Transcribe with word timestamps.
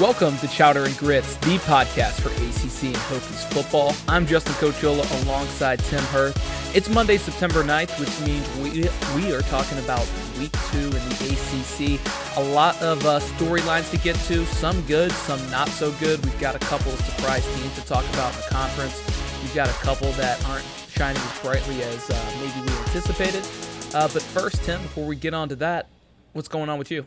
Welcome 0.00 0.38
to 0.38 0.46
Chowder 0.46 0.84
and 0.84 0.96
Grits, 0.96 1.34
the 1.38 1.56
podcast 1.58 2.20
for 2.20 2.28
ACC 2.28 2.94
and 2.94 3.02
Hokies 3.10 3.44
football. 3.52 3.96
I'm 4.06 4.26
Justin 4.28 4.54
Cochiola 4.54 5.24
alongside 5.24 5.80
Tim 5.80 5.98
Hirth. 6.04 6.36
It's 6.76 6.88
Monday, 6.88 7.16
September 7.16 7.64
9th, 7.64 7.98
which 7.98 8.20
means 8.20 8.46
we, 8.58 8.88
we 9.20 9.34
are 9.34 9.42
talking 9.42 9.76
about 9.80 10.08
week 10.38 10.52
two 10.70 10.86
in 10.86 10.92
the 10.92 11.98
ACC. 11.98 12.36
A 12.36 12.44
lot 12.54 12.80
of 12.80 13.04
uh, 13.06 13.18
storylines 13.18 13.90
to 13.90 13.98
get 13.98 14.14
to, 14.26 14.46
some 14.46 14.80
good, 14.82 15.10
some 15.10 15.50
not 15.50 15.66
so 15.66 15.90
good. 15.98 16.24
We've 16.24 16.38
got 16.38 16.54
a 16.54 16.60
couple 16.60 16.92
of 16.92 17.00
surprise 17.00 17.44
teams 17.56 17.74
to 17.74 17.84
talk 17.84 18.08
about 18.10 18.32
in 18.36 18.42
the 18.42 18.46
conference. 18.50 19.02
We've 19.42 19.54
got 19.56 19.68
a 19.68 19.84
couple 19.84 20.12
that 20.12 20.40
aren't 20.48 20.64
shining 20.90 21.20
as 21.20 21.40
brightly 21.40 21.82
as 21.82 22.08
uh, 22.08 22.32
maybe 22.38 22.70
we 22.70 22.78
anticipated. 22.84 23.44
Uh, 23.92 24.06
but 24.06 24.22
first, 24.22 24.62
Tim, 24.62 24.80
before 24.80 25.06
we 25.06 25.16
get 25.16 25.34
on 25.34 25.48
to 25.48 25.56
that, 25.56 25.88
what's 26.34 26.46
going 26.46 26.68
on 26.68 26.78
with 26.78 26.92
you? 26.92 27.04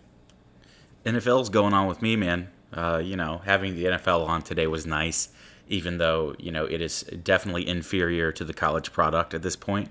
NFL's 1.06 1.48
going 1.48 1.74
on 1.74 1.88
with 1.88 2.02
me, 2.02 2.18
man. 2.18 2.50
Uh, 2.74 3.02
you 3.04 3.16
know, 3.16 3.42
having 3.46 3.76
the 3.76 3.86
NFL 3.86 4.28
on 4.28 4.42
today 4.42 4.68
was 4.68 4.86
nice, 4.86 5.30
even 5.68 5.98
though, 5.98 6.36
you 6.40 6.52
know, 6.52 6.66
it 6.66 6.82
is 6.82 7.04
definitely 7.24 7.68
inferior 7.68 8.32
to 8.32 8.46
the 8.46 8.54
college 8.54 8.92
product 8.92 9.34
at 9.34 9.42
this 9.42 9.56
point. 9.56 9.90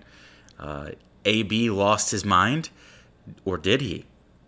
Uh, 0.59 0.91
AB 1.25 1.70
lost 1.70 2.11
his 2.11 2.25
mind, 2.25 2.70
or 3.45 3.59
did 3.59 3.80
he? 3.80 4.06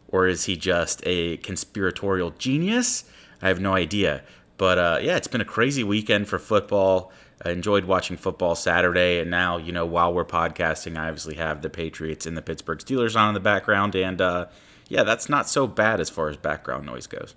Or 0.09 0.27
is 0.27 0.45
he 0.45 0.57
just 0.57 1.03
a 1.05 1.39
conspiratorial 1.39 2.31
genius? 2.39 3.05
I 3.41 3.49
have 3.49 3.61
no 3.61 3.75
idea. 3.75 4.23
But 4.57 4.79
uh, 4.79 4.99
yeah, 5.03 5.17
it's 5.17 5.29
been 5.29 5.41
a 5.41 5.47
crazy 5.47 5.83
weekend 5.83 6.29
for 6.29 6.39
football. 6.39 7.13
I 7.45 7.51
enjoyed 7.51 7.85
watching 7.87 8.17
football 8.17 8.55
Saturday, 8.55 9.19
and 9.19 9.30
now 9.30 9.57
you 9.57 9.73
know 9.73 9.85
while 9.85 10.15
we're 10.15 10.25
podcasting, 10.25 10.97
I 10.97 11.09
obviously 11.09 11.35
have 11.35 11.63
the 11.63 11.71
Patriots 11.71 12.27
and 12.27 12.37
the 12.37 12.43
Pittsburgh 12.43 12.79
Steelers 12.79 13.19
on 13.19 13.29
in 13.29 13.35
the 13.35 13.41
background, 13.41 13.97
and 13.97 14.21
uh, 14.21 14.47
yeah, 14.89 15.03
that's 15.03 15.29
not 15.29 15.49
so 15.49 15.67
bad 15.67 15.99
as 15.99 16.09
far 16.09 16.29
as 16.29 16.37
background 16.37 16.87
noise 16.87 17.07
goes. 17.07 17.35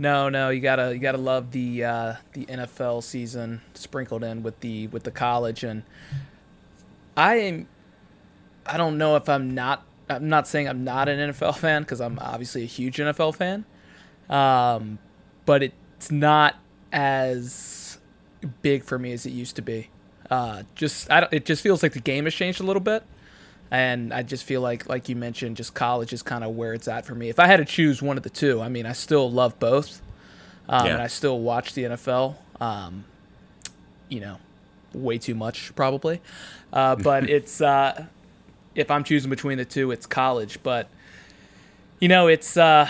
No, 0.00 0.30
no, 0.30 0.48
you 0.48 0.62
gotta 0.62 0.94
you 0.94 0.98
gotta 0.98 1.18
love 1.18 1.50
the 1.50 1.84
uh, 1.84 2.14
the 2.32 2.46
NFL 2.46 3.02
season 3.02 3.60
sprinkled 3.74 4.24
in 4.24 4.42
with 4.42 4.58
the 4.60 4.86
with 4.86 5.02
the 5.02 5.10
college, 5.10 5.62
and 5.62 5.82
I 7.18 7.34
am 7.34 7.68
I 8.64 8.78
don't 8.78 8.96
know 8.96 9.16
if 9.16 9.28
I'm 9.28 9.50
not 9.54 9.84
I'm 10.08 10.30
not 10.30 10.48
saying 10.48 10.70
I'm 10.70 10.84
not 10.84 11.10
an 11.10 11.32
NFL 11.32 11.54
fan 11.58 11.82
because 11.82 12.00
I'm 12.00 12.18
obviously 12.18 12.62
a 12.62 12.66
huge 12.66 12.96
NFL 12.96 13.34
fan, 13.34 13.66
um, 14.30 14.98
but 15.44 15.62
it's 15.62 16.10
not 16.10 16.56
as 16.90 17.98
big 18.62 18.84
for 18.84 18.98
me 18.98 19.12
as 19.12 19.26
it 19.26 19.32
used 19.32 19.56
to 19.56 19.62
be. 19.62 19.90
Uh, 20.30 20.62
just 20.76 21.10
I 21.10 21.20
don't, 21.20 21.32
it 21.34 21.44
just 21.44 21.62
feels 21.62 21.82
like 21.82 21.92
the 21.92 22.00
game 22.00 22.24
has 22.24 22.32
changed 22.32 22.62
a 22.62 22.64
little 22.64 22.80
bit, 22.80 23.04
and 23.70 24.12
I 24.12 24.22
just 24.22 24.44
feel 24.44 24.60
like 24.60 24.88
like 24.88 25.08
you 25.08 25.16
mentioned, 25.16 25.56
just 25.56 25.74
college 25.74 26.12
is 26.12 26.22
kind 26.22 26.42
of 26.44 26.56
where 26.56 26.74
it's 26.74 26.88
at 26.88 27.06
for 27.06 27.14
me. 27.14 27.28
If 27.28 27.38
I 27.38 27.46
had 27.46 27.58
to 27.58 27.64
choose 27.64 28.02
one 28.02 28.16
of 28.16 28.22
the 28.22 28.30
two, 28.30 28.60
I 28.60 28.68
mean, 28.68 28.86
I 28.86 28.92
still 28.92 29.30
love 29.30 29.58
both, 29.58 30.02
um, 30.68 30.86
Yeah. 30.86 30.92
and 30.94 31.02
I 31.02 31.06
still 31.06 31.38
watch 31.40 31.74
the 31.74 31.84
NFL. 31.84 32.36
Um, 32.60 33.04
you 34.08 34.20
know, 34.20 34.38
way 34.92 35.18
too 35.18 35.34
much 35.34 35.74
probably, 35.76 36.20
uh, 36.72 36.96
but 37.08 37.30
it's 37.30 37.60
uh, 37.60 38.06
if 38.74 38.90
I'm 38.90 39.04
choosing 39.04 39.30
between 39.30 39.56
the 39.58 39.64
two, 39.64 39.90
it's 39.92 40.06
college. 40.06 40.58
But 40.62 40.88
you 42.00 42.08
know, 42.08 42.26
it's 42.26 42.56
uh, 42.56 42.88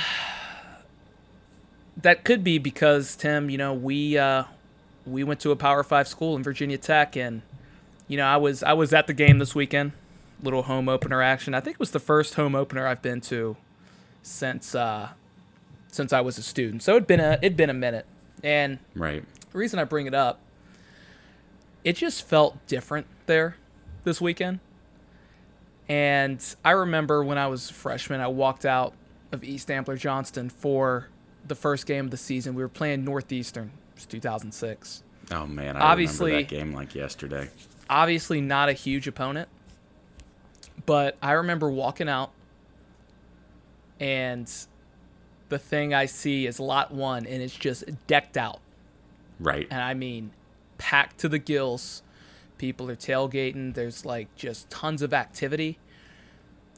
that 1.99 2.25
could 2.25 2.43
be 2.43 2.59
because 2.59 3.17
Tim, 3.17 3.51
you 3.51 3.59
know, 3.59 3.75
we 3.75 4.17
uh, 4.17 4.45
we 5.07 5.25
went 5.25 5.41
to 5.41 5.51
a 5.51 5.57
Power 5.57 5.83
Five 5.83 6.09
school 6.09 6.37
in 6.37 6.43
Virginia 6.43 6.79
Tech, 6.79 7.17
and 7.17 7.43
you 8.09 8.17
know, 8.17 8.25
I 8.25 8.37
was 8.39 8.63
I 8.63 8.73
was 8.73 8.93
at 8.93 9.07
the 9.07 9.13
game 9.15 9.39
this 9.39 9.55
weekend, 9.55 9.93
little 10.43 10.63
home 10.63 10.89
opener 10.89 11.23
action. 11.23 11.55
I 11.55 11.61
think 11.61 11.75
it 11.75 11.81
was 11.81 11.91
the 11.91 12.01
first 12.01 12.35
home 12.35 12.55
opener 12.55 12.87
I've 12.87 13.03
been 13.03 13.21
to 13.23 13.57
since 14.23 14.75
uh, 14.75 15.11
since 15.89 16.13
I 16.13 16.21
was 16.21 16.39
a 16.39 16.43
student. 16.43 16.83
So 16.83 16.93
it'd 16.97 17.07
been 17.07 17.21
a 17.21 17.39
it'd 17.43 17.57
been 17.57 17.71
a 17.71 17.75
minute, 17.75 18.07
and 18.43 18.79
Right. 18.95 19.25
the 19.53 19.59
reason 19.59 19.79
I 19.79 19.85
bring 19.85 20.07
it 20.07 20.15
up, 20.15 20.41
it 21.85 21.95
just 21.97 22.27
felt 22.27 22.65
different 22.67 23.07
there 23.27 23.57
this 24.05 24.21
weekend. 24.21 24.61
And 25.89 26.43
I 26.65 26.71
remember 26.71 27.25
when 27.25 27.39
I 27.39 27.49
was 27.49 27.71
a 27.71 27.75
freshman, 27.75 28.21
I 28.21 28.29
walked 28.29 28.65
out 28.65 28.95
of 29.33 29.43
East 29.43 29.71
Ambler 29.71 29.97
Johnston 29.97 30.49
for 30.49 31.09
the 31.47 31.55
first 31.55 31.87
game 31.87 32.05
of 32.05 32.11
the 32.11 32.17
season. 32.17 32.55
We 32.55 32.63
were 32.63 32.69
playing 32.69 33.05
Northeastern. 33.05 33.73
It 33.93 33.97
was 33.97 34.07
2006. 34.07 35.03
Oh 35.33 35.47
man, 35.47 35.77
I 35.77 35.81
Obviously- 35.81 36.33
remember 36.33 36.49
that 36.51 36.57
game 36.57 36.73
like 36.75 36.95
yesterday. 36.95 37.51
Obviously, 37.89 38.41
not 38.41 38.69
a 38.69 38.73
huge 38.73 39.09
opponent, 39.09 39.49
but 40.87 41.17
I 41.23 41.33
remember 41.33 41.71
walking 41.71 42.09
out, 42.09 42.31
and 43.99 44.51
the 45.49 45.59
thing 45.59 45.93
I 45.95 46.07
see 46.07 46.47
is 46.47 46.61
lot 46.61 46.93
one, 46.93 47.27
and 47.27 47.43
it's 47.43 47.57
just 47.57 47.85
decked 48.07 48.37
out. 48.37 48.61
Right. 49.41 49.67
and 49.71 49.81
I 49.81 49.95
mean 49.95 50.33
packed 50.77 51.19
to 51.19 51.29
the 51.29 51.39
gills. 51.39 52.03
People 52.59 52.91
are 52.91 52.97
tailgating. 52.97 53.75
There's 53.75 54.05
like 54.05 54.35
just 54.37 54.69
tons 54.69 55.03
of 55.03 55.15
activity. 55.15 55.79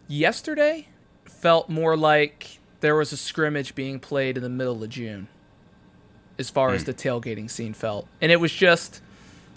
Yesterday 0.06 0.88
felt 1.24 1.68
more 1.68 1.96
like 1.96 2.60
there 2.80 2.94
was 2.94 3.12
a 3.12 3.16
scrimmage 3.16 3.74
being 3.74 3.98
played 3.98 4.36
in 4.36 4.42
the 4.42 4.48
middle 4.48 4.82
of 4.82 4.90
June 4.90 5.28
as 6.38 6.50
far 6.50 6.70
as 6.70 6.82
hmm. 6.82 6.86
the 6.86 6.94
tailgating 6.94 7.50
scene 7.50 7.74
felt. 7.74 8.06
And 8.20 8.30
it 8.30 8.40
was 8.40 8.52
just 8.52 9.00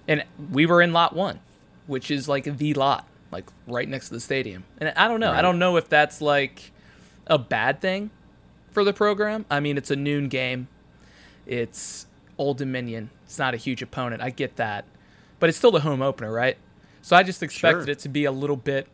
and 0.07 0.23
we 0.51 0.65
were 0.65 0.81
in 0.81 0.93
lot 0.93 1.15
1, 1.15 1.39
which 1.87 2.11
is 2.11 2.27
like 2.27 2.57
the 2.57 2.73
lot, 2.73 3.07
like 3.31 3.45
right 3.67 3.87
next 3.87 4.07
to 4.09 4.13
the 4.15 4.19
stadium. 4.19 4.63
And 4.79 4.93
I 4.95 5.07
don't 5.07 5.19
know. 5.19 5.31
I 5.31 5.41
don't 5.41 5.59
know 5.59 5.77
if 5.77 5.89
that's 5.89 6.21
like 6.21 6.71
a 7.27 7.37
bad 7.37 7.81
thing 7.81 8.11
for 8.71 8.83
the 8.83 8.93
program. 8.93 9.45
I 9.49 9.59
mean, 9.59 9.77
it's 9.77 9.91
a 9.91 9.95
noon 9.95 10.29
game. 10.29 10.67
It's 11.45 12.07
Old 12.37 12.57
Dominion. 12.57 13.09
It's 13.25 13.39
not 13.39 13.53
a 13.53 13.57
huge 13.57 13.81
opponent. 13.81 14.21
I 14.21 14.29
get 14.29 14.55
that. 14.57 14.85
But 15.39 15.49
it's 15.49 15.57
still 15.57 15.71
the 15.71 15.81
home 15.81 16.01
opener, 16.01 16.31
right? 16.31 16.57
So 17.01 17.15
I 17.15 17.23
just 17.23 17.43
expected 17.43 17.85
Sure. 17.85 17.91
it 17.91 17.99
to 17.99 18.09
be 18.09 18.25
a 18.25 18.31
little 18.31 18.55
bit 18.55 18.87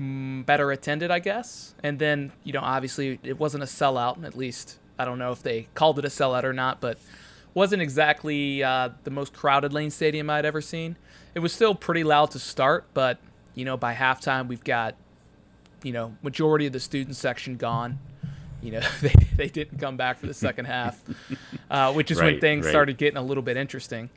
mm, 0.00 0.44
better 0.46 0.70
attended, 0.70 1.10
I 1.10 1.18
guess. 1.18 1.74
And 1.82 1.98
then, 1.98 2.32
you 2.42 2.52
know, 2.52 2.60
obviously 2.60 3.18
it 3.22 3.38
wasn't 3.38 3.62
a 3.62 3.66
sellout, 3.66 4.24
at 4.24 4.36
least. 4.36 4.78
I 4.98 5.04
don't 5.04 5.18
know 5.18 5.32
if 5.32 5.42
they 5.42 5.68
called 5.74 5.98
it 5.98 6.04
a 6.04 6.08
sellout 6.08 6.44
or 6.44 6.52
not, 6.52 6.80
but 6.80 6.98
wasn't 7.52 7.82
exactly 7.82 8.62
uh, 8.62 8.90
the 9.04 9.10
most 9.10 9.32
crowded 9.32 9.72
Lane 9.72 9.90
Stadium 9.90 10.30
I'd 10.30 10.44
ever 10.44 10.60
seen. 10.60 10.96
It 11.34 11.40
was 11.40 11.52
still 11.52 11.74
pretty 11.74 12.04
loud 12.04 12.30
to 12.32 12.38
start, 12.38 12.86
but, 12.94 13.18
you 13.54 13.64
know, 13.64 13.76
by 13.76 13.94
halftime, 13.94 14.48
we've 14.48 14.64
got, 14.64 14.94
you 15.82 15.92
know, 15.92 16.14
majority 16.22 16.66
of 16.66 16.72
the 16.72 16.80
student 16.80 17.16
section 17.16 17.56
gone. 17.56 17.98
You 18.62 18.72
know, 18.72 18.80
they, 19.00 19.14
they 19.36 19.48
didn't 19.48 19.78
come 19.78 19.96
back 19.96 20.18
for 20.18 20.26
the 20.26 20.34
second 20.34 20.66
half, 20.66 21.02
uh, 21.70 21.92
which 21.92 22.10
is 22.10 22.20
when 22.20 22.40
things 22.40 22.64
right. 22.66 22.70
started 22.70 22.96
getting 22.96 23.18
a 23.18 23.22
little 23.22 23.42
bit 23.42 23.56
interesting. 23.56 24.10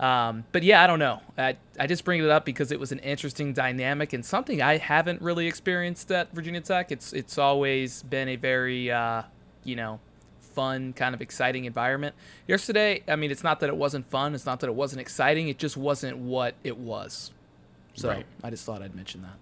Um, 0.00 0.44
but 0.50 0.62
yeah, 0.64 0.82
I 0.82 0.86
don't 0.86 0.98
know. 0.98 1.20
I, 1.38 1.56
I 1.78 1.86
just 1.86 2.04
bring 2.04 2.22
it 2.22 2.28
up 2.28 2.44
because 2.44 2.72
it 2.72 2.80
was 2.80 2.90
an 2.90 2.98
interesting 3.00 3.52
dynamic 3.52 4.12
and 4.12 4.24
something 4.24 4.60
I 4.60 4.78
haven't 4.78 5.22
really 5.22 5.46
experienced 5.46 6.10
at 6.10 6.32
Virginia 6.32 6.60
Tech. 6.60 6.90
It's 6.90 7.12
it's 7.12 7.38
always 7.38 8.02
been 8.02 8.28
a 8.28 8.36
very 8.36 8.90
uh, 8.90 9.22
you 9.62 9.76
know 9.76 10.00
fun 10.40 10.92
kind 10.92 11.14
of 11.14 11.20
exciting 11.20 11.66
environment. 11.66 12.14
Yesterday, 12.48 13.02
I 13.06 13.16
mean, 13.16 13.30
it's 13.30 13.44
not 13.44 13.60
that 13.60 13.68
it 13.68 13.76
wasn't 13.76 14.10
fun. 14.10 14.34
It's 14.34 14.46
not 14.46 14.60
that 14.60 14.66
it 14.66 14.74
wasn't 14.74 15.00
exciting. 15.00 15.48
It 15.48 15.58
just 15.58 15.76
wasn't 15.76 16.18
what 16.18 16.54
it 16.64 16.76
was. 16.76 17.30
So 17.94 18.08
Right. 18.08 18.26
I 18.42 18.50
just 18.50 18.64
thought 18.64 18.82
I'd 18.82 18.94
mention 18.94 19.22
that. 19.22 19.36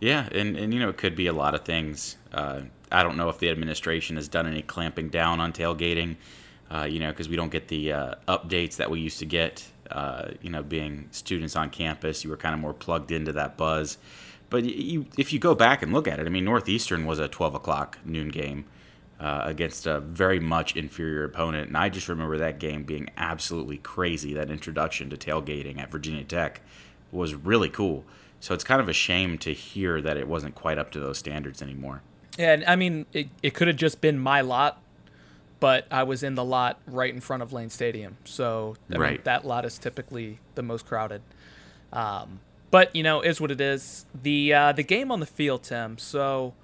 Yeah, 0.00 0.28
and, 0.30 0.56
and 0.56 0.72
you 0.72 0.78
know, 0.78 0.88
it 0.88 0.96
could 0.96 1.16
be 1.16 1.26
a 1.26 1.32
lot 1.32 1.54
of 1.54 1.62
things. 1.64 2.16
Uh, 2.32 2.62
I 2.90 3.02
don't 3.02 3.16
know 3.16 3.28
if 3.28 3.38
the 3.38 3.50
administration 3.50 4.16
has 4.16 4.28
done 4.28 4.46
any 4.46 4.62
clamping 4.62 5.08
down 5.08 5.40
on 5.40 5.52
tailgating, 5.52 6.16
uh, 6.70 6.86
you 6.88 7.00
know, 7.00 7.10
because 7.10 7.28
we 7.28 7.36
don't 7.36 7.50
get 7.50 7.68
the 7.68 7.92
uh, 7.92 8.14
updates 8.28 8.76
that 8.76 8.90
we 8.90 9.00
used 9.00 9.18
to 9.18 9.26
get. 9.26 9.66
Uh, 9.90 10.32
you 10.42 10.50
know, 10.50 10.62
being 10.62 11.08
students 11.10 11.56
on 11.56 11.70
campus, 11.70 12.22
you 12.22 12.30
were 12.30 12.36
kind 12.36 12.54
of 12.54 12.60
more 12.60 12.74
plugged 12.74 13.10
into 13.10 13.32
that 13.32 13.56
buzz. 13.56 13.98
But 14.50 14.64
you, 14.64 15.06
if 15.16 15.32
you 15.32 15.38
go 15.38 15.54
back 15.54 15.82
and 15.82 15.92
look 15.92 16.06
at 16.06 16.20
it, 16.20 16.26
I 16.26 16.30
mean, 16.30 16.44
Northeastern 16.44 17.04
was 17.06 17.18
a 17.18 17.28
12 17.28 17.54
o'clock 17.54 17.98
noon 18.04 18.28
game 18.28 18.66
uh, 19.20 19.42
against 19.44 19.86
a 19.86 20.00
very 20.00 20.40
much 20.40 20.76
inferior 20.76 21.24
opponent. 21.24 21.68
And 21.68 21.76
I 21.76 21.88
just 21.88 22.08
remember 22.08 22.38
that 22.38 22.58
game 22.58 22.84
being 22.84 23.10
absolutely 23.16 23.78
crazy. 23.78 24.32
That 24.34 24.50
introduction 24.50 25.10
to 25.10 25.16
tailgating 25.16 25.78
at 25.78 25.90
Virginia 25.90 26.24
Tech 26.24 26.60
was 27.12 27.34
really 27.34 27.68
cool. 27.68 28.04
So 28.40 28.54
it's 28.54 28.64
kind 28.64 28.80
of 28.80 28.88
a 28.88 28.92
shame 28.92 29.36
to 29.38 29.52
hear 29.52 30.00
that 30.00 30.16
it 30.16 30.28
wasn't 30.28 30.54
quite 30.54 30.78
up 30.78 30.90
to 30.92 31.00
those 31.00 31.18
standards 31.18 31.60
anymore. 31.60 32.02
Yeah, 32.38 32.52
and 32.52 32.64
I 32.66 32.76
mean, 32.76 33.06
it, 33.12 33.28
it 33.42 33.54
could 33.54 33.66
have 33.66 33.76
just 33.76 34.00
been 34.00 34.18
my 34.18 34.42
lot, 34.42 34.80
but 35.58 35.86
I 35.90 36.04
was 36.04 36.22
in 36.22 36.36
the 36.36 36.44
lot 36.44 36.78
right 36.86 37.12
in 37.12 37.20
front 37.20 37.42
of 37.42 37.52
Lane 37.52 37.68
Stadium. 37.70 38.16
So 38.24 38.76
I 38.88 38.92
mean, 38.92 39.00
Right. 39.00 39.24
that 39.24 39.44
lot 39.44 39.64
is 39.64 39.76
typically 39.78 40.38
the 40.54 40.62
most 40.62 40.86
crowded. 40.86 41.22
Um, 41.92 42.38
but 42.70 42.94
you 42.94 43.02
know, 43.02 43.22
is 43.22 43.40
what 43.40 43.50
it 43.50 43.60
is. 43.60 44.06
The 44.22 44.54
uh, 44.54 44.72
the 44.72 44.84
game 44.84 45.10
on 45.10 45.18
the 45.20 45.26
field, 45.26 45.64
Tim. 45.64 45.98
So 45.98 46.54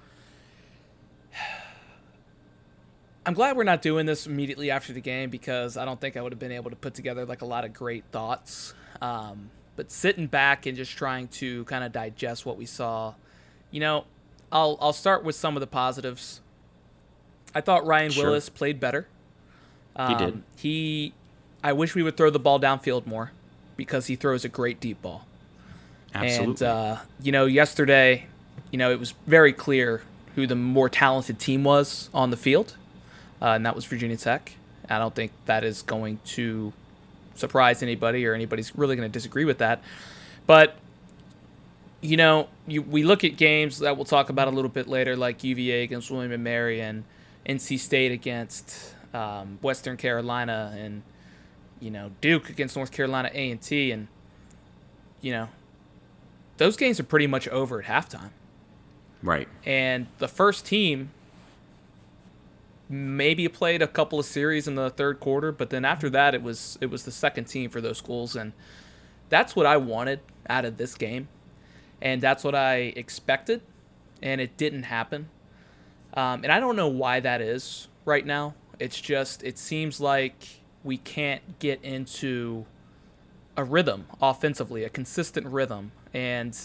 I'm 3.26 3.34
glad 3.34 3.56
we're 3.56 3.64
not 3.64 3.80
doing 3.82 4.06
this 4.06 4.26
immediately 4.26 4.70
after 4.70 4.92
the 4.92 5.00
game 5.00 5.30
because 5.30 5.76
I 5.76 5.84
don't 5.84 6.00
think 6.00 6.16
I 6.16 6.22
would 6.22 6.32
have 6.32 6.38
been 6.38 6.52
able 6.52 6.70
to 6.70 6.76
put 6.76 6.94
together 6.94 7.24
like 7.24 7.40
a 7.42 7.46
lot 7.46 7.64
of 7.64 7.72
great 7.72 8.04
thoughts. 8.12 8.74
Um, 9.00 9.50
but 9.76 9.90
sitting 9.90 10.26
back 10.26 10.66
and 10.66 10.76
just 10.76 10.96
trying 10.96 11.28
to 11.28 11.64
kind 11.64 11.84
of 11.84 11.92
digest 11.92 12.46
what 12.46 12.56
we 12.56 12.66
saw, 12.66 13.14
you 13.70 13.80
know, 13.80 14.04
I'll 14.52 14.78
I'll 14.80 14.92
start 14.92 15.24
with 15.24 15.34
some 15.34 15.56
of 15.56 15.60
the 15.60 15.66
positives. 15.66 16.40
I 17.54 17.60
thought 17.60 17.86
Ryan 17.86 18.10
Sure. 18.10 18.26
Willis 18.26 18.48
played 18.48 18.80
better. 18.80 19.06
Um, 19.96 20.08
he 20.08 20.24
did. 20.24 20.42
He, 20.56 21.12
I 21.62 21.72
wish 21.72 21.94
we 21.94 22.02
would 22.02 22.16
throw 22.16 22.30
the 22.30 22.40
ball 22.40 22.58
downfield 22.58 23.06
more 23.06 23.30
because 23.76 24.06
he 24.06 24.16
throws 24.16 24.44
a 24.44 24.48
great 24.48 24.80
deep 24.80 25.00
ball. 25.02 25.26
Absolutely. 26.14 26.50
And 26.50 26.62
uh, 26.62 26.96
you 27.20 27.32
know, 27.32 27.46
yesterday, 27.46 28.26
you 28.70 28.78
know, 28.78 28.90
it 28.90 28.98
was 28.98 29.14
very 29.26 29.52
clear 29.52 30.02
who 30.34 30.46
the 30.46 30.56
more 30.56 30.88
talented 30.88 31.38
team 31.38 31.64
was 31.64 32.10
on 32.12 32.30
the 32.30 32.36
field, 32.36 32.76
uh, 33.40 33.50
and 33.50 33.64
that 33.66 33.74
was 33.76 33.84
Virginia 33.84 34.16
Tech. 34.16 34.52
I 34.88 34.98
don't 34.98 35.14
think 35.14 35.32
that 35.46 35.64
is 35.64 35.82
going 35.82 36.18
to 36.26 36.72
surprise 37.34 37.82
anybody 37.82 38.26
or 38.26 38.34
anybody's 38.34 38.74
really 38.76 38.96
going 38.96 39.08
to 39.08 39.12
disagree 39.12 39.44
with 39.44 39.58
that. 39.58 39.82
But 40.46 40.76
you 42.00 42.18
know, 42.18 42.48
you, 42.66 42.82
we 42.82 43.02
look 43.02 43.24
at 43.24 43.36
games 43.36 43.78
that 43.78 43.96
we'll 43.96 44.04
talk 44.04 44.28
about 44.28 44.46
a 44.46 44.50
little 44.50 44.68
bit 44.70 44.86
later, 44.86 45.16
like 45.16 45.42
UVA 45.42 45.82
against 45.82 46.10
William 46.10 46.32
and 46.32 46.44
Mary 46.44 46.80
and 46.82 47.04
NC 47.46 47.78
State 47.78 48.12
against 48.12 48.94
um, 49.14 49.58
Western 49.62 49.96
Carolina, 49.96 50.74
and 50.76 51.02
you 51.80 51.90
know 51.90 52.10
Duke 52.20 52.50
against 52.50 52.76
North 52.76 52.92
Carolina 52.92 53.30
A 53.32 53.50
and 53.50 53.60
T, 53.60 53.90
and 53.90 54.08
you 55.22 55.32
know 55.32 55.48
those 56.58 56.76
games 56.76 57.00
are 57.00 57.04
pretty 57.04 57.26
much 57.26 57.48
over 57.48 57.82
at 57.82 57.86
halftime. 57.86 58.30
Right. 59.22 59.48
And 59.64 60.06
the 60.18 60.28
first 60.28 60.66
team 60.66 61.10
maybe 62.88 63.48
played 63.48 63.82
a 63.82 63.86
couple 63.86 64.18
of 64.18 64.26
series 64.26 64.68
in 64.68 64.74
the 64.74 64.90
third 64.90 65.20
quarter, 65.20 65.52
but 65.52 65.70
then 65.70 65.84
after 65.84 66.10
that 66.10 66.34
it 66.34 66.42
was 66.42 66.78
it 66.80 66.86
was 66.86 67.04
the 67.04 67.10
second 67.10 67.44
team 67.44 67.70
for 67.70 67.80
those 67.80 67.98
schools 67.98 68.36
and 68.36 68.52
that's 69.28 69.56
what 69.56 69.66
I 69.66 69.76
wanted 69.76 70.20
out 70.48 70.64
of 70.64 70.76
this 70.76 70.94
game. 70.94 71.28
And 72.02 72.20
that's 72.20 72.44
what 72.44 72.54
I 72.54 72.92
expected 72.96 73.62
and 74.22 74.40
it 74.40 74.56
didn't 74.56 74.84
happen. 74.84 75.28
Um, 76.14 76.44
and 76.44 76.52
I 76.52 76.60
don't 76.60 76.76
know 76.76 76.88
why 76.88 77.20
that 77.20 77.40
is 77.40 77.88
right 78.04 78.24
now. 78.24 78.54
It's 78.78 79.00
just 79.00 79.42
it 79.42 79.58
seems 79.58 80.00
like 80.00 80.60
we 80.82 80.98
can't 80.98 81.58
get 81.58 81.82
into 81.82 82.66
a 83.56 83.64
rhythm 83.64 84.06
offensively, 84.20 84.84
a 84.84 84.88
consistent 84.88 85.46
rhythm. 85.46 85.92
And 86.12 86.56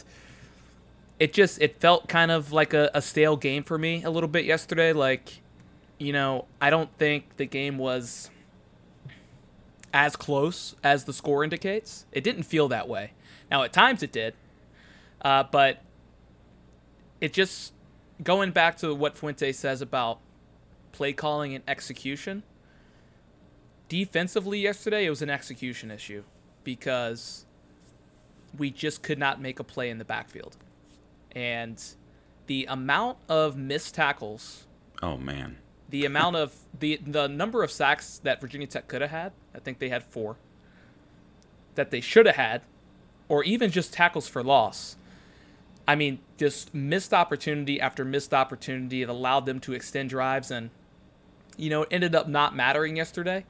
it 1.20 1.34
just 1.34 1.62
it 1.62 1.80
felt 1.80 2.08
kind 2.08 2.32
of 2.32 2.52
like 2.52 2.74
a, 2.74 2.90
a 2.94 3.02
stale 3.02 3.38
game 3.38 3.64
for 3.64 3.78
me 3.78 4.04
a 4.04 4.10
little 4.10 4.30
bit 4.30 4.46
yesterday. 4.46 4.94
Like, 4.94 5.42
you 6.00 6.14
know, 6.14 6.46
I 6.60 6.70
don't 6.70 6.92
think 6.98 7.38
the 7.38 7.46
game 7.46 7.78
was 7.78 8.32
as 9.94 10.16
close 10.16 10.76
as 10.84 11.04
the 11.04 11.14
score 11.14 11.44
indicates. 11.44 12.06
It 12.12 12.24
didn't 12.24 12.44
feel 12.44 12.68
that 12.70 12.88
way. 12.88 13.12
Now 13.52 13.64
at 13.64 13.74
times 13.74 14.02
it 14.02 14.12
did, 14.12 14.34
uh, 15.22 15.44
but 15.44 15.82
it 17.20 17.34
just 17.34 17.74
going 18.24 18.52
back 18.52 18.78
to 18.78 18.96
what 18.96 19.18
Fuente 19.18 19.52
says 19.52 19.82
about 19.82 20.20
play 20.92 21.14
calling 21.14 21.54
and 21.54 21.64
execution. 21.68 22.44
Defensively 23.88 24.60
yesterday, 24.60 25.06
it 25.06 25.10
was 25.10 25.22
an 25.22 25.30
execution 25.32 25.90
issue 25.90 26.24
because 26.64 27.46
we 28.58 28.70
just 28.70 29.02
could 29.02 29.18
not 29.18 29.42
make 29.42 29.60
a 29.60 29.64
play 29.64 29.90
in 29.90 29.98
the 29.98 30.06
backfield. 30.06 30.58
And 31.32 31.82
the 32.46 32.66
amount 32.70 33.18
of 33.28 33.58
missed 33.58 33.96
tackles, 33.96 34.66
Oh 35.02 35.18
man. 35.18 35.58
The 35.90 36.06
amount 36.06 36.36
of 36.36 36.56
the 36.78 37.00
the 37.06 37.28
number 37.28 37.64
of 37.64 37.72
sacks 37.72 38.20
that 38.24 38.42
Virginia 38.42 38.68
Tech 38.68 38.88
could 38.88 39.02
have 39.02 39.12
had, 39.12 39.32
I 39.56 39.60
think 39.60 39.80
they 39.80 39.90
had 39.90 40.04
4 40.04 40.36
that 41.76 41.92
they 41.92 42.02
should 42.02 42.26
have 42.26 42.36
had 42.36 42.62
or 43.28 43.44
even 43.44 43.72
just 43.72 43.94
tackles 43.94 44.28
for 44.28 44.44
loss. 44.44 44.98
I 45.88 45.96
mean, 45.96 46.20
just 46.38 46.74
missed 46.74 47.14
opportunity 47.14 47.80
after 47.80 48.04
missed 48.04 48.34
opportunity. 48.34 49.02
It 49.02 49.10
allowed 49.10 49.46
them 49.46 49.60
to 49.62 49.74
extend 49.74 50.10
drives 50.10 50.52
and 50.52 50.70
you 51.60 51.70
know, 51.70 51.86
ended 51.92 52.16
up 52.16 52.28
not 52.28 52.56
mattering 52.56 52.96
yesterday. 52.96 53.46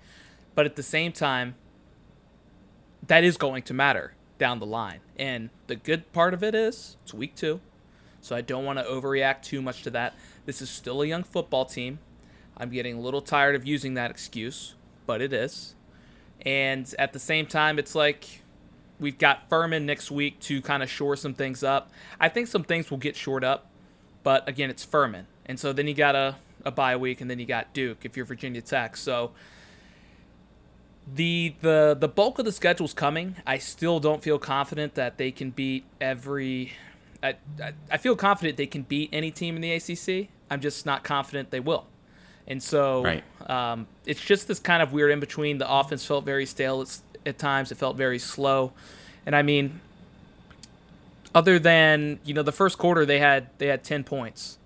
But 0.56 0.66
at 0.66 0.76
the 0.76 0.84
same 0.84 1.12
time, 1.12 1.56
that 3.08 3.24
is 3.24 3.38
going 3.38 3.64
to 3.64 3.74
matter 3.74 4.14
down 4.38 4.60
the 4.60 4.66
line. 4.66 5.00
And 5.18 5.52
the 5.68 5.76
good 5.76 6.12
part 6.12 6.34
of 6.34 6.44
it 6.44 6.56
is 6.56 6.98
it's 7.04 7.14
week 7.14 7.36
two. 7.36 7.62
So 8.22 8.36
I 8.36 8.42
don't 8.42 8.66
want 8.66 8.80
to 8.80 8.86
overreact 8.86 9.44
too 9.44 9.62
much 9.62 9.84
to 9.84 9.90
that. 9.92 10.14
This 10.46 10.62
is 10.62 10.70
still 10.70 11.02
a 11.02 11.06
young 11.06 11.24
football 11.24 11.66
team. 11.66 12.00
I'm 12.60 12.70
getting 12.70 12.96
a 12.96 13.00
little 13.00 13.22
tired 13.22 13.56
of 13.56 13.66
using 13.66 13.94
that 13.94 14.12
excuse, 14.12 14.76
but 15.06 15.22
it 15.22 15.32
is. 15.32 15.76
And 16.46 16.94
at 17.00 17.14
the 17.14 17.20
same 17.20 17.46
time, 17.46 17.80
it's 17.80 17.96
like 17.96 18.42
we've 19.00 19.18
got 19.18 19.50
Furman 19.50 19.86
next 19.86 20.12
week 20.12 20.40
to 20.42 20.62
kind 20.62 20.84
of 20.84 20.90
shore 20.90 21.16
some 21.16 21.34
things 21.34 21.64
up. 21.64 21.92
I 22.20 22.30
think 22.30 22.48
some 22.48 22.64
things 22.64 22.92
will 22.92 22.98
get 22.98 23.16
shored 23.16 23.44
up, 23.44 23.70
but 24.24 24.48
again, 24.48 24.70
it's 24.70 24.84
Furman. 24.84 25.28
And 25.46 25.60
so 25.60 25.74
then 25.74 25.88
you 25.88 25.94
got 25.94 26.16
a, 26.16 26.36
a 26.66 26.72
bye 26.72 26.96
week, 26.96 27.22
and 27.22 27.30
then 27.30 27.40
you 27.40 27.46
got 27.46 27.74
Duke 27.74 28.00
if 28.04 28.16
you're 28.16 28.26
Virginia 28.26 28.62
Tech. 28.62 28.98
So 28.98 29.32
the 31.16 31.56
the 31.62 31.98
the 32.00 32.08
bulk 32.08 32.40
of 32.40 32.46
the 32.46 32.52
schedule's 32.52 32.94
coming. 32.94 33.36
I 33.48 33.58
still 33.58 34.00
don't 34.00 34.22
feel 34.22 34.38
confident 34.38 34.96
that 34.96 35.18
they 35.18 35.32
can 35.32 35.50
beat 35.52 35.86
every. 36.00 36.74
I, 37.22 37.36
I, 37.62 37.74
I 37.92 37.98
feel 37.98 38.16
confident 38.16 38.58
they 38.58 38.68
can 38.68 38.84
beat 38.84 39.10
any 39.12 39.32
team 39.32 39.56
in 39.56 39.62
the 39.62 39.74
ACC. 39.74 40.30
I'm 40.50 40.62
just 40.62 40.86
not 40.86 41.04
confident 41.04 41.52
they 41.52 41.60
will. 41.60 41.88
And 42.50 42.62
so 42.62 43.04
Right. 43.04 43.24
um, 43.50 43.88
it's 44.06 44.20
just 44.22 44.48
this 44.48 44.60
kind 44.60 44.82
of 44.82 44.92
weird 44.92 45.12
in 45.12 45.20
between. 45.20 45.60
The 45.60 45.72
offense 45.72 46.04
felt 46.06 46.26
very 46.26 46.46
stale 46.46 46.82
at, 46.82 47.00
at 47.26 47.38
times. 47.38 47.72
It 47.72 47.76
felt 47.76 47.96
very 47.96 48.20
slow, 48.20 48.74
and 49.26 49.36
I 49.36 49.44
mean, 49.44 49.80
other 51.36 51.60
than 51.60 52.20
you 52.26 52.34
know 52.34 52.44
the 52.44 52.52
first 52.52 52.78
quarter, 52.78 53.06
they 53.06 53.20
had 53.20 53.50
they 53.60 53.68
had 53.68 53.84
ten 53.84 54.04
points, 54.04 54.58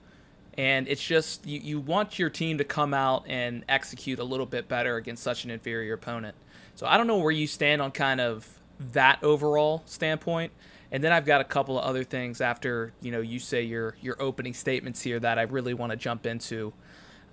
and 0.57 0.87
it's 0.87 1.03
just 1.05 1.45
you, 1.45 1.59
you 1.59 1.79
want 1.79 2.17
your 2.17 2.29
team 2.29 2.57
to 2.57 2.63
come 2.63 2.93
out 2.93 3.25
and 3.27 3.65
execute 3.67 4.19
a 4.19 4.23
little 4.23 4.45
bit 4.45 4.67
better 4.69 4.95
against 4.95 5.23
such 5.23 5.43
an 5.43 5.51
inferior 5.51 5.93
opponent. 5.93 6.35
So 6.75 6.87
I 6.87 6.97
don't 6.97 7.07
know 7.07 7.17
where 7.17 7.31
you 7.31 7.47
stand 7.47 7.81
on 7.81 7.91
kind 7.91 8.21
of 8.21 8.47
that 8.93 9.21
overall 9.23 9.83
standpoint. 9.85 10.51
And 10.91 11.03
then 11.03 11.11
I've 11.11 11.25
got 11.25 11.41
a 11.41 11.43
couple 11.43 11.77
of 11.79 11.85
other 11.85 12.03
things 12.03 12.39
after 12.39 12.93
you 13.01 13.11
know 13.11 13.21
you 13.21 13.39
say 13.39 13.63
your 13.63 13.95
your 14.01 14.21
opening 14.21 14.53
statements 14.53 15.01
here 15.01 15.19
that 15.19 15.37
I 15.39 15.43
really 15.43 15.73
want 15.73 15.91
to 15.91 15.97
jump 15.97 16.25
into, 16.25 16.71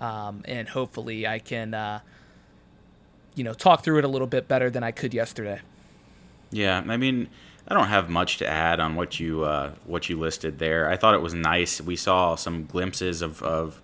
um, 0.00 0.42
and 0.46 0.68
hopefully 0.68 1.26
I 1.26 1.38
can 1.38 1.74
uh, 1.74 2.00
you 3.36 3.44
know 3.44 3.54
talk 3.54 3.84
through 3.84 3.98
it 3.98 4.04
a 4.04 4.08
little 4.08 4.26
bit 4.26 4.48
better 4.48 4.70
than 4.70 4.82
I 4.82 4.90
could 4.90 5.14
yesterday. 5.14 5.60
Yeah, 6.50 6.82
I 6.88 6.96
mean, 6.96 7.28
I 7.68 7.74
don't 7.74 7.86
have 7.86 8.08
much 8.08 8.38
to 8.38 8.46
add 8.46 8.80
on 8.80 8.96
what 8.96 9.20
you 9.20 9.44
uh, 9.44 9.72
what 9.84 10.08
you 10.08 10.18
listed 10.18 10.58
there. 10.58 10.90
I 10.90 10.96
thought 10.96 11.14
it 11.14 11.22
was 11.22 11.34
nice. 11.34 11.80
We 11.80 11.94
saw 11.94 12.34
some 12.34 12.64
glimpses 12.64 13.22
of, 13.22 13.42
of 13.42 13.80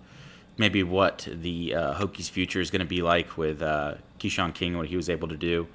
maybe 0.57 0.83
what 0.83 1.27
the 1.31 1.73
uh, 1.73 1.93
Hokies' 1.95 2.29
future 2.29 2.59
is 2.59 2.71
going 2.71 2.81
to 2.81 2.85
be 2.85 3.01
like 3.01 3.37
with 3.37 3.61
uh, 3.61 3.95
Keshawn 4.19 4.53
King, 4.53 4.77
what 4.77 4.87
he 4.87 4.97
was 4.97 5.09
able 5.09 5.29
to 5.29 5.37
do. 5.37 5.67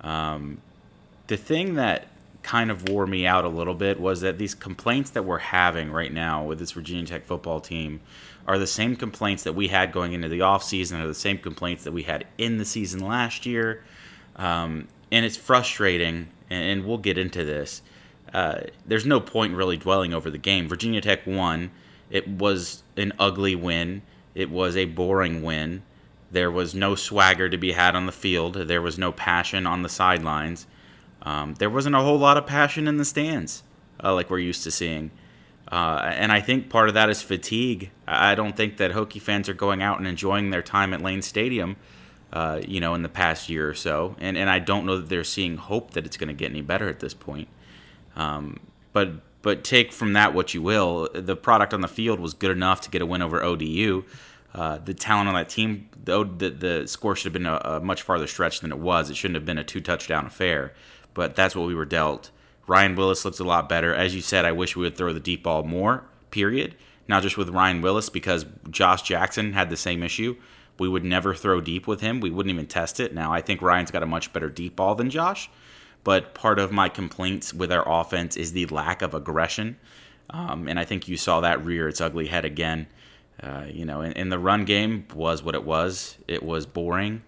Um, 0.00 0.60
the 1.28 1.36
thing 1.36 1.74
that 1.74 2.08
kind 2.42 2.72
of 2.72 2.88
wore 2.88 3.06
me 3.06 3.24
out 3.24 3.44
a 3.44 3.48
little 3.48 3.74
bit 3.74 4.00
was 4.00 4.20
that 4.22 4.38
these 4.38 4.54
complaints 4.54 5.10
that 5.10 5.24
we're 5.24 5.38
having 5.38 5.92
right 5.92 6.12
now 6.12 6.42
with 6.42 6.58
this 6.58 6.72
Virginia 6.72 7.06
Tech 7.06 7.24
football 7.24 7.60
team 7.60 8.00
are 8.46 8.58
the 8.58 8.66
same 8.66 8.96
complaints 8.96 9.44
that 9.44 9.54
we 9.54 9.68
had 9.68 9.92
going 9.92 10.12
into 10.12 10.28
the 10.28 10.40
offseason, 10.40 11.00
are 11.00 11.06
the 11.06 11.14
same 11.14 11.38
complaints 11.38 11.84
that 11.84 11.92
we 11.92 12.02
had 12.02 12.26
in 12.38 12.58
the 12.58 12.64
season 12.64 13.00
last 13.00 13.46
year. 13.46 13.84
Um, 14.36 14.88
and 15.10 15.24
it's 15.24 15.36
frustrating, 15.36 16.28
and 16.50 16.84
we'll 16.84 16.98
get 16.98 17.18
into 17.18 17.44
this. 17.44 17.82
Uh, 18.32 18.62
there's 18.86 19.06
no 19.06 19.20
point 19.20 19.54
really 19.54 19.76
dwelling 19.76 20.14
over 20.14 20.30
the 20.30 20.38
game. 20.38 20.68
Virginia 20.68 21.00
Tech 21.00 21.26
won. 21.26 21.70
It 22.10 22.26
was 22.26 22.82
an 22.96 23.12
ugly 23.18 23.54
win. 23.54 24.02
It 24.34 24.50
was 24.50 24.76
a 24.76 24.86
boring 24.86 25.42
win. 25.42 25.82
There 26.30 26.50
was 26.50 26.74
no 26.74 26.94
swagger 26.94 27.50
to 27.50 27.58
be 27.58 27.72
had 27.72 27.94
on 27.94 28.06
the 28.06 28.12
field. 28.12 28.54
There 28.54 28.80
was 28.80 28.98
no 28.98 29.12
passion 29.12 29.66
on 29.66 29.82
the 29.82 29.88
sidelines. 29.90 30.66
Um, 31.22 31.54
there 31.54 31.70
wasn't 31.70 31.94
a 31.94 32.00
whole 32.00 32.18
lot 32.18 32.38
of 32.38 32.46
passion 32.46 32.88
in 32.88 32.96
the 32.96 33.04
stands, 33.04 33.62
uh, 34.02 34.14
like 34.14 34.30
we're 34.30 34.38
used 34.38 34.64
to 34.64 34.70
seeing. 34.70 35.10
Uh, 35.72 36.12
and 36.14 36.30
I 36.30 36.40
think 36.42 36.68
part 36.68 36.88
of 36.88 36.94
that 36.94 37.08
is 37.08 37.22
fatigue. 37.22 37.90
I 38.06 38.34
don't 38.34 38.54
think 38.54 38.76
that 38.76 38.90
Hokie 38.92 39.22
fans 39.22 39.48
are 39.48 39.54
going 39.54 39.82
out 39.82 39.96
and 39.96 40.06
enjoying 40.06 40.50
their 40.50 40.60
time 40.60 40.92
at 40.92 41.00
Lane 41.00 41.22
Stadium, 41.22 41.76
uh, 42.30 42.60
you 42.68 42.78
know, 42.78 42.94
in 42.94 43.00
the 43.00 43.08
past 43.08 43.48
year 43.48 43.70
or 43.70 43.74
so. 43.74 44.14
And, 44.20 44.36
and 44.36 44.50
I 44.50 44.58
don't 44.58 44.84
know 44.84 44.98
that 44.98 45.08
they're 45.08 45.24
seeing 45.24 45.56
hope 45.56 45.92
that 45.92 46.04
it's 46.04 46.18
going 46.18 46.28
to 46.28 46.34
get 46.34 46.50
any 46.50 46.60
better 46.60 46.90
at 46.90 47.00
this 47.00 47.14
point. 47.14 47.48
Um, 48.16 48.60
but 48.92 49.12
but 49.40 49.64
take 49.64 49.92
from 49.92 50.12
that 50.12 50.34
what 50.34 50.54
you 50.54 50.62
will. 50.62 51.08
The 51.12 51.34
product 51.34 51.74
on 51.74 51.80
the 51.80 51.88
field 51.88 52.20
was 52.20 52.34
good 52.34 52.52
enough 52.52 52.82
to 52.82 52.90
get 52.90 53.02
a 53.02 53.06
win 53.06 53.22
over 53.22 53.42
ODU. 53.42 54.04
Uh, 54.54 54.78
the 54.78 54.94
talent 54.94 55.28
on 55.28 55.34
that 55.34 55.48
team, 55.48 55.88
though, 56.04 56.22
the, 56.22 56.50
the 56.50 56.86
score 56.86 57.16
should 57.16 57.24
have 57.24 57.32
been 57.32 57.46
a, 57.46 57.56
a 57.56 57.80
much 57.80 58.02
farther 58.02 58.26
stretch 58.26 58.60
than 58.60 58.70
it 58.70 58.78
was. 58.78 59.10
It 59.10 59.16
shouldn't 59.16 59.34
have 59.36 59.46
been 59.46 59.58
a 59.58 59.64
two 59.64 59.80
touchdown 59.80 60.26
affair, 60.26 60.74
but 61.14 61.34
that's 61.34 61.56
what 61.56 61.66
we 61.66 61.74
were 61.74 61.86
dealt. 61.86 62.30
Ryan 62.66 62.94
Willis 62.94 63.24
looks 63.24 63.40
a 63.40 63.44
lot 63.44 63.68
better. 63.68 63.94
As 63.94 64.14
you 64.14 64.20
said, 64.20 64.44
I 64.44 64.52
wish 64.52 64.76
we 64.76 64.82
would 64.82 64.96
throw 64.96 65.12
the 65.12 65.20
deep 65.20 65.42
ball 65.42 65.62
more, 65.62 66.04
period. 66.30 66.76
Not 67.08 67.22
just 67.22 67.36
with 67.36 67.48
Ryan 67.48 67.82
Willis, 67.82 68.08
because 68.08 68.46
Josh 68.70 69.02
Jackson 69.02 69.52
had 69.52 69.70
the 69.70 69.76
same 69.76 70.02
issue. 70.02 70.36
We 70.78 70.88
would 70.88 71.04
never 71.04 71.34
throw 71.34 71.60
deep 71.60 71.86
with 71.86 72.00
him. 72.00 72.20
We 72.20 72.30
wouldn't 72.30 72.52
even 72.52 72.66
test 72.66 73.00
it. 73.00 73.12
Now, 73.12 73.32
I 73.32 73.40
think 73.40 73.60
Ryan's 73.60 73.90
got 73.90 74.02
a 74.02 74.06
much 74.06 74.32
better 74.32 74.48
deep 74.48 74.76
ball 74.76 74.94
than 74.94 75.10
Josh, 75.10 75.50
but 76.04 76.34
part 76.34 76.58
of 76.58 76.72
my 76.72 76.88
complaints 76.88 77.52
with 77.52 77.70
our 77.70 77.84
offense 77.86 78.36
is 78.36 78.52
the 78.52 78.66
lack 78.66 79.02
of 79.02 79.14
aggression. 79.14 79.76
Um, 80.30 80.68
and 80.68 80.78
I 80.78 80.84
think 80.84 81.08
you 81.08 81.16
saw 81.16 81.40
that 81.40 81.64
rear 81.64 81.88
its 81.88 82.00
ugly 82.00 82.26
head 82.26 82.44
again. 82.44 82.86
Uh, 83.42 83.64
you 83.68 83.84
know, 83.84 84.02
and 84.02 84.30
the 84.30 84.38
run 84.38 84.64
game 84.64 85.06
was 85.14 85.42
what 85.42 85.54
it 85.54 85.64
was. 85.64 86.16
It 86.28 86.42
was 86.42 86.64
boring. 86.64 87.22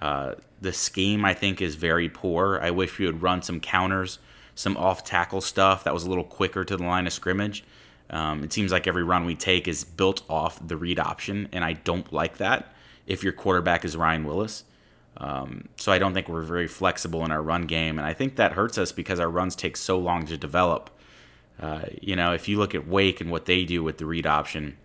Uh, 0.00 0.34
the 0.60 0.72
scheme, 0.72 1.24
I 1.24 1.34
think, 1.34 1.60
is 1.60 1.74
very 1.74 2.08
poor. 2.08 2.58
I 2.62 2.70
wish 2.70 2.98
we 2.98 3.06
would 3.06 3.22
run 3.22 3.42
some 3.42 3.60
counters, 3.60 4.18
some 4.60 4.76
off 4.76 5.02
tackle 5.02 5.40
stuff 5.40 5.84
that 5.84 5.94
was 5.94 6.04
a 6.04 6.08
little 6.08 6.24
quicker 6.24 6.66
to 6.66 6.76
the 6.76 6.84
line 6.84 7.06
of 7.06 7.14
scrimmage. 7.14 7.64
Um, 8.10 8.44
it 8.44 8.52
seems 8.52 8.70
like 8.70 8.86
every 8.86 9.02
run 9.02 9.24
we 9.24 9.34
take 9.34 9.66
is 9.66 9.84
built 9.84 10.22
off 10.28 10.60
the 10.66 10.76
read 10.76 10.98
option, 10.98 11.48
and 11.50 11.64
I 11.64 11.72
don't 11.72 12.12
like 12.12 12.36
that 12.36 12.74
if 13.06 13.24
your 13.24 13.32
quarterback 13.32 13.86
is 13.86 13.96
Ryan 13.96 14.24
Willis. 14.24 14.64
Um, 15.16 15.68
so 15.76 15.92
I 15.92 15.98
don't 15.98 16.12
think 16.12 16.28
we're 16.28 16.42
very 16.42 16.68
flexible 16.68 17.24
in 17.24 17.30
our 17.30 17.40
run 17.40 17.62
game, 17.62 17.98
and 17.98 18.06
I 18.06 18.12
think 18.12 18.36
that 18.36 18.52
hurts 18.52 18.76
us 18.76 18.92
because 18.92 19.18
our 19.18 19.30
runs 19.30 19.56
take 19.56 19.78
so 19.78 19.98
long 19.98 20.26
to 20.26 20.36
develop. 20.36 20.90
Uh, 21.58 21.84
you 22.02 22.14
know, 22.14 22.34
if 22.34 22.46
you 22.46 22.58
look 22.58 22.74
at 22.74 22.86
Wake 22.86 23.22
and 23.22 23.30
what 23.30 23.46
they 23.46 23.64
do 23.64 23.82
with 23.82 23.96
the 23.96 24.04
read 24.04 24.26
option, 24.26 24.76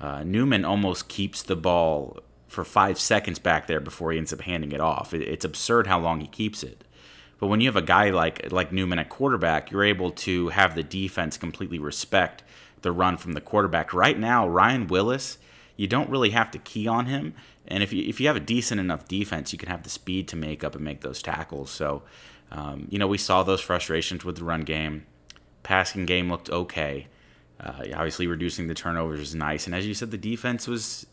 uh, 0.00 0.22
Newman 0.22 0.64
almost 0.64 1.08
keeps 1.08 1.42
the 1.42 1.56
ball 1.56 2.20
for 2.46 2.62
five 2.62 3.00
seconds 3.00 3.40
back 3.40 3.66
there 3.66 3.80
before 3.80 4.12
he 4.12 4.18
ends 4.18 4.32
up 4.32 4.42
handing 4.42 4.70
it 4.70 4.80
off. 4.80 5.12
It, 5.12 5.22
it's 5.22 5.44
absurd 5.44 5.88
how 5.88 5.98
long 5.98 6.20
he 6.20 6.28
keeps 6.28 6.62
it. 6.62 6.84
But 7.38 7.48
when 7.48 7.60
you 7.60 7.68
have 7.68 7.76
a 7.76 7.82
guy 7.82 8.10
like 8.10 8.50
like 8.50 8.72
Newman 8.72 8.98
at 8.98 9.08
quarterback, 9.08 9.70
you're 9.70 9.84
able 9.84 10.10
to 10.10 10.48
have 10.48 10.74
the 10.74 10.82
defense 10.82 11.36
completely 11.36 11.78
respect 11.78 12.42
the 12.82 12.92
run 12.92 13.16
from 13.16 13.32
the 13.32 13.40
quarterback. 13.40 13.92
Right 13.92 14.18
now, 14.18 14.48
Ryan 14.48 14.86
Willis, 14.86 15.38
you 15.76 15.86
don't 15.86 16.08
really 16.08 16.30
have 16.30 16.50
to 16.52 16.58
key 16.58 16.86
on 16.86 17.06
him. 17.06 17.34
And 17.68 17.82
if 17.82 17.92
you 17.92 18.08
if 18.08 18.20
you 18.20 18.26
have 18.28 18.36
a 18.36 18.40
decent 18.40 18.80
enough 18.80 19.08
defense, 19.08 19.52
you 19.52 19.58
can 19.58 19.68
have 19.68 19.82
the 19.82 19.90
speed 19.90 20.28
to 20.28 20.36
make 20.36 20.62
up 20.64 20.74
and 20.74 20.84
make 20.84 21.00
those 21.00 21.22
tackles. 21.22 21.70
So, 21.70 22.02
um, 22.52 22.86
you 22.90 22.98
know, 22.98 23.08
we 23.08 23.18
saw 23.18 23.42
those 23.42 23.60
frustrations 23.60 24.24
with 24.24 24.36
the 24.36 24.44
run 24.44 24.62
game. 24.62 25.04
Passing 25.62 26.06
game 26.06 26.30
looked 26.30 26.48
okay. 26.48 27.08
Uh, 27.58 27.84
obviously, 27.94 28.26
reducing 28.26 28.68
the 28.68 28.74
turnovers 28.74 29.20
is 29.20 29.34
nice. 29.34 29.66
And 29.66 29.74
as 29.74 29.86
you 29.86 29.94
said, 29.94 30.10
the 30.10 30.18
defense 30.18 30.68
was 30.68 31.06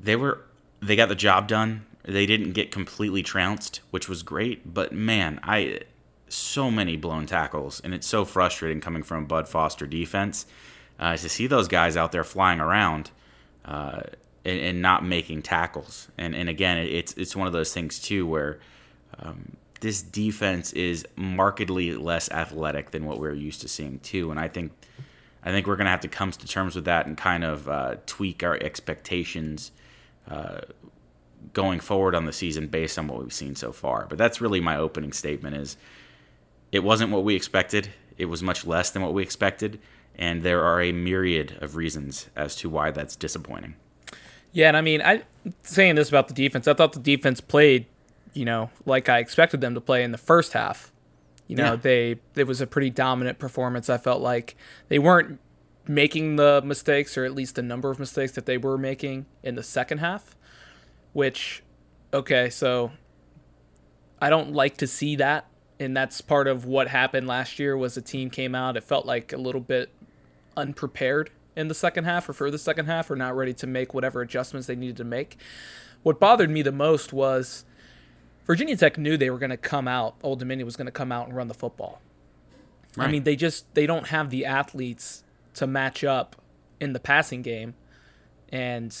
they 0.00 0.16
were 0.16 0.40
they 0.80 0.96
got 0.96 1.08
the 1.08 1.14
job 1.14 1.46
done. 1.46 1.84
They 2.04 2.26
didn't 2.26 2.52
get 2.52 2.70
completely 2.70 3.22
trounced, 3.22 3.80
which 3.90 4.08
was 4.08 4.22
great. 4.22 4.74
But 4.74 4.92
man, 4.92 5.38
I 5.42 5.80
so 6.28 6.70
many 6.70 6.96
blown 6.96 7.26
tackles, 7.26 7.80
and 7.80 7.94
it's 7.94 8.06
so 8.06 8.24
frustrating 8.24 8.80
coming 8.80 9.02
from 9.02 9.26
Bud 9.26 9.48
Foster 9.48 9.86
defense 9.86 10.46
uh, 10.98 11.16
to 11.16 11.28
see 11.28 11.46
those 11.46 11.68
guys 11.68 11.96
out 11.96 12.12
there 12.12 12.24
flying 12.24 12.60
around 12.60 13.10
uh, 13.64 14.00
and, 14.44 14.60
and, 14.60 14.82
not 14.82 15.04
making 15.04 15.42
tackles. 15.42 16.08
And 16.18 16.34
and 16.34 16.48
again, 16.48 16.78
it's 16.78 17.12
it's 17.14 17.36
one 17.36 17.46
of 17.46 17.52
those 17.52 17.72
things 17.72 17.98
too 17.98 18.26
where. 18.26 18.60
Um, 19.18 19.56
this 19.80 20.00
defense 20.00 20.72
is 20.74 21.04
markedly 21.16 21.92
less 21.92 22.30
athletic 22.30 22.92
than 22.92 23.04
what 23.04 23.18
we're 23.18 23.34
used 23.34 23.62
to 23.62 23.68
seeing 23.68 23.98
too, 23.98 24.30
and 24.30 24.38
I 24.38 24.46
think 24.46 24.70
I 25.42 25.50
think 25.50 25.66
we're 25.66 25.76
going 25.76 25.86
to 25.86 25.90
have 25.90 26.00
to 26.00 26.08
come 26.08 26.30
to 26.30 26.46
terms 26.46 26.76
with 26.76 26.84
that 26.84 27.06
and 27.06 27.16
kind 27.18 27.42
of 27.42 27.68
uh, 27.68 27.96
tweak 28.06 28.44
our 28.44 28.56
expectations 28.56 29.72
uh, 30.30 30.60
going 31.52 31.80
forward 31.80 32.14
on 32.14 32.24
the 32.24 32.32
season 32.32 32.66
based 32.66 32.98
on 32.98 33.08
what 33.08 33.20
we've 33.20 33.32
seen 33.32 33.54
so 33.54 33.72
far. 33.72 34.06
But 34.08 34.18
that's 34.18 34.40
really 34.40 34.60
my 34.60 34.76
opening 34.76 35.12
statement: 35.12 35.56
is 35.56 35.76
it 36.70 36.82
wasn't 36.82 37.10
what 37.10 37.24
we 37.24 37.34
expected. 37.34 37.90
It 38.18 38.26
was 38.26 38.42
much 38.42 38.66
less 38.66 38.90
than 38.90 39.02
what 39.02 39.14
we 39.14 39.22
expected, 39.22 39.80
and 40.16 40.42
there 40.42 40.62
are 40.62 40.80
a 40.80 40.92
myriad 40.92 41.58
of 41.60 41.76
reasons 41.76 42.28
as 42.36 42.56
to 42.56 42.68
why 42.68 42.90
that's 42.90 43.16
disappointing. 43.16 43.74
Yeah, 44.52 44.68
and 44.68 44.76
I 44.76 44.80
mean, 44.80 45.00
I 45.02 45.22
saying 45.62 45.94
this 45.94 46.08
about 46.08 46.28
the 46.28 46.34
defense. 46.34 46.68
I 46.68 46.74
thought 46.74 46.92
the 46.92 47.00
defense 47.00 47.40
played, 47.40 47.86
you 48.34 48.44
know, 48.44 48.70
like 48.84 49.08
I 49.08 49.18
expected 49.18 49.60
them 49.60 49.74
to 49.74 49.80
play 49.80 50.04
in 50.04 50.12
the 50.12 50.18
first 50.18 50.52
half. 50.52 50.92
You 51.48 51.56
know, 51.56 51.72
yeah. 51.72 51.76
they 51.76 52.20
it 52.36 52.46
was 52.46 52.60
a 52.60 52.66
pretty 52.66 52.90
dominant 52.90 53.38
performance. 53.38 53.90
I 53.90 53.98
felt 53.98 54.22
like 54.22 54.56
they 54.88 54.98
weren't 54.98 55.38
making 55.88 56.36
the 56.36 56.62
mistakes, 56.64 57.16
or 57.16 57.24
at 57.24 57.34
least 57.34 57.56
the 57.56 57.62
number 57.62 57.90
of 57.90 57.98
mistakes 57.98 58.32
that 58.32 58.46
they 58.46 58.58
were 58.58 58.78
making 58.78 59.26
in 59.42 59.54
the 59.54 59.62
second 59.62 59.98
half. 59.98 60.36
Which, 61.12 61.62
okay, 62.12 62.48
so 62.50 62.92
I 64.20 64.30
don't 64.30 64.52
like 64.52 64.78
to 64.78 64.86
see 64.86 65.16
that, 65.16 65.46
and 65.78 65.96
that's 65.96 66.20
part 66.20 66.46
of 66.46 66.64
what 66.64 66.88
happened 66.88 67.26
last 67.26 67.58
year. 67.58 67.76
Was 67.76 67.94
the 67.94 68.00
team 68.00 68.30
came 68.30 68.54
out, 68.54 68.76
it 68.76 68.84
felt 68.84 69.06
like 69.06 69.32
a 69.32 69.36
little 69.36 69.60
bit 69.60 69.90
unprepared 70.56 71.30
in 71.56 71.68
the 71.68 71.74
second 71.74 72.04
half, 72.04 72.28
or 72.28 72.32
for 72.32 72.50
the 72.50 72.58
second 72.58 72.86
half, 72.86 73.10
or 73.10 73.16
not 73.16 73.36
ready 73.36 73.52
to 73.54 73.66
make 73.66 73.92
whatever 73.92 74.22
adjustments 74.22 74.66
they 74.66 74.76
needed 74.76 74.96
to 74.96 75.04
make. 75.04 75.36
What 76.02 76.18
bothered 76.18 76.50
me 76.50 76.62
the 76.62 76.72
most 76.72 77.12
was 77.12 77.64
Virginia 78.46 78.76
Tech 78.76 78.98
knew 78.98 79.16
they 79.16 79.30
were 79.30 79.38
going 79.38 79.50
to 79.50 79.56
come 79.56 79.86
out. 79.86 80.16
Old 80.22 80.38
Dominion 80.38 80.66
was 80.66 80.76
going 80.76 80.86
to 80.86 80.92
come 80.92 81.12
out 81.12 81.28
and 81.28 81.36
run 81.36 81.48
the 81.48 81.54
football. 81.54 82.00
Right. 82.96 83.08
I 83.08 83.10
mean, 83.10 83.24
they 83.24 83.36
just 83.36 83.72
they 83.74 83.86
don't 83.86 84.08
have 84.08 84.30
the 84.30 84.44
athletes 84.44 85.24
to 85.54 85.66
match 85.66 86.04
up 86.04 86.36
in 86.80 86.92
the 86.92 87.00
passing 87.00 87.42
game. 87.42 87.74
And 88.50 88.94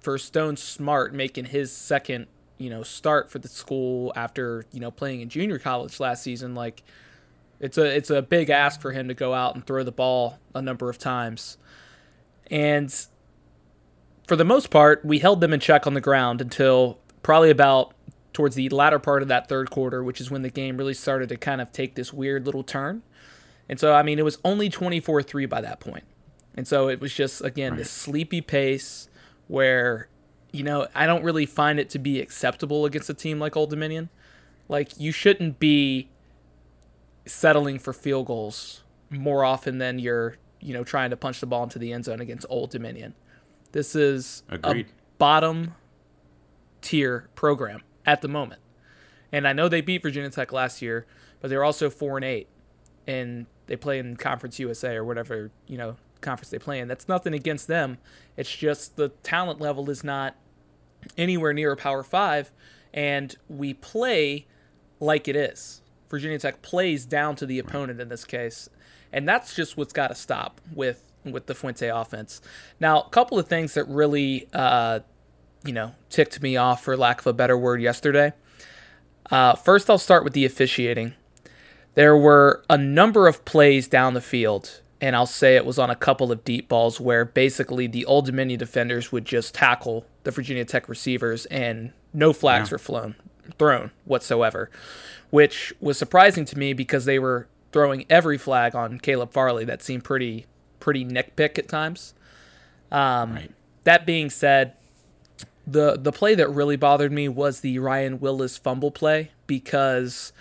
for 0.00 0.18
Stone 0.18 0.56
Smartt 0.56 1.12
making 1.12 1.46
his 1.46 1.72
second, 1.72 2.26
you 2.56 2.70
know, 2.70 2.82
start 2.82 3.30
for 3.30 3.38
the 3.38 3.48
school 3.48 4.12
after, 4.16 4.64
you 4.72 4.80
know, 4.80 4.90
playing 4.90 5.20
in 5.20 5.28
junior 5.28 5.58
college 5.58 6.00
last 6.00 6.22
season, 6.22 6.54
like 6.54 6.82
it's 7.60 7.78
a 7.78 7.84
it's 7.84 8.10
a 8.10 8.22
big 8.22 8.50
ask 8.50 8.80
for 8.80 8.92
him 8.92 9.08
to 9.08 9.14
go 9.14 9.34
out 9.34 9.54
and 9.54 9.66
throw 9.66 9.82
the 9.82 9.92
ball 9.92 10.38
a 10.54 10.62
number 10.62 10.88
of 10.88 10.98
times. 10.98 11.56
And 12.50 12.94
for 14.26 14.36
the 14.36 14.44
most 14.44 14.70
part, 14.70 15.04
we 15.04 15.18
held 15.18 15.40
them 15.40 15.52
in 15.52 15.60
check 15.60 15.86
on 15.86 15.94
the 15.94 16.00
ground 16.00 16.40
until 16.40 16.98
probably 17.22 17.50
about 17.50 17.94
towards 18.32 18.54
the 18.54 18.68
latter 18.68 18.98
part 18.98 19.22
of 19.22 19.28
that 19.28 19.48
third 19.48 19.70
quarter, 19.70 20.04
which 20.04 20.20
is 20.20 20.30
when 20.30 20.42
the 20.42 20.50
game 20.50 20.76
really 20.76 20.94
started 20.94 21.28
to 21.30 21.36
kind 21.36 21.60
of 21.60 21.72
take 21.72 21.94
this 21.94 22.12
weird 22.12 22.46
little 22.46 22.62
turn. 22.62 23.02
And 23.68 23.80
so, 23.80 23.92
I 23.92 24.02
mean, 24.02 24.18
it 24.18 24.24
was 24.24 24.38
only 24.44 24.70
24 24.70 25.22
3 25.22 25.46
by 25.46 25.60
that 25.60 25.80
point. 25.80 26.04
And 26.54 26.66
so 26.66 26.88
it 26.88 27.00
was 27.00 27.12
just, 27.12 27.42
again, 27.42 27.72
right. 27.72 27.78
this 27.78 27.90
sleepy 27.90 28.40
pace 28.40 29.07
where, 29.48 30.08
you 30.52 30.62
know, 30.62 30.86
I 30.94 31.06
don't 31.06 31.24
really 31.24 31.46
find 31.46 31.80
it 31.80 31.90
to 31.90 31.98
be 31.98 32.20
acceptable 32.20 32.84
against 32.84 33.10
a 33.10 33.14
team 33.14 33.38
like 33.38 33.56
Old 33.56 33.70
Dominion. 33.70 34.08
Like, 34.68 34.98
you 35.00 35.12
shouldn't 35.12 35.58
be 35.58 36.08
settling 37.26 37.78
for 37.78 37.92
field 37.92 38.26
goals 38.26 38.84
more 39.10 39.44
often 39.44 39.78
than 39.78 39.98
you're, 39.98 40.36
you 40.60 40.72
know, 40.72 40.84
trying 40.84 41.10
to 41.10 41.16
punch 41.16 41.40
the 41.40 41.46
ball 41.46 41.64
into 41.64 41.78
the 41.78 41.92
end 41.92 42.04
zone 42.04 42.20
against 42.20 42.46
Old 42.48 42.70
Dominion. 42.70 43.14
This 43.72 43.94
is 43.94 44.42
Agreed. 44.48 44.86
a 44.86 44.90
bottom 45.18 45.74
tier 46.80 47.28
program 47.34 47.82
at 48.06 48.22
the 48.22 48.28
moment. 48.28 48.60
And 49.32 49.46
I 49.46 49.52
know 49.52 49.68
they 49.68 49.80
beat 49.80 50.02
Virginia 50.02 50.30
Tech 50.30 50.52
last 50.52 50.80
year, 50.80 51.06
but 51.40 51.48
they're 51.48 51.64
also 51.64 51.90
4 51.90 52.18
and 52.18 52.24
8. 52.24 52.48
And 53.06 53.46
they 53.66 53.76
play 53.76 53.98
in 53.98 54.16
Conference 54.16 54.58
USA 54.58 54.96
or 54.96 55.04
whatever 55.04 55.50
you 55.66 55.78
know 55.78 55.96
conference 56.20 56.50
they 56.50 56.58
play 56.58 56.78
in. 56.78 56.88
That's 56.88 57.08
nothing 57.08 57.34
against 57.34 57.66
them. 57.66 57.98
It's 58.36 58.54
just 58.54 58.96
the 58.96 59.10
talent 59.22 59.60
level 59.60 59.90
is 59.90 60.04
not 60.04 60.36
anywhere 61.16 61.52
near 61.52 61.72
a 61.72 61.76
Power 61.76 62.02
Five, 62.02 62.50
and 62.92 63.36
we 63.48 63.74
play 63.74 64.46
like 65.00 65.28
it 65.28 65.36
is. 65.36 65.82
Virginia 66.10 66.38
Tech 66.38 66.62
plays 66.62 67.04
down 67.04 67.36
to 67.36 67.46
the 67.46 67.58
opponent 67.58 68.00
in 68.00 68.08
this 68.08 68.24
case, 68.24 68.68
and 69.12 69.28
that's 69.28 69.54
just 69.54 69.76
what's 69.76 69.92
got 69.92 70.08
to 70.08 70.14
stop 70.14 70.60
with 70.74 71.04
with 71.24 71.46
the 71.46 71.54
Fuente 71.54 71.88
offense. 71.88 72.40
Now, 72.80 73.02
a 73.02 73.08
couple 73.10 73.38
of 73.38 73.48
things 73.48 73.74
that 73.74 73.84
really, 73.84 74.48
uh, 74.52 75.00
you 75.64 75.72
know, 75.72 75.94
ticked 76.08 76.40
me 76.40 76.56
off, 76.56 76.84
for 76.84 76.96
lack 76.96 77.20
of 77.20 77.26
a 77.26 77.32
better 77.32 77.58
word, 77.58 77.82
yesterday. 77.82 78.32
Uh, 79.30 79.54
first, 79.54 79.90
I'll 79.90 79.98
start 79.98 80.24
with 80.24 80.32
the 80.32 80.46
officiating 80.46 81.14
there 81.98 82.16
were 82.16 82.62
a 82.70 82.78
number 82.78 83.26
of 83.26 83.44
plays 83.44 83.88
down 83.88 84.14
the 84.14 84.20
field, 84.20 84.82
and 85.00 85.14
I'll 85.14 85.26
say 85.26 85.56
it 85.56 85.64
was 85.64 85.78
on 85.78 85.90
a 85.90 85.96
couple 85.96 86.32
of 86.32 86.44
deep 86.44 86.68
balls 86.68 87.00
where 87.00 87.24
basically 87.24 87.86
the 87.86 88.04
Old 88.04 88.26
Dominion 88.26 88.58
defenders 88.58 89.12
would 89.12 89.24
just 89.24 89.54
tackle 89.54 90.04
the 90.24 90.30
Virginia 90.30 90.64
Tech 90.64 90.88
receivers 90.88 91.46
and 91.46 91.92
no 92.12 92.32
flags 92.32 92.70
yeah. 92.70 92.74
were 92.74 92.78
flown, 92.78 93.14
thrown 93.58 93.90
whatsoever, 94.04 94.70
which 95.30 95.72
was 95.80 95.98
surprising 95.98 96.44
to 96.46 96.58
me 96.58 96.72
because 96.72 97.04
they 97.04 97.18
were 97.18 97.48
throwing 97.72 98.06
every 98.10 98.38
flag 98.38 98.74
on 98.74 98.98
Caleb 98.98 99.32
Farley 99.32 99.64
that 99.64 99.82
seemed 99.82 100.04
pretty 100.04 100.46
pretty 100.80 101.04
nitpick 101.04 101.58
at 101.58 101.68
times. 101.68 102.14
Um, 102.90 103.34
right. 103.34 103.50
That 103.84 104.06
being 104.06 104.30
said, 104.30 104.74
the 105.66 105.96
the 105.96 106.12
play 106.12 106.34
that 106.34 106.48
really 106.48 106.76
bothered 106.76 107.12
me 107.12 107.28
was 107.28 107.60
the 107.60 107.78
Ryan 107.78 108.20
Willis 108.20 108.56
fumble 108.56 108.90
play 108.90 109.30
because 109.46 110.32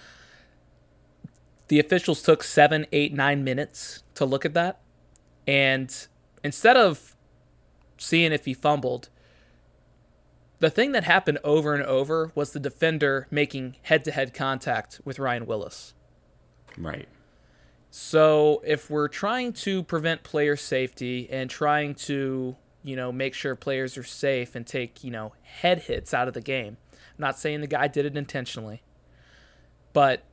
the 1.68 1.80
officials 1.80 2.22
took 2.22 2.44
seven, 2.44 2.86
eight, 2.92 3.14
nine 3.14 3.44
minutes 3.44 4.04
to 4.18 4.26
look 4.26 4.46
at 4.46 4.54
that. 4.54 4.82
And 5.48 5.94
instead 6.44 6.78
of 6.78 7.16
seeing 7.98 8.32
if 8.32 8.46
he 8.46 8.54
fumbled, 8.54 9.10
the 10.60 10.70
thing 10.70 10.92
that 10.92 11.04
happened 11.04 11.40
over 11.44 11.74
and 11.74 11.84
over 11.84 12.32
was 12.36 12.52
the 12.52 12.60
defender 12.60 13.28
making 13.30 13.76
head 13.84 14.04
to 14.06 14.12
head 14.12 14.34
contact 14.34 15.00
with 15.06 15.20
Ryan 15.20 15.46
Willis. 15.46 15.94
Right. 16.78 17.08
So 17.90 18.62
if 18.66 18.90
we're 18.90 19.08
trying 19.08 19.54
to 19.54 19.84
prevent 19.84 20.24
player 20.24 20.56
safety 20.56 21.28
and 21.32 21.50
trying 21.50 21.96
to, 21.96 22.56
you 22.84 22.96
know, 22.96 23.12
make 23.12 23.34
sure 23.34 23.56
players 23.56 23.98
are 23.98 24.04
safe 24.04 24.56
and 24.56 24.66
take, 24.68 25.04
you 25.04 25.12
know, 25.12 25.34
head 25.42 25.80
hits 25.84 26.14
out 26.14 26.28
of 26.28 26.34
the 26.34 26.42
game, 26.42 26.78
I'm 26.92 27.00
not 27.20 27.40
saying 27.40 27.62
the 27.62 27.68
guy 27.68 27.88
did 27.88 28.06
it 28.06 28.18
intentionally, 28.18 28.82
but 29.94 30.24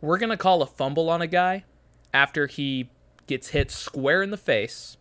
we're 0.00 0.18
going 0.18 0.30
to 0.30 0.36
call 0.36 0.62
a 0.62 0.66
fumble 0.66 1.10
on 1.10 1.20
a 1.20 1.26
guy 1.26 1.64
after 2.12 2.46
he 2.46 2.90
gets 3.26 3.48
hit 3.48 3.70
square 3.70 4.22
in 4.22 4.30
the 4.30 4.36
face. 4.36 4.96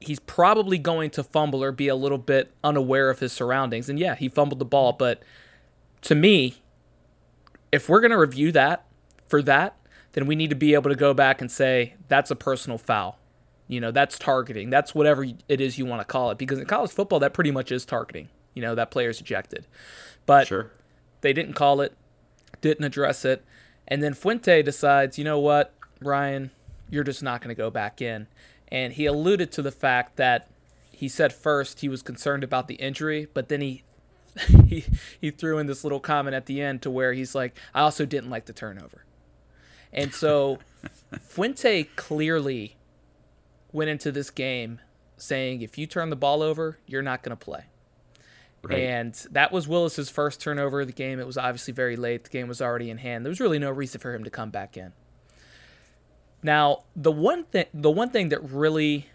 He's 0.00 0.20
probably 0.20 0.78
going 0.78 1.10
to 1.10 1.22
fumble 1.22 1.62
or 1.62 1.72
be 1.72 1.88
a 1.88 1.94
little 1.94 2.18
bit 2.18 2.52
unaware 2.64 3.10
of 3.10 3.18
his 3.18 3.32
surroundings. 3.32 3.88
And 3.88 3.98
yeah, 3.98 4.14
he 4.14 4.28
fumbled 4.28 4.58
the 4.58 4.64
ball, 4.64 4.92
but 4.92 5.22
to 6.02 6.14
me, 6.14 6.62
if 7.70 7.88
we're 7.88 8.00
going 8.00 8.10
to 8.10 8.18
review 8.18 8.52
that 8.52 8.86
for 9.28 9.42
that, 9.42 9.76
then 10.12 10.26
we 10.26 10.34
need 10.34 10.50
to 10.50 10.56
be 10.56 10.74
able 10.74 10.90
to 10.90 10.96
go 10.96 11.14
back 11.14 11.40
and 11.40 11.50
say 11.50 11.94
that's 12.08 12.30
a 12.30 12.36
personal 12.36 12.78
foul. 12.78 13.18
You 13.68 13.80
know, 13.80 13.92
that's 13.92 14.18
targeting. 14.18 14.70
That's 14.70 14.94
whatever 14.94 15.24
it 15.48 15.60
is 15.60 15.78
you 15.78 15.86
want 15.86 16.00
to 16.00 16.04
call 16.04 16.30
it. 16.30 16.38
Because 16.38 16.58
in 16.58 16.66
college 16.66 16.90
football, 16.90 17.20
that 17.20 17.32
pretty 17.32 17.52
much 17.52 17.70
is 17.70 17.84
targeting. 17.84 18.28
You 18.54 18.62
know, 18.62 18.74
that 18.74 18.90
player's 18.90 19.20
ejected. 19.20 19.66
But 20.26 20.48
sure. 20.48 20.72
they 21.20 21.32
didn't 21.32 21.52
call 21.52 21.80
it, 21.80 21.94
didn't 22.60 22.84
address 22.84 23.24
it. 23.24 23.44
And 23.90 24.02
then 24.02 24.14
Fuente 24.14 24.62
decides, 24.62 25.18
you 25.18 25.24
know 25.24 25.38
what, 25.38 25.74
Ryan, 26.00 26.52
you're 26.88 27.04
just 27.04 27.22
not 27.22 27.40
going 27.40 27.54
to 27.54 27.60
go 27.60 27.70
back 27.70 28.00
in. 28.00 28.28
And 28.68 28.92
he 28.92 29.06
alluded 29.06 29.50
to 29.52 29.62
the 29.62 29.72
fact 29.72 30.16
that 30.16 30.48
he 30.92 31.08
said 31.08 31.32
first 31.32 31.80
he 31.80 31.88
was 31.88 32.02
concerned 32.02 32.44
about 32.44 32.68
the 32.68 32.74
injury, 32.74 33.26
but 33.34 33.48
then 33.48 33.60
he 33.60 33.82
he 34.68 34.84
he 35.20 35.30
threw 35.30 35.58
in 35.58 35.66
this 35.66 35.82
little 35.82 35.98
comment 35.98 36.34
at 36.34 36.46
the 36.46 36.62
end 36.62 36.82
to 36.82 36.90
where 36.90 37.12
he's 37.12 37.34
like, 37.34 37.56
I 37.74 37.80
also 37.80 38.06
didn't 38.06 38.30
like 38.30 38.44
the 38.44 38.52
turnover. 38.52 39.04
And 39.92 40.14
so 40.14 40.58
Fuente 41.20 41.84
clearly 41.96 42.76
went 43.72 43.90
into 43.90 44.12
this 44.12 44.30
game 44.30 44.80
saying 45.16 45.62
if 45.62 45.78
you 45.78 45.86
turn 45.86 46.10
the 46.10 46.16
ball 46.16 46.42
over, 46.42 46.78
you're 46.86 47.02
not 47.02 47.22
going 47.22 47.36
to 47.36 47.44
play. 47.44 47.64
Right. 48.62 48.80
And 48.80 49.14
that 49.30 49.52
was 49.52 49.66
Willis's 49.66 50.10
first 50.10 50.40
turnover 50.40 50.82
of 50.82 50.86
the 50.86 50.92
game. 50.92 51.18
It 51.18 51.26
was 51.26 51.38
obviously 51.38 51.72
very 51.72 51.96
late. 51.96 52.24
The 52.24 52.30
game 52.30 52.46
was 52.46 52.60
already 52.60 52.90
in 52.90 52.98
hand. 52.98 53.24
There 53.24 53.30
was 53.30 53.40
really 53.40 53.58
no 53.58 53.70
reason 53.70 54.00
for 54.00 54.14
him 54.14 54.24
to 54.24 54.30
come 54.30 54.50
back 54.50 54.76
in. 54.76 54.92
Now, 56.42 56.84
the 56.94 57.12
one 57.12 57.44
thing 57.44 57.66
the 57.72 57.90
one 57.90 58.10
thing 58.10 58.30
that 58.30 58.42
really 58.42 59.06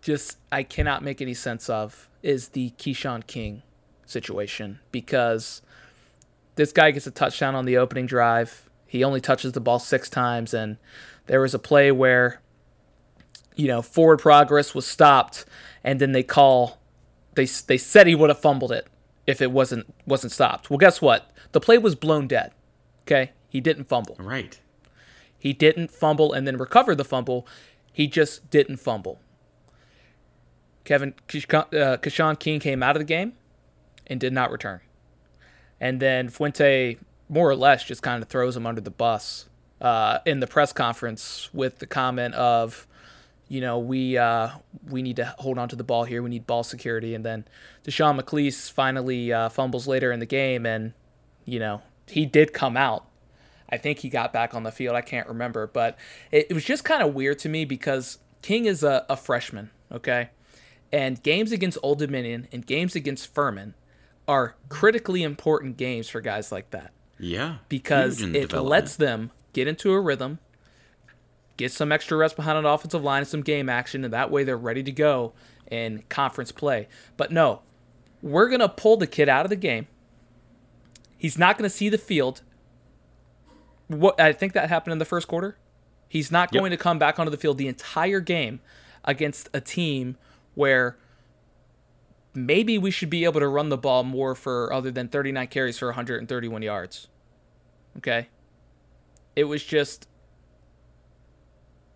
just 0.00 0.38
I 0.50 0.62
cannot 0.62 1.02
make 1.02 1.20
any 1.20 1.34
sense 1.34 1.70
of 1.70 2.08
is 2.22 2.48
the 2.48 2.70
Keshawn 2.78 3.26
King 3.26 3.62
situation 4.06 4.80
because 4.90 5.62
this 6.56 6.72
guy 6.72 6.90
gets 6.90 7.06
a 7.06 7.10
touchdown 7.10 7.54
on 7.54 7.64
the 7.64 7.78
opening 7.78 8.06
drive. 8.06 8.68
He 8.86 9.02
only 9.02 9.20
touches 9.20 9.52
the 9.52 9.60
ball 9.60 9.78
6 9.78 10.10
times 10.10 10.52
and 10.52 10.76
there 11.26 11.40
was 11.40 11.54
a 11.54 11.58
play 11.58 11.90
where 11.90 12.42
you 13.56 13.68
know, 13.68 13.82
forward 13.82 14.18
progress 14.18 14.74
was 14.74 14.86
stopped 14.86 15.44
and 15.84 16.00
then 16.00 16.12
they 16.12 16.22
call 16.22 16.78
they 17.34 17.44
they 17.44 17.78
said 17.78 18.06
he 18.06 18.14
would 18.14 18.30
have 18.30 18.40
fumbled 18.40 18.72
it 18.72 18.86
if 19.26 19.40
it 19.40 19.52
wasn't 19.52 19.92
wasn't 20.06 20.32
stopped. 20.32 20.70
Well, 20.70 20.78
guess 20.78 21.00
what? 21.00 21.30
The 21.52 21.60
play 21.60 21.78
was 21.78 21.94
blown 21.94 22.26
dead. 22.26 22.52
Okay? 23.04 23.32
He 23.48 23.60
didn't 23.60 23.84
fumble. 23.84 24.16
Right. 24.18 24.60
He 25.38 25.52
didn't 25.52 25.90
fumble 25.90 26.32
and 26.32 26.46
then 26.46 26.56
recover 26.56 26.94
the 26.94 27.04
fumble. 27.04 27.46
He 27.92 28.06
just 28.06 28.48
didn't 28.50 28.78
fumble. 28.78 29.20
Kevin 30.84 31.14
uh, 31.52 31.96
King 32.38 32.60
came 32.60 32.82
out 32.82 32.96
of 32.96 33.00
the 33.00 33.04
game 33.04 33.34
and 34.06 34.18
did 34.18 34.32
not 34.32 34.50
return. 34.50 34.80
And 35.80 36.00
then 36.00 36.28
Fuente 36.28 36.98
more 37.28 37.48
or 37.48 37.56
less 37.56 37.84
just 37.84 38.02
kind 38.02 38.22
of 38.22 38.28
throws 38.28 38.56
him 38.56 38.66
under 38.66 38.80
the 38.80 38.90
bus 38.90 39.48
uh, 39.80 40.18
in 40.24 40.40
the 40.40 40.46
press 40.46 40.72
conference 40.72 41.50
with 41.52 41.78
the 41.78 41.86
comment 41.86 42.34
of, 42.34 42.86
you 43.52 43.60
know, 43.60 43.78
we 43.78 44.16
uh, 44.16 44.48
we 44.88 45.02
need 45.02 45.16
to 45.16 45.26
hold 45.38 45.58
on 45.58 45.68
to 45.68 45.76
the 45.76 45.84
ball 45.84 46.04
here. 46.04 46.22
We 46.22 46.30
need 46.30 46.46
ball 46.46 46.64
security. 46.64 47.14
And 47.14 47.24
then 47.24 47.44
Deshaun 47.84 48.20
McClease 48.20 48.70
finally 48.70 49.32
uh, 49.32 49.48
fumbles 49.48 49.86
later 49.86 50.10
in 50.10 50.20
the 50.20 50.26
game, 50.26 50.64
and 50.64 50.94
you 51.44 51.58
know 51.58 51.82
he 52.06 52.26
did 52.26 52.52
come 52.52 52.76
out 52.76 53.06
I 53.72 53.78
think 53.78 54.00
he 54.00 54.10
got 54.10 54.34
back 54.34 54.54
on 54.54 54.64
the 54.64 54.70
field. 54.70 54.94
I 54.94 55.00
can't 55.00 55.26
remember, 55.26 55.66
but 55.66 55.98
it, 56.30 56.48
it 56.50 56.54
was 56.54 56.62
just 56.62 56.84
kind 56.84 57.02
of 57.02 57.14
weird 57.14 57.38
to 57.40 57.48
me 57.48 57.64
because 57.64 58.18
King 58.42 58.66
is 58.66 58.84
a, 58.84 59.06
a 59.08 59.16
freshman, 59.16 59.70
okay? 59.90 60.28
And 60.92 61.20
games 61.22 61.52
against 61.52 61.78
Old 61.82 61.98
Dominion 61.98 62.48
and 62.52 62.66
games 62.66 62.94
against 62.94 63.34
Furman 63.34 63.74
are 64.28 64.56
critically 64.68 65.22
important 65.22 65.78
games 65.78 66.10
for 66.10 66.20
guys 66.20 66.52
like 66.52 66.70
that. 66.70 66.92
Yeah. 67.18 67.56
Because 67.70 68.20
it 68.20 68.52
lets 68.52 68.96
them 68.96 69.30
get 69.54 69.66
into 69.66 69.92
a 69.92 70.00
rhythm, 70.00 70.38
get 71.56 71.72
some 71.72 71.92
extra 71.92 72.16
rest 72.16 72.36
behind 72.36 72.58
an 72.58 72.64
offensive 72.64 73.02
line 73.02 73.18
and 73.18 73.28
some 73.28 73.42
game 73.42 73.68
action, 73.68 74.04
and 74.04 74.12
that 74.12 74.30
way 74.30 74.44
they're 74.44 74.56
ready 74.56 74.82
to 74.82 74.92
go 74.92 75.32
in 75.70 76.02
conference 76.08 76.52
play. 76.52 76.88
But 77.16 77.30
no, 77.32 77.62
we're 78.20 78.48
going 78.48 78.60
to 78.60 78.68
pull 78.68 78.96
the 78.96 79.06
kid 79.06 79.28
out 79.28 79.44
of 79.44 79.50
the 79.50 79.56
game. 79.56 79.86
He's 81.16 81.38
not 81.38 81.56
going 81.56 81.68
to 81.68 81.74
see 81.74 81.88
the 81.88 81.98
field 81.98 82.42
what 83.88 84.20
I 84.20 84.32
think 84.32 84.52
that 84.54 84.68
happened 84.68 84.92
in 84.92 84.98
the 84.98 85.04
first 85.04 85.28
quarter. 85.28 85.56
He's 86.08 86.30
not 86.30 86.52
going 86.52 86.72
yep. 86.72 86.78
to 86.78 86.82
come 86.82 86.98
back 86.98 87.18
onto 87.18 87.30
the 87.30 87.36
field 87.36 87.58
the 87.58 87.68
entire 87.68 88.20
game 88.20 88.60
against 89.04 89.48
a 89.54 89.60
team 89.60 90.16
where 90.54 90.96
maybe 92.34 92.78
we 92.78 92.90
should 92.90 93.10
be 93.10 93.24
able 93.24 93.40
to 93.40 93.48
run 93.48 93.68
the 93.68 93.78
ball 93.78 94.04
more 94.04 94.34
for 94.34 94.72
other 94.72 94.90
than 94.90 95.08
39 95.08 95.46
carries 95.48 95.78
for 95.78 95.88
131 95.88 96.62
yards. 96.62 97.08
Okay? 97.96 98.28
It 99.34 99.44
was 99.44 99.64
just 99.64 100.06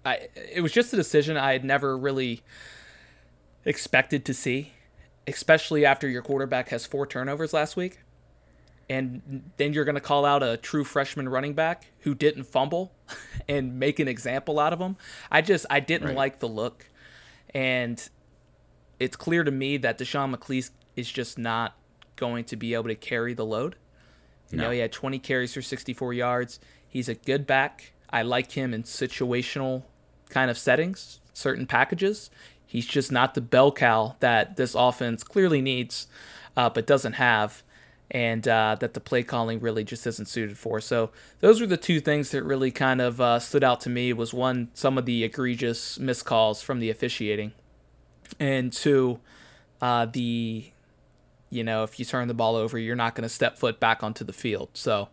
I 0.06 0.28
it 0.34 0.62
was 0.62 0.72
just 0.72 0.92
a 0.92 0.96
decision 0.96 1.36
I 1.36 1.52
had 1.52 1.64
never 1.64 1.96
really 1.98 2.42
expected 3.64 4.24
to 4.24 4.34
see, 4.34 4.72
especially 5.26 5.84
after 5.84 6.08
your 6.08 6.22
quarterback 6.22 6.70
has 6.70 6.86
four 6.86 7.06
turnovers 7.06 7.52
last 7.52 7.76
week 7.76 7.98
and 8.88 9.50
then 9.56 9.72
you're 9.72 9.84
going 9.84 9.96
to 9.96 10.00
call 10.00 10.24
out 10.24 10.42
a 10.42 10.56
true 10.56 10.84
freshman 10.84 11.28
running 11.28 11.54
back 11.54 11.86
who 12.00 12.14
didn't 12.14 12.44
fumble 12.44 12.92
and 13.48 13.78
make 13.78 13.98
an 13.98 14.08
example 14.08 14.58
out 14.58 14.72
of 14.72 14.78
him. 14.78 14.96
I 15.30 15.42
just 15.42 15.66
I 15.68 15.80
didn't 15.80 16.08
right. 16.08 16.16
like 16.16 16.38
the 16.38 16.48
look, 16.48 16.88
and 17.54 18.08
it's 19.00 19.16
clear 19.16 19.44
to 19.44 19.50
me 19.50 19.76
that 19.78 19.98
Deshaun 19.98 20.34
McClease 20.34 20.70
is 20.94 21.10
just 21.10 21.38
not 21.38 21.76
going 22.14 22.44
to 22.44 22.56
be 22.56 22.74
able 22.74 22.88
to 22.88 22.94
carry 22.94 23.34
the 23.34 23.44
load. 23.44 23.76
You 24.50 24.58
no. 24.58 24.64
know, 24.64 24.70
he 24.70 24.78
had 24.78 24.92
20 24.92 25.18
carries 25.18 25.52
for 25.52 25.60
64 25.60 26.14
yards. 26.14 26.60
He's 26.88 27.08
a 27.08 27.14
good 27.14 27.46
back. 27.46 27.92
I 28.08 28.22
like 28.22 28.52
him 28.52 28.72
in 28.72 28.84
situational 28.84 29.82
kind 30.28 30.50
of 30.50 30.58
settings, 30.58 31.20
certain 31.32 31.66
packages. 31.66 32.30
He's 32.66 32.86
just 32.86 33.12
not 33.12 33.34
the 33.34 33.40
bell 33.40 33.72
cow 33.72 34.16
that 34.20 34.56
this 34.56 34.74
offense 34.74 35.22
clearly 35.22 35.62
needs, 35.62 36.08
uh, 36.56 36.70
but 36.70 36.86
doesn't 36.86 37.14
have 37.14 37.62
and 38.10 38.46
uh, 38.46 38.76
that 38.78 38.94
the 38.94 39.00
play 39.00 39.22
calling 39.22 39.60
really 39.60 39.84
just 39.84 40.06
isn't 40.06 40.26
suited 40.26 40.56
for. 40.56 40.80
So 40.80 41.10
those 41.40 41.60
were 41.60 41.66
the 41.66 41.76
two 41.76 42.00
things 42.00 42.30
that 42.30 42.44
really 42.44 42.70
kind 42.70 43.00
of 43.00 43.20
uh, 43.20 43.38
stood 43.38 43.64
out 43.64 43.80
to 43.82 43.90
me. 43.90 44.12
Was 44.12 44.32
one 44.32 44.68
some 44.74 44.96
of 44.96 45.06
the 45.06 45.24
egregious 45.24 45.98
miscalls 45.98 46.62
from 46.62 46.78
the 46.78 46.90
officiating, 46.90 47.52
and 48.38 48.72
two, 48.72 49.20
uh, 49.80 50.06
the 50.06 50.70
you 51.50 51.64
know 51.64 51.82
if 51.82 51.98
you 51.98 52.04
turn 52.04 52.28
the 52.28 52.34
ball 52.34 52.56
over, 52.56 52.78
you're 52.78 52.96
not 52.96 53.14
going 53.14 53.22
to 53.22 53.28
step 53.28 53.58
foot 53.58 53.80
back 53.80 54.02
onto 54.02 54.24
the 54.24 54.32
field. 54.32 54.70
So 54.74 55.08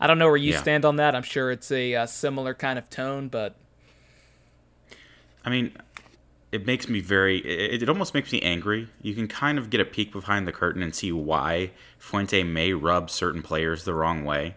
I 0.00 0.06
don't 0.06 0.18
know 0.18 0.28
where 0.28 0.36
you 0.36 0.52
yeah. 0.52 0.62
stand 0.62 0.84
on 0.84 0.96
that. 0.96 1.14
I'm 1.14 1.22
sure 1.22 1.50
it's 1.50 1.70
a, 1.70 1.92
a 1.92 2.02
uh, 2.02 2.06
similar 2.06 2.54
kind 2.54 2.78
of 2.78 2.88
tone, 2.88 3.28
but 3.28 3.54
I 5.44 5.50
mean, 5.50 5.72
it 6.52 6.66
makes 6.66 6.88
me 6.88 7.00
very 7.00 7.38
it, 7.38 7.82
it, 7.82 7.88
almost 7.88 8.14
makes 8.14 8.32
me 8.32 8.40
angry. 8.42 8.88
You 9.02 9.14
can 9.14 9.28
kind 9.28 9.58
of 9.58 9.70
get 9.70 9.80
a 9.80 9.84
peek 9.84 10.12
behind 10.12 10.46
the 10.46 10.52
curtain 10.52 10.82
and 10.82 10.94
see 10.94 11.12
why 11.12 11.70
fuente 11.98 12.42
may 12.42 12.72
rub 12.72 13.10
certain 13.10 13.42
players 13.42 13.84
the 13.84 13.94
wrong 13.94 14.24
way. 14.24 14.56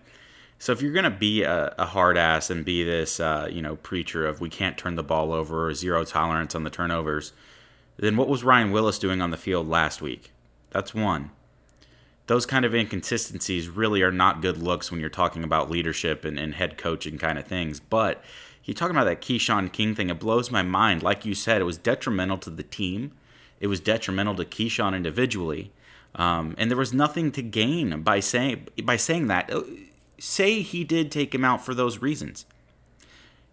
So 0.60 0.72
if 0.72 0.82
you're 0.82 0.94
to 0.94 1.10
be 1.10 1.44
a, 1.44 1.76
a, 1.78 1.86
hard 1.86 2.18
ass 2.18 2.50
and 2.50 2.64
be 2.64 2.84
this 2.84 3.20
uh, 3.20 3.50
you 3.52 3.62
know 3.62 3.76
preacher 3.76 4.26
of 4.26 4.42
we 4.42 4.50
can't 4.50 4.78
turn 4.78 4.96
the 4.96 5.04
ball 5.04 5.34
over 5.34 5.74
zero 5.74 6.04
tolerance 6.04 6.56
on 6.56 6.64
the 6.64 6.70
turnovers 6.70 7.34
then 7.98 8.18
what 8.18 8.28
was 8.28 8.44
ryan 8.44 8.72
willis 8.72 9.00
doing 9.00 9.22
on 9.22 9.32
the 9.32 9.38
field 9.38 9.68
last 9.68 10.02
week? 10.02 10.32
That's 10.72 10.94
one. 10.94 11.32
Those 12.28 12.46
kind 12.46 12.66
of 12.66 12.74
inconsistencies 12.74 13.68
really 13.68 14.02
are 14.02 14.12
not 14.12 14.42
good 14.42 14.58
looks 14.58 14.90
when 14.90 15.00
you're 15.00 15.10
talking 15.10 15.44
about 15.44 15.70
leadership 15.70 16.24
and, 16.26 16.40
and 16.40 16.56
head 16.56 16.78
coaching 16.78 17.18
kind 17.18 17.38
of 17.38 17.46
things 17.46 17.80
but 17.80 18.24
he 18.64 18.74
talking 18.74 18.96
about 18.96 19.04
that 19.04 19.22
Keshawn 19.22 19.72
King 19.72 19.94
thing. 19.94 20.10
It 20.10 20.20
blows 20.20 20.50
my 20.50 20.62
mind. 20.62 21.04
Like 21.04 21.26
you 21.26 21.36
said, 21.36 21.60
it 21.60 21.66
was 21.66 21.78
detrimental 21.78 22.38
to 22.40 22.50
the 22.50 22.64
team. 22.64 23.12
It 23.60 23.68
was 23.68 23.82
detrimental 23.82 24.36
to 24.36 24.46
Keshawn 24.46 24.96
individually, 24.96 25.72
um, 26.16 26.56
and 26.58 26.72
there 26.72 26.78
was 26.78 26.94
nothing 26.94 27.32
to 27.34 27.42
gain 27.42 28.02
by 28.02 28.22
saying 28.22 28.68
by 28.84 28.96
saying 28.96 29.28
that. 29.28 29.52
Uh, 29.52 29.64
say 30.18 30.62
he 30.62 30.86
did 30.86 31.12
take 31.12 31.36
him 31.36 31.44
out 31.44 31.66
for 31.66 31.74
those 31.74 31.98
reasons. 31.98 32.46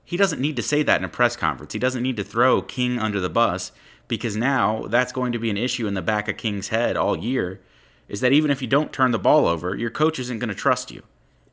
He 0.04 0.16
doesn't 0.16 0.40
need 0.40 0.54
to 0.56 0.62
say 0.62 0.84
that 0.84 1.00
in 1.00 1.04
a 1.04 1.08
press 1.08 1.34
conference. 1.34 1.72
He 1.72 1.78
doesn't 1.80 2.02
need 2.02 2.16
to 2.16 2.24
throw 2.24 2.62
King 2.62 2.98
under 2.98 3.18
the 3.18 3.30
bus 3.30 3.72
because 4.06 4.36
now 4.36 4.86
that's 4.86 5.12
going 5.12 5.32
to 5.32 5.38
be 5.38 5.50
an 5.50 5.56
issue 5.56 5.88
in 5.88 5.94
the 5.94 6.02
back 6.02 6.28
of 6.28 6.36
King's 6.36 6.68
head 6.68 6.96
all 6.96 7.16
year. 7.16 7.60
Is 8.08 8.20
that 8.20 8.32
even 8.32 8.50
if 8.50 8.62
you 8.62 8.68
don't 8.68 8.92
turn 8.92 9.10
the 9.10 9.18
ball 9.18 9.46
over, 9.46 9.74
your 9.76 9.90
coach 9.90 10.18
isn't 10.18 10.38
going 10.38 10.48
to 10.48 10.54
trust 10.54 10.90
you, 10.90 11.02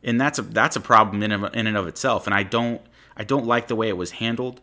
and 0.03 0.21
that's 0.21 0.37
a 0.37 0.43
that's 0.43 0.75
a 0.75 0.81
problem 0.81 1.23
in, 1.23 1.31
in 1.31 1.67
and 1.67 1.77
of 1.77 1.87
itself. 1.87 2.27
And 2.27 2.33
I 2.33 2.43
don't 2.43 2.81
I 3.17 3.23
don't 3.23 3.45
like 3.45 3.67
the 3.67 3.75
way 3.75 3.89
it 3.89 3.97
was 3.97 4.11
handled 4.11 4.61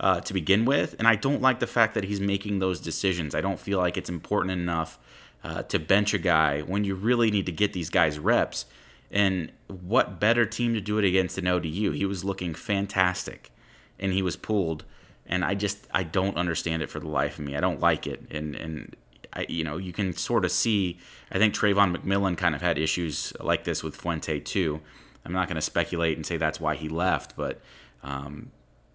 uh, 0.00 0.20
to 0.20 0.32
begin 0.32 0.64
with, 0.64 0.94
and 0.98 1.06
I 1.06 1.16
don't 1.16 1.42
like 1.42 1.58
the 1.58 1.66
fact 1.66 1.94
that 1.94 2.04
he's 2.04 2.20
making 2.20 2.58
those 2.58 2.80
decisions. 2.80 3.34
I 3.34 3.40
don't 3.40 3.60
feel 3.60 3.78
like 3.78 3.96
it's 3.96 4.10
important 4.10 4.52
enough 4.52 4.98
uh, 5.44 5.62
to 5.64 5.78
bench 5.78 6.14
a 6.14 6.18
guy 6.18 6.60
when 6.60 6.84
you 6.84 6.94
really 6.94 7.30
need 7.30 7.46
to 7.46 7.52
get 7.52 7.72
these 7.72 7.90
guys 7.90 8.18
reps. 8.18 8.66
And 9.10 9.52
what 9.68 10.18
better 10.18 10.46
team 10.46 10.74
to 10.74 10.80
do 10.80 10.98
it 10.98 11.04
against 11.04 11.36
than 11.36 11.46
ODU? 11.46 11.92
He 11.92 12.04
was 12.04 12.24
looking 12.24 12.54
fantastic, 12.54 13.50
and 13.98 14.12
he 14.12 14.22
was 14.22 14.36
pulled 14.36 14.84
and 15.28 15.44
I 15.44 15.54
just 15.54 15.86
I 15.92 16.02
don't 16.02 16.36
understand 16.36 16.82
it 16.82 16.90
for 16.90 17.00
the 17.00 17.08
life 17.08 17.38
of 17.38 17.44
me. 17.44 17.56
I 17.56 17.60
don't 17.60 17.80
like 17.80 18.06
it, 18.06 18.22
and 18.30 18.54
and 18.54 18.96
I, 19.32 19.46
you 19.48 19.64
know 19.64 19.76
you 19.76 19.92
can 19.92 20.12
sort 20.12 20.44
of 20.44 20.52
see. 20.52 20.98
I 21.30 21.38
think 21.38 21.54
Travon 21.54 21.96
McMillian 21.96 22.36
kind 22.36 22.54
of 22.54 22.62
had 22.62 22.78
issues 22.78 23.32
like 23.40 23.64
this 23.64 23.82
with 23.82 23.96
Fuente 23.96 24.40
too. 24.40 24.80
I'm 25.24 25.32
not 25.32 25.48
going 25.48 25.56
to 25.56 25.62
speculate 25.62 26.16
and 26.16 26.24
say 26.24 26.36
that's 26.36 26.60
why 26.60 26.76
he 26.76 26.88
left, 26.88 27.34
but 27.36 27.60
um, 28.06 28.52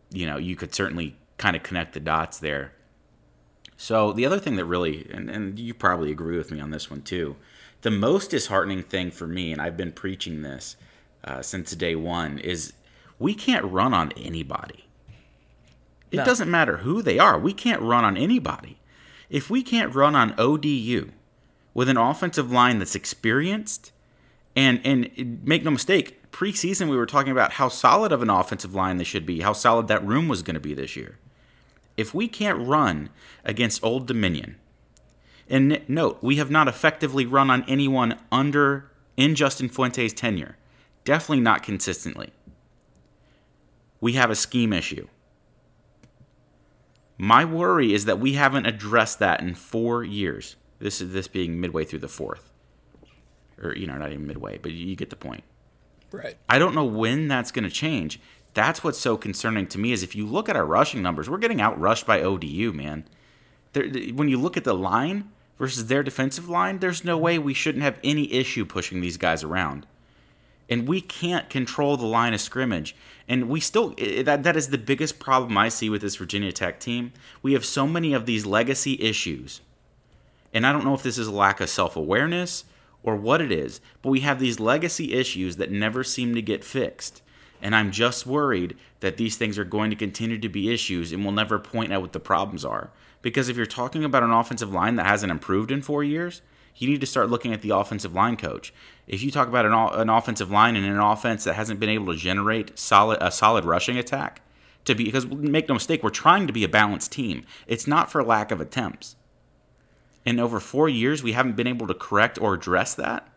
you 0.09 0.25
know 0.25 0.37
you 0.37 0.55
could 0.55 0.73
certainly 0.73 1.15
kind 1.37 1.55
of 1.55 1.61
connect 1.61 1.93
the 1.93 1.99
dots 1.99 2.39
there. 2.39 2.73
So 3.77 4.13
the 4.13 4.25
other 4.25 4.39
thing 4.39 4.57
that 4.57 4.65
really, 4.65 5.07
and, 5.11 5.29
and 5.29 5.57
you 5.57 5.73
probably 5.73 6.11
agree 6.11 6.37
with 6.37 6.51
me 6.51 6.59
on 6.59 6.69
this 6.69 6.89
one 6.89 7.01
too, 7.01 7.35
the 7.81 7.91
most 7.91 8.29
disheartening 8.29 8.83
thing 8.83 9.09
for 9.09 9.25
me, 9.27 9.51
and 9.51 9.59
I've 9.59 9.75
been 9.75 9.91
preaching 9.91 10.43
this 10.43 10.75
uh, 11.23 11.41
since 11.41 11.71
day 11.71 11.95
one, 11.95 12.37
is 12.37 12.73
we 13.17 13.33
can't 13.33 13.65
run 13.65 13.93
on 13.93 14.11
anybody. 14.13 14.85
It 16.11 16.17
no. 16.17 16.25
doesn't 16.25 16.51
matter 16.51 16.77
who 16.77 17.01
they 17.01 17.17
are. 17.17 17.39
We 17.39 17.53
can't 17.53 17.81
run 17.81 18.05
on 18.05 18.17
anybody. 18.17 18.77
If 19.29 19.49
we 19.49 19.63
can't 19.63 19.95
run 19.95 20.15
on 20.15 20.35
ODU 20.37 21.09
with 21.73 21.89
an 21.89 21.97
offensive 21.97 22.51
line 22.51 22.79
that's 22.79 22.95
experienced, 22.95 23.91
and 24.55 24.79
and 24.85 25.43
make 25.43 25.63
no 25.63 25.71
mistake, 25.71 26.20
preseason 26.31 26.89
we 26.89 26.97
were 26.97 27.05
talking 27.05 27.31
about 27.31 27.53
how 27.53 27.69
solid 27.69 28.11
of 28.11 28.21
an 28.21 28.29
offensive 28.29 28.73
line 28.73 28.97
they 28.97 29.03
should 29.03 29.25
be, 29.25 29.41
how 29.41 29.53
solid 29.53 29.87
that 29.87 30.05
room 30.05 30.27
was 30.27 30.41
going 30.41 30.55
to 30.55 30.59
be 30.59 30.73
this 30.73 30.95
year 30.95 31.17
if 31.97 32.13
we 32.13 32.27
can't 32.27 32.67
run 32.67 33.09
against 33.45 33.83
Old 33.83 34.07
Dominion, 34.07 34.57
and 35.49 35.81
note, 35.87 36.17
we 36.21 36.37
have 36.37 36.49
not 36.49 36.67
effectively 36.67 37.25
run 37.25 37.49
on 37.49 37.63
anyone 37.67 38.17
under 38.31 38.91
in 39.17 39.35
Justin 39.35 39.69
Fuente's 39.69 40.13
tenure, 40.13 40.57
definitely 41.03 41.41
not 41.41 41.63
consistently. 41.63 42.31
We 43.99 44.13
have 44.13 44.29
a 44.29 44.35
scheme 44.35 44.73
issue. 44.73 45.07
My 47.17 47.45
worry 47.45 47.93
is 47.93 48.05
that 48.05 48.19
we 48.19 48.33
haven't 48.33 48.65
addressed 48.65 49.19
that 49.19 49.41
in 49.41 49.53
four 49.53 50.03
years. 50.03 50.55
This 50.79 51.01
is 51.01 51.13
this 51.13 51.27
being 51.27 51.61
midway 51.61 51.85
through 51.85 51.99
the 51.99 52.07
fourth, 52.07 52.51
or 53.61 53.75
you 53.75 53.85
know, 53.85 53.97
not 53.97 54.11
even 54.11 54.25
midway, 54.25 54.57
but 54.57 54.71
you 54.71 54.95
get 54.95 55.11
the 55.11 55.15
point. 55.15 55.43
Right. 56.11 56.37
I 56.49 56.59
don't 56.59 56.75
know 56.75 56.85
when 56.85 57.27
that's 57.27 57.51
going 57.51 57.63
to 57.63 57.69
change 57.69 58.19
that's 58.53 58.83
what's 58.83 58.99
so 58.99 59.17
concerning 59.17 59.67
to 59.67 59.79
me 59.79 59.91
is 59.91 60.03
if 60.03 60.15
you 60.15 60.25
look 60.25 60.49
at 60.49 60.55
our 60.55 60.65
rushing 60.65 61.01
numbers, 61.01 61.29
we're 61.29 61.37
getting 61.37 61.59
outrushed 61.59 62.05
by 62.05 62.21
ODU, 62.21 62.73
man. 62.73 63.05
When 63.73 64.27
you 64.27 64.37
look 64.37 64.57
at 64.57 64.65
the 64.65 64.73
line 64.73 65.31
versus 65.57 65.87
their 65.87 66.03
defensive 66.03 66.49
line, 66.49 66.79
there's 66.79 67.05
no 67.05 67.17
way 67.17 67.39
we 67.39 67.53
shouldn't 67.53 67.83
have 67.83 67.99
any 68.03 68.31
issue 68.33 68.65
pushing 68.65 68.99
these 68.99 69.17
guys 69.17 69.43
around. 69.43 69.87
And 70.69 70.87
we 70.87 71.01
can't 71.01 71.49
control 71.49 71.97
the 71.97 72.05
line 72.05 72.33
of 72.33 72.41
scrimmage. 72.41 72.95
And 73.27 73.49
we 73.49 73.59
still 73.59 73.93
that 74.23 74.43
that 74.43 74.55
is 74.55 74.69
the 74.69 74.77
biggest 74.77 75.19
problem 75.19 75.57
I 75.57 75.69
see 75.69 75.89
with 75.89 76.01
this 76.01 76.15
Virginia 76.15 76.51
Tech 76.51 76.79
team. 76.79 77.13
We 77.41 77.53
have 77.53 77.65
so 77.65 77.87
many 77.87 78.13
of 78.13 78.25
these 78.25 78.45
legacy 78.45 79.01
issues. 79.01 79.61
And 80.53 80.65
I 80.65 80.73
don't 80.73 80.83
know 80.83 80.93
if 80.93 81.03
this 81.03 81.17
is 81.17 81.27
a 81.27 81.31
lack 81.31 81.61
of 81.61 81.69
self-awareness 81.69 82.65
or 83.03 83.15
what 83.15 83.41
it 83.41 83.51
is, 83.51 83.81
but 84.01 84.09
we 84.09 84.21
have 84.21 84.39
these 84.39 84.59
legacy 84.59 85.13
issues 85.13 85.57
that 85.57 85.71
never 85.71 86.03
seem 86.03 86.35
to 86.35 86.41
get 86.41 86.63
fixed. 86.63 87.21
And 87.61 87.75
I'm 87.75 87.91
just 87.91 88.25
worried 88.25 88.75
that 89.01 89.17
these 89.17 89.37
things 89.37 89.57
are 89.57 89.63
going 89.63 89.89
to 89.91 89.95
continue 89.95 90.39
to 90.39 90.49
be 90.49 90.73
issues 90.73 91.11
and 91.11 91.23
we'll 91.23 91.33
never 91.33 91.59
point 91.59 91.93
out 91.93 92.01
what 92.01 92.13
the 92.13 92.19
problems 92.19 92.65
are. 92.65 92.91
Because 93.21 93.49
if 93.49 93.57
you're 93.57 93.65
talking 93.65 94.03
about 94.03 94.23
an 94.23 94.31
offensive 94.31 94.71
line 94.71 94.95
that 94.95 95.05
hasn't 95.05 95.31
improved 95.31 95.71
in 95.71 95.81
four 95.81 96.03
years, 96.03 96.41
you 96.75 96.89
need 96.89 97.01
to 97.01 97.07
start 97.07 97.29
looking 97.29 97.53
at 97.53 97.61
the 97.61 97.69
offensive 97.69 98.13
line 98.13 98.37
coach. 98.37 98.73
If 99.07 99.21
you 99.21 99.29
talk 99.29 99.47
about 99.47 99.65
an, 99.65 99.73
an 99.73 100.09
offensive 100.09 100.49
line 100.49 100.75
and 100.75 100.85
an 100.85 100.99
offense 100.99 101.43
that 101.43 101.53
hasn't 101.53 101.79
been 101.79 101.89
able 101.89 102.13
to 102.13 102.17
generate 102.17 102.79
solid 102.79 103.19
a 103.21 103.31
solid 103.31 103.65
rushing 103.65 103.97
attack, 103.97 104.41
to 104.85 104.95
be 104.95 105.03
because 105.03 105.27
make 105.27 105.67
no 105.67 105.75
mistake, 105.75 106.01
we're 106.01 106.09
trying 106.09 106.47
to 106.47 106.53
be 106.53 106.63
a 106.63 106.69
balanced 106.69 107.11
team. 107.11 107.45
It's 107.67 107.87
not 107.87 108.11
for 108.11 108.23
lack 108.23 108.51
of 108.51 108.61
attempts. 108.61 109.15
In 110.25 110.39
over 110.39 110.59
four 110.59 110.87
years, 110.87 111.23
we 111.23 111.33
haven't 111.33 111.55
been 111.55 111.67
able 111.67 111.87
to 111.87 111.93
correct 111.93 112.39
or 112.39 112.53
address 112.53 112.93
that 112.95 113.27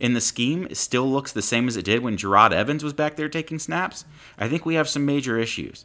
in 0.00 0.14
the 0.14 0.20
scheme 0.20 0.66
it 0.70 0.76
still 0.76 1.08
looks 1.08 1.30
the 1.30 1.42
same 1.42 1.68
as 1.68 1.76
it 1.76 1.84
did 1.84 2.02
when 2.02 2.16
Jerod 2.16 2.52
Evans 2.52 2.82
was 2.82 2.94
back 2.94 3.16
there 3.16 3.28
taking 3.28 3.58
snaps, 3.58 4.06
I 4.38 4.48
think 4.48 4.64
we 4.64 4.74
have 4.74 4.88
some 4.88 5.04
major 5.04 5.38
issues. 5.38 5.84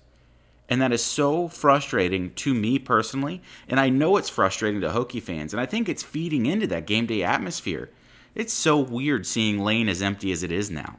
And 0.68 0.82
that 0.82 0.94
is 0.94 1.04
so 1.04 1.48
frustrating 1.48 2.34
to 2.36 2.54
me 2.54 2.80
personally. 2.80 3.44
And 3.68 3.80
I 3.80 3.90
know 3.90 4.18
it's 4.18 4.30
frustrating 4.30 4.82
to 4.82 4.90
Hokie 4.90 5.22
fans. 5.22 5.54
And 5.54 5.62
I 5.62 5.68
think 5.68 5.88
it's 5.88 6.02
feeding 6.02 6.48
into 6.48 6.66
that 6.68 6.88
game 6.88 7.06
day 7.06 7.22
atmosphere. 7.22 7.92
It's 8.34 8.54
so 8.54 8.80
weird 8.80 9.28
seeing 9.28 9.60
Lane 9.60 9.88
as 9.88 10.02
empty 10.02 10.32
as 10.32 10.42
it 10.42 10.52
is 10.52 10.72
now. 10.72 10.98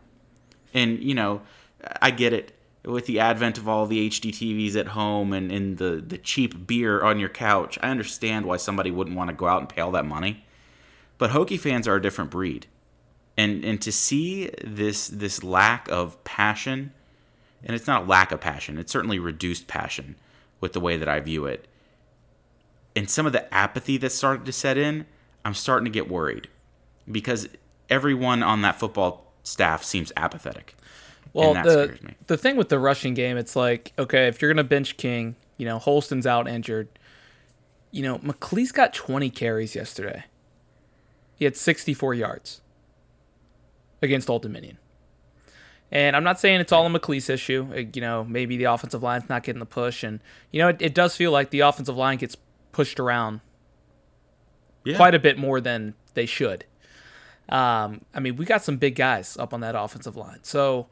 And, 0.72 1.02
you 1.02 1.14
know, 1.14 1.42
I 2.00 2.12
get 2.12 2.32
it. 2.32 2.55
With 2.86 3.06
the 3.06 3.18
advent 3.18 3.58
of 3.58 3.68
all 3.68 3.84
the 3.86 4.08
HD 4.08 4.30
TVs 4.30 4.76
at 4.76 4.88
home 4.88 5.32
and, 5.32 5.50
and 5.50 5.76
the, 5.76 6.02
the 6.06 6.18
cheap 6.18 6.66
beer 6.66 7.02
on 7.02 7.18
your 7.18 7.28
couch, 7.28 7.78
I 7.82 7.90
understand 7.90 8.46
why 8.46 8.56
somebody 8.56 8.90
wouldn't 8.90 9.16
want 9.16 9.28
to 9.28 9.34
go 9.34 9.48
out 9.48 9.60
and 9.60 9.68
pay 9.68 9.80
all 9.80 9.90
that 9.92 10.06
money. 10.06 10.44
But 11.18 11.30
Hokie 11.30 11.58
fans 11.58 11.88
are 11.88 11.96
a 11.96 12.02
different 12.02 12.30
breed 12.30 12.66
and 13.36 13.64
and 13.64 13.80
to 13.82 13.92
see 13.92 14.50
this 14.64 15.08
this 15.08 15.42
lack 15.42 15.88
of 15.88 16.22
passion 16.24 16.92
and 17.64 17.74
it's 17.74 17.86
not 17.86 18.04
a 18.04 18.06
lack 18.06 18.32
of 18.32 18.40
passion 18.40 18.78
it's 18.78 18.92
certainly 18.92 19.18
reduced 19.18 19.66
passion 19.66 20.16
with 20.60 20.72
the 20.72 20.80
way 20.80 20.96
that 20.96 21.08
i 21.08 21.20
view 21.20 21.46
it 21.46 21.66
and 22.94 23.10
some 23.10 23.26
of 23.26 23.32
the 23.32 23.52
apathy 23.54 23.96
that 23.96 24.10
started 24.10 24.46
to 24.46 24.52
set 24.52 24.78
in 24.78 25.06
i'm 25.44 25.54
starting 25.54 25.84
to 25.84 25.90
get 25.90 26.10
worried 26.10 26.48
because 27.10 27.48
everyone 27.88 28.42
on 28.42 28.62
that 28.62 28.78
football 28.78 29.32
staff 29.42 29.84
seems 29.84 30.12
apathetic 30.16 30.74
well 31.36 31.54
the, 31.54 31.98
the 32.26 32.36
thing 32.36 32.56
with 32.56 32.68
the 32.68 32.78
rushing 32.78 33.14
game 33.14 33.36
it's 33.36 33.54
like 33.54 33.92
okay 33.98 34.26
if 34.26 34.40
you're 34.40 34.52
gonna 34.52 34.64
bench 34.64 34.96
king 34.96 35.36
you 35.56 35.64
know 35.64 35.78
holston's 35.78 36.26
out 36.26 36.48
injured 36.48 36.88
you 37.90 38.02
know 38.02 38.18
McClease 38.18 38.72
got 38.72 38.92
20 38.92 39.30
carries 39.30 39.74
yesterday 39.74 40.24
he 41.36 41.44
had 41.44 41.56
64 41.56 42.14
yards 42.14 42.62
against 44.02 44.28
Old 44.28 44.42
Dominion. 44.42 44.78
And 45.92 46.16
I'm 46.16 46.24
not 46.24 46.40
saying 46.40 46.60
it's 46.60 46.72
all 46.72 46.86
a 46.86 46.90
McClease 46.90 47.30
issue. 47.30 47.68
Uh, 47.72 47.82
you 47.92 48.00
know, 48.00 48.24
maybe 48.24 48.56
the 48.56 48.64
offensive 48.64 49.02
line's 49.02 49.28
not 49.28 49.44
getting 49.44 49.60
the 49.60 49.66
push, 49.66 50.02
and 50.02 50.20
you 50.50 50.60
know, 50.60 50.68
it, 50.68 50.78
it 50.80 50.94
does 50.94 51.14
feel 51.14 51.30
like 51.30 51.50
the 51.50 51.60
offensive 51.60 51.96
line 51.96 52.18
gets 52.18 52.36
pushed 52.72 52.98
around 52.98 53.40
yeah. 54.84 54.96
quite 54.96 55.14
a 55.14 55.18
bit 55.18 55.38
more 55.38 55.60
than 55.60 55.94
they 56.14 56.26
should. 56.26 56.64
Um, 57.48 58.00
I 58.12 58.18
mean, 58.18 58.34
we 58.34 58.44
got 58.44 58.64
some 58.64 58.78
big 58.78 58.96
guys 58.96 59.36
up 59.36 59.54
on 59.54 59.60
that 59.60 59.76
offensive 59.76 60.16
line, 60.16 60.40
so 60.42 60.88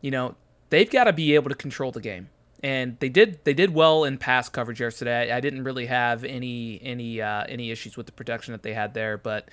you 0.00 0.10
know 0.10 0.34
they've 0.70 0.90
got 0.90 1.04
to 1.04 1.12
be 1.12 1.34
able 1.34 1.48
to 1.48 1.54
control 1.54 1.90
the 1.92 2.00
game, 2.00 2.28
and 2.62 2.96
they 3.00 3.08
did. 3.08 3.44
They 3.44 3.54
did 3.54 3.74
well 3.74 4.04
in 4.04 4.18
pass 4.18 4.48
coverage 4.48 4.80
yesterday. 4.80 5.30
I, 5.30 5.38
I 5.38 5.40
didn't 5.40 5.64
really 5.64 5.86
have 5.86 6.24
any 6.24 6.80
any 6.82 7.20
uh, 7.20 7.44
any 7.48 7.70
issues 7.70 7.96
with 7.96 8.06
the 8.06 8.12
protection 8.12 8.52
that 8.52 8.62
they 8.62 8.72
had 8.72 8.94
there, 8.94 9.18
but 9.18 9.48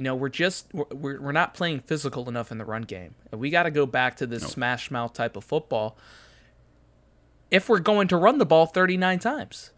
you 0.00 0.04
know, 0.04 0.14
we're 0.14 0.30
just 0.30 0.66
we're, 0.72 1.20
we're 1.20 1.32
not 1.32 1.52
playing 1.52 1.80
physical 1.80 2.26
enough 2.26 2.50
in 2.50 2.56
the 2.56 2.64
run 2.64 2.82
game. 2.82 3.14
And 3.30 3.38
we 3.38 3.50
got 3.50 3.64
to 3.64 3.70
go 3.70 3.84
back 3.84 4.16
to 4.16 4.26
this 4.26 4.44
smash 4.44 4.90
mouth 4.90 5.12
type 5.12 5.36
of 5.36 5.44
football. 5.44 5.98
If 7.50 7.68
we're 7.68 7.80
going 7.80 8.08
to 8.08 8.16
run 8.16 8.38
the 8.38 8.46
ball 8.46 8.64
39 8.64 9.18
times, 9.18 9.72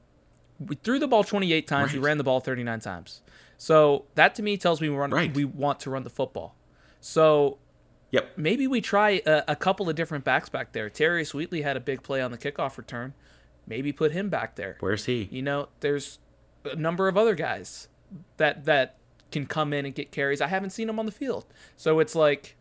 we 0.61 0.77
threw 0.77 1.01
the 1.01 1.09
ball 1.09 1.25
28 1.25 1.67
times, 1.67 1.93
right. 1.93 2.01
we 2.01 2.07
ran 2.07 2.19
the 2.19 2.25
ball 2.25 2.39
39 2.39 2.79
times. 2.79 3.23
So 3.57 4.05
that 4.15 4.37
to 4.37 4.43
me 4.43 4.57
tells 4.57 4.81
me 4.81 4.89
we 4.89 4.97
run 4.97 5.11
right. 5.11 5.35
we 5.35 5.45
want 5.45 5.81
to 5.81 5.91
run 5.91 6.05
the 6.05 6.11
football. 6.11 6.55
So 7.01 7.59
Yep. 8.12 8.33
Maybe 8.37 8.66
we 8.66 8.81
try 8.81 9.22
a, 9.27 9.42
a, 9.48 9.57
couple 9.57 9.88
of 9.88 9.96
different 9.96 10.22
backs 10.22 10.48
back 10.48 10.72
there. 10.72 10.90
Terius 10.90 11.33
Wheatley 11.33 11.62
had 11.62 11.77
a 11.77 11.81
big 11.81 12.03
play 12.03 12.20
on 12.20 12.31
the 12.31 12.38
kickoff 12.38 12.77
return. 12.77 13.14
Maybe 13.66 13.90
put 13.90 14.12
him 14.12 14.29
back 14.29 14.55
there. 14.57 14.77
Where's 14.81 15.07
he? 15.07 15.29
You 15.31 15.42
know, 15.42 15.68
there's 15.81 16.18
a 16.64 16.77
number 16.77 17.09
of 17.09 17.16
other 17.16 17.35
guys 17.35 17.88
that 18.37 18.66
that 18.66 18.98
can 19.31 19.46
come 19.46 19.72
in 19.72 19.87
and 19.87 19.94
get 19.94 20.12
carries. 20.12 20.40
I 20.40 20.46
haven't 20.46 20.70
seen 20.70 20.88
him 20.88 20.98
on 20.98 21.07
the 21.07 21.12
field. 21.12 21.46
So 21.77 22.01
it's 22.01 22.14
like 22.14 22.57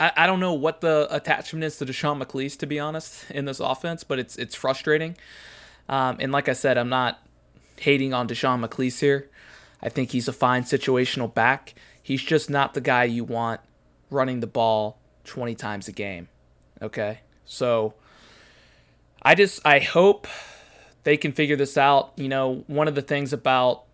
I, 0.00 0.12
I 0.16 0.26
don't 0.26 0.40
know 0.40 0.54
what 0.54 0.80
the 0.80 1.06
attachment 1.10 1.62
is 1.62 1.76
to 1.78 1.86
Deshaun 1.86 2.20
McClease, 2.20 2.58
to 2.58 2.66
be 2.66 2.80
honest, 2.80 3.30
in 3.30 3.44
this 3.44 3.60
offense, 3.60 4.02
but 4.02 4.18
it's 4.18 4.36
it's 4.36 4.56
frustrating. 4.56 5.16
Um, 5.88 6.16
and 6.18 6.32
like 6.32 6.48
I 6.48 6.54
said, 6.54 6.76
I'm 6.76 6.88
not 6.88 7.24
hating 7.78 8.12
on 8.12 8.26
Deshaun 8.26 8.66
McClease 8.66 8.98
here. 8.98 9.30
I 9.80 9.88
think 9.88 10.10
he's 10.10 10.28
a 10.28 10.32
fine 10.32 10.64
situational 10.64 11.32
back. 11.32 11.74
He's 12.02 12.22
just 12.22 12.50
not 12.50 12.74
the 12.74 12.80
guy 12.80 13.04
you 13.04 13.24
want 13.24 13.60
running 14.10 14.40
the 14.40 14.46
ball 14.46 14.98
20 15.24 15.54
times 15.54 15.88
a 15.88 15.92
game. 15.92 16.28
Okay? 16.80 17.20
So 17.44 17.94
I 19.22 19.34
just 19.34 19.64
I 19.64 19.78
hope 19.78 20.26
they 21.04 21.16
can 21.16 21.32
figure 21.32 21.56
this 21.56 21.76
out. 21.78 22.12
You 22.16 22.28
know, 22.28 22.64
one 22.66 22.88
of 22.88 22.94
the 22.94 23.02
things 23.02 23.32
about 23.32 23.84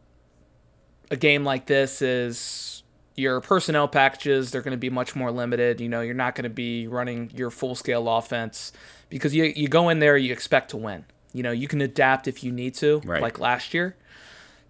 a 1.11 1.17
game 1.17 1.45
like 1.45 1.67
this 1.67 2.03
is 2.03 2.83
your 3.19 3.41
personnel 3.41 3.89
packages 3.89 4.53
they're 4.53 4.63
going 4.63 4.73
to 4.73 4.79
be 4.79 4.91
much 4.91 5.17
more 5.17 5.33
limited 5.33 5.81
you 5.81 5.89
know 5.89 6.01
you're 6.01 6.15
not 6.15 6.37
going 6.37 6.45
to 6.45 6.51
be 6.51 6.87
running 6.87 7.31
your 7.35 7.51
full 7.51 7.75
scale 7.75 8.09
offense 8.09 8.73
because 9.09 9.35
you, 9.35 9.45
you 9.57 9.67
go 9.67 9.89
in 9.89 9.99
there 9.99 10.17
you 10.17 10.33
expect 10.33 10.71
to 10.71 10.77
win 10.77 11.05
you 11.33 11.43
know 11.43 11.51
you 11.51 11.67
can 11.67 11.81
adapt 11.81 12.29
if 12.29 12.45
you 12.45 12.53
need 12.53 12.75
to 12.75 13.01
right. 13.05 13.21
like 13.21 13.41
last 13.41 13.75
year 13.75 13.97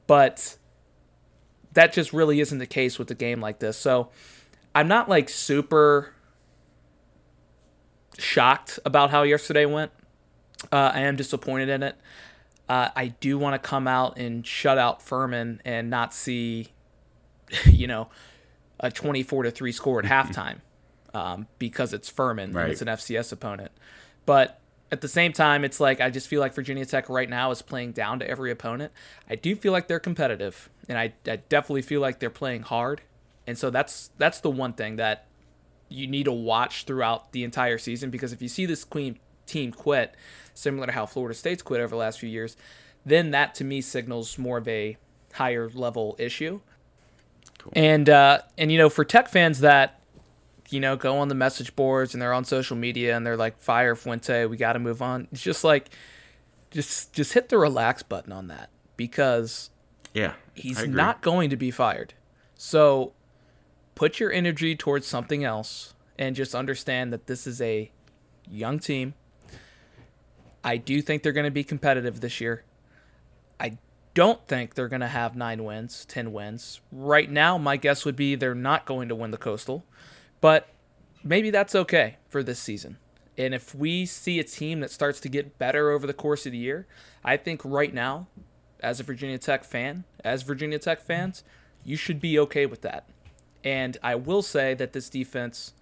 but 0.06 0.56
that 1.78 1.92
just 1.92 2.12
really 2.12 2.40
isn't 2.40 2.58
the 2.58 2.66
case 2.66 2.98
with 2.98 3.10
a 3.10 3.14
game 3.14 3.40
like 3.40 3.58
this 3.60 3.76
so 3.76 4.08
i'm 4.74 4.88
not 4.88 5.08
like 5.08 5.28
super 5.28 6.12
shocked 8.18 8.78
about 8.84 9.10
how 9.10 9.22
yesterday 9.22 9.64
went 9.66 9.90
Uh, 10.72 10.90
I 10.92 11.00
am 11.02 11.14
disappointed 11.14 11.68
in 11.68 11.84
it. 11.84 11.94
Uh, 12.68 12.88
I 12.96 13.08
do 13.20 13.38
want 13.38 13.54
to 13.54 13.66
come 13.68 13.86
out 13.86 14.18
and 14.18 14.44
shut 14.44 14.76
out 14.76 15.00
Furman 15.00 15.62
and 15.64 15.88
not 15.88 16.12
see, 16.12 16.68
you 17.64 17.86
know, 17.86 18.08
a 18.80 18.90
24 18.90 19.44
to 19.44 19.50
3 19.52 19.70
score 19.70 20.00
at 20.00 20.04
halftime 20.16 20.56
um, 21.14 21.46
because 21.60 21.92
it's 21.94 22.08
Furman 22.08 22.52
Right. 22.52 22.64
and 22.64 22.72
it's 22.72 22.82
an 22.82 22.88
FCS 22.88 23.30
opponent. 23.32 23.70
But 24.26 24.60
at 24.90 25.00
the 25.00 25.08
same 25.08 25.32
time, 25.32 25.64
it's 25.64 25.80
like 25.80 26.00
I 26.00 26.10
just 26.10 26.28
feel 26.28 26.40
like 26.40 26.54
Virginia 26.54 26.86
Tech 26.86 27.08
right 27.08 27.28
now 27.28 27.50
is 27.50 27.62
playing 27.62 27.92
down 27.92 28.20
to 28.20 28.28
every 28.28 28.50
opponent. 28.50 28.92
I 29.28 29.34
do 29.34 29.54
feel 29.54 29.72
like 29.72 29.88
they're 29.88 30.00
competitive, 30.00 30.70
and 30.88 30.98
I, 30.98 31.12
I 31.26 31.36
definitely 31.36 31.82
feel 31.82 32.00
like 32.00 32.18
they're 32.20 32.30
playing 32.30 32.62
hard. 32.62 33.02
And 33.46 33.56
so 33.56 33.70
that's 33.70 34.10
that's 34.18 34.40
the 34.40 34.50
one 34.50 34.72
thing 34.72 34.96
that 34.96 35.26
you 35.88 36.06
need 36.06 36.24
to 36.24 36.32
watch 36.32 36.84
throughout 36.84 37.32
the 37.32 37.44
entire 37.44 37.78
season 37.78 38.10
because 38.10 38.32
if 38.32 38.42
you 38.42 38.48
see 38.48 38.66
this 38.66 38.84
queen 38.84 39.18
team 39.46 39.72
quit, 39.72 40.14
similar 40.54 40.86
to 40.86 40.92
how 40.92 41.06
Florida 41.06 41.34
State's 41.34 41.62
quit 41.62 41.80
over 41.80 41.88
the 41.88 41.96
last 41.96 42.18
few 42.20 42.28
years, 42.28 42.56
then 43.06 43.30
that 43.30 43.54
to 43.56 43.64
me 43.64 43.80
signals 43.80 44.36
more 44.38 44.58
of 44.58 44.68
a 44.68 44.96
higher 45.32 45.70
level 45.70 46.14
issue. 46.18 46.60
Cool. 47.58 47.72
And 47.74 48.08
uh, 48.08 48.40
and 48.56 48.70
you 48.70 48.78
know 48.78 48.88
for 48.88 49.04
Tech 49.04 49.28
fans 49.28 49.60
that 49.60 49.97
you 50.70 50.80
know 50.80 50.96
go 50.96 51.18
on 51.18 51.28
the 51.28 51.34
message 51.34 51.74
boards 51.76 52.14
and 52.14 52.22
they're 52.22 52.32
on 52.32 52.44
social 52.44 52.76
media 52.76 53.16
and 53.16 53.26
they're 53.26 53.36
like 53.36 53.58
fire 53.58 53.94
Fuente, 53.94 54.46
we 54.46 54.56
got 54.56 54.74
to 54.74 54.78
move 54.78 55.02
on. 55.02 55.28
It's 55.32 55.42
just 55.42 55.64
like 55.64 55.90
just 56.70 57.12
just 57.12 57.32
hit 57.32 57.48
the 57.48 57.58
relax 57.58 58.02
button 58.02 58.32
on 58.32 58.48
that 58.48 58.70
because 58.96 59.70
Yeah, 60.12 60.34
he's 60.54 60.86
not 60.86 61.22
going 61.22 61.50
to 61.50 61.56
be 61.56 61.70
fired. 61.70 62.14
So 62.54 63.12
put 63.94 64.20
your 64.20 64.32
energy 64.32 64.74
towards 64.76 65.06
something 65.06 65.44
else 65.44 65.94
and 66.18 66.34
just 66.34 66.54
understand 66.54 67.12
that 67.12 67.26
this 67.26 67.46
is 67.46 67.60
a 67.60 67.90
young 68.50 68.78
team. 68.78 69.14
I 70.64 70.76
do 70.76 71.00
think 71.00 71.22
they're 71.22 71.32
going 71.32 71.44
to 71.44 71.50
be 71.50 71.64
competitive 71.64 72.20
this 72.20 72.40
year. 72.40 72.64
I 73.60 73.78
don't 74.14 74.44
think 74.46 74.74
they're 74.74 74.88
going 74.88 75.00
to 75.00 75.06
have 75.08 75.36
nine 75.36 75.64
wins, 75.64 76.04
10 76.06 76.32
wins. 76.32 76.80
Right 76.90 77.30
now, 77.30 77.56
my 77.58 77.76
guess 77.76 78.04
would 78.04 78.16
be 78.16 78.34
they're 78.34 78.54
not 78.54 78.84
going 78.84 79.08
to 79.08 79.14
win 79.14 79.30
the 79.30 79.36
Coastal, 79.38 79.84
but 80.40 80.68
maybe 81.22 81.50
that's 81.50 81.74
okay 81.74 82.16
for 82.28 82.42
this 82.42 82.58
season. 82.58 82.98
And 83.36 83.54
if 83.54 83.74
we 83.74 84.04
see 84.06 84.40
a 84.40 84.44
team 84.44 84.80
that 84.80 84.90
starts 84.90 85.20
to 85.20 85.28
get 85.28 85.58
better 85.58 85.90
over 85.90 86.06
the 86.06 86.14
course 86.14 86.44
of 86.46 86.52
the 86.52 86.58
year, 86.58 86.86
I 87.24 87.36
think 87.36 87.60
right 87.64 87.94
now, 87.94 88.26
as 88.80 88.98
a 89.00 89.02
Virginia 89.04 89.38
Tech 89.38 89.64
fan, 89.64 90.04
as 90.24 90.42
Virginia 90.42 90.78
Tech 90.78 91.00
fans, 91.00 91.44
you 91.84 91.96
should 91.96 92.20
be 92.20 92.38
okay 92.40 92.66
with 92.66 92.82
that. 92.82 93.08
And 93.62 93.96
I 94.02 94.14
will 94.16 94.42
say 94.42 94.74
that 94.74 94.92
this 94.92 95.08
defense 95.08 95.72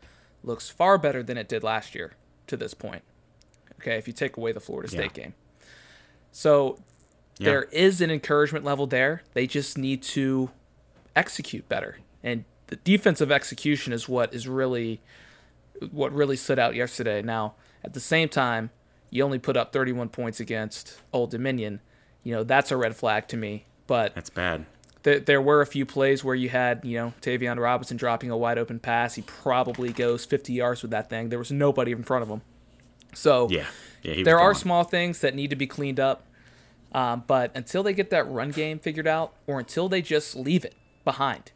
looks 0.43 0.69
far 0.69 0.99
better 0.99 1.23
than 1.23 1.37
it 1.39 1.49
did 1.49 1.63
last 1.63 1.95
year 1.95 2.13
to 2.47 2.57
this 2.57 2.75
point. 2.75 3.03
Okay, 3.81 3.97
if 3.97 4.07
you 4.07 4.13
take 4.13 4.37
away 4.37 4.53
the 4.53 4.61
Florida 4.61 4.89
State 4.89 5.13
game. 5.13 5.35
So 6.33 6.79
Yeah. 7.39 7.47
there 7.51 7.63
is 7.65 8.01
an 8.01 8.11
encouragement 8.11 8.65
level 8.65 8.87
there. 8.87 9.23
They 9.35 9.47
just 9.47 9.77
need 9.77 10.03
to 10.05 10.51
execute 11.15 11.69
better. 11.69 11.99
And 12.23 12.45
the 12.69 12.77
defensive 12.77 13.31
execution 13.31 13.93
is 13.93 14.09
what 14.09 14.35
is 14.35 14.49
really 14.49 15.01
what 15.91 16.13
really 16.13 16.37
stood 16.37 16.59
out 16.59 16.75
yesterday. 16.75 17.23
Now, 17.23 17.55
at 17.85 17.93
the 17.93 18.01
same 18.01 18.29
time, 18.29 18.71
you 19.11 19.23
only 19.23 19.39
put 19.39 19.57
up 19.57 19.73
31 19.73 20.09
points 20.09 20.41
against 20.41 21.01
Old 21.13 21.31
Dominion. 21.31 21.81
You 22.23 22.35
know, 22.35 22.45
that's 22.45 22.71
a 22.71 22.77
red 22.77 22.97
flag 22.97 23.29
to 23.29 23.37
me. 23.37 23.67
But 23.87 24.15
That's 24.15 24.31
bad. 24.31 24.67
there, 25.05 25.21
there 25.21 25.41
were 25.41 25.61
a 25.61 25.67
few 25.67 25.87
plays 25.87 26.25
where 26.25 26.35
you 26.35 26.49
had, 26.49 26.85
you 26.85 26.99
know, 26.99 27.15
Tayvion 27.21 27.59
Robinson 27.61 27.97
dropping 27.97 28.31
a 28.31 28.37
wide 28.37 28.59
open 28.59 28.81
pass. 28.81 29.15
He 29.15 29.23
probably 29.23 29.93
goes 29.93 30.25
50 30.25 30.53
yards 30.53 30.83
with 30.83 30.91
that 30.91 31.09
thing. 31.09 31.29
There 31.29 31.39
was 31.39 31.53
nobody 31.53 31.93
in 31.93 32.03
front 32.03 32.23
of 32.23 32.29
him. 32.29 32.43
So 33.15 33.49
Yeah, 33.49 33.67
yeah. 34.03 34.25
There 34.25 34.41
are 34.41 34.55
small 34.55 34.85
things 34.85 35.21
that 35.21 35.35
need 35.35 35.51
to 35.51 35.57
be 35.57 35.67
cleaned 35.67 36.01
up. 36.01 36.25
Um, 36.93 37.25
but 37.27 37.51
until 37.55 37.83
they 37.83 37.93
get 37.93 38.11
that 38.11 38.29
run 38.29 38.51
game 38.51 38.79
figured 38.79 39.07
out, 39.07 39.35
or 39.47 39.59
until 39.59 39.89
they 39.89 40.03
just 40.03 40.35
leave 40.35 40.65
it 40.65 40.75
behind, 41.05 41.53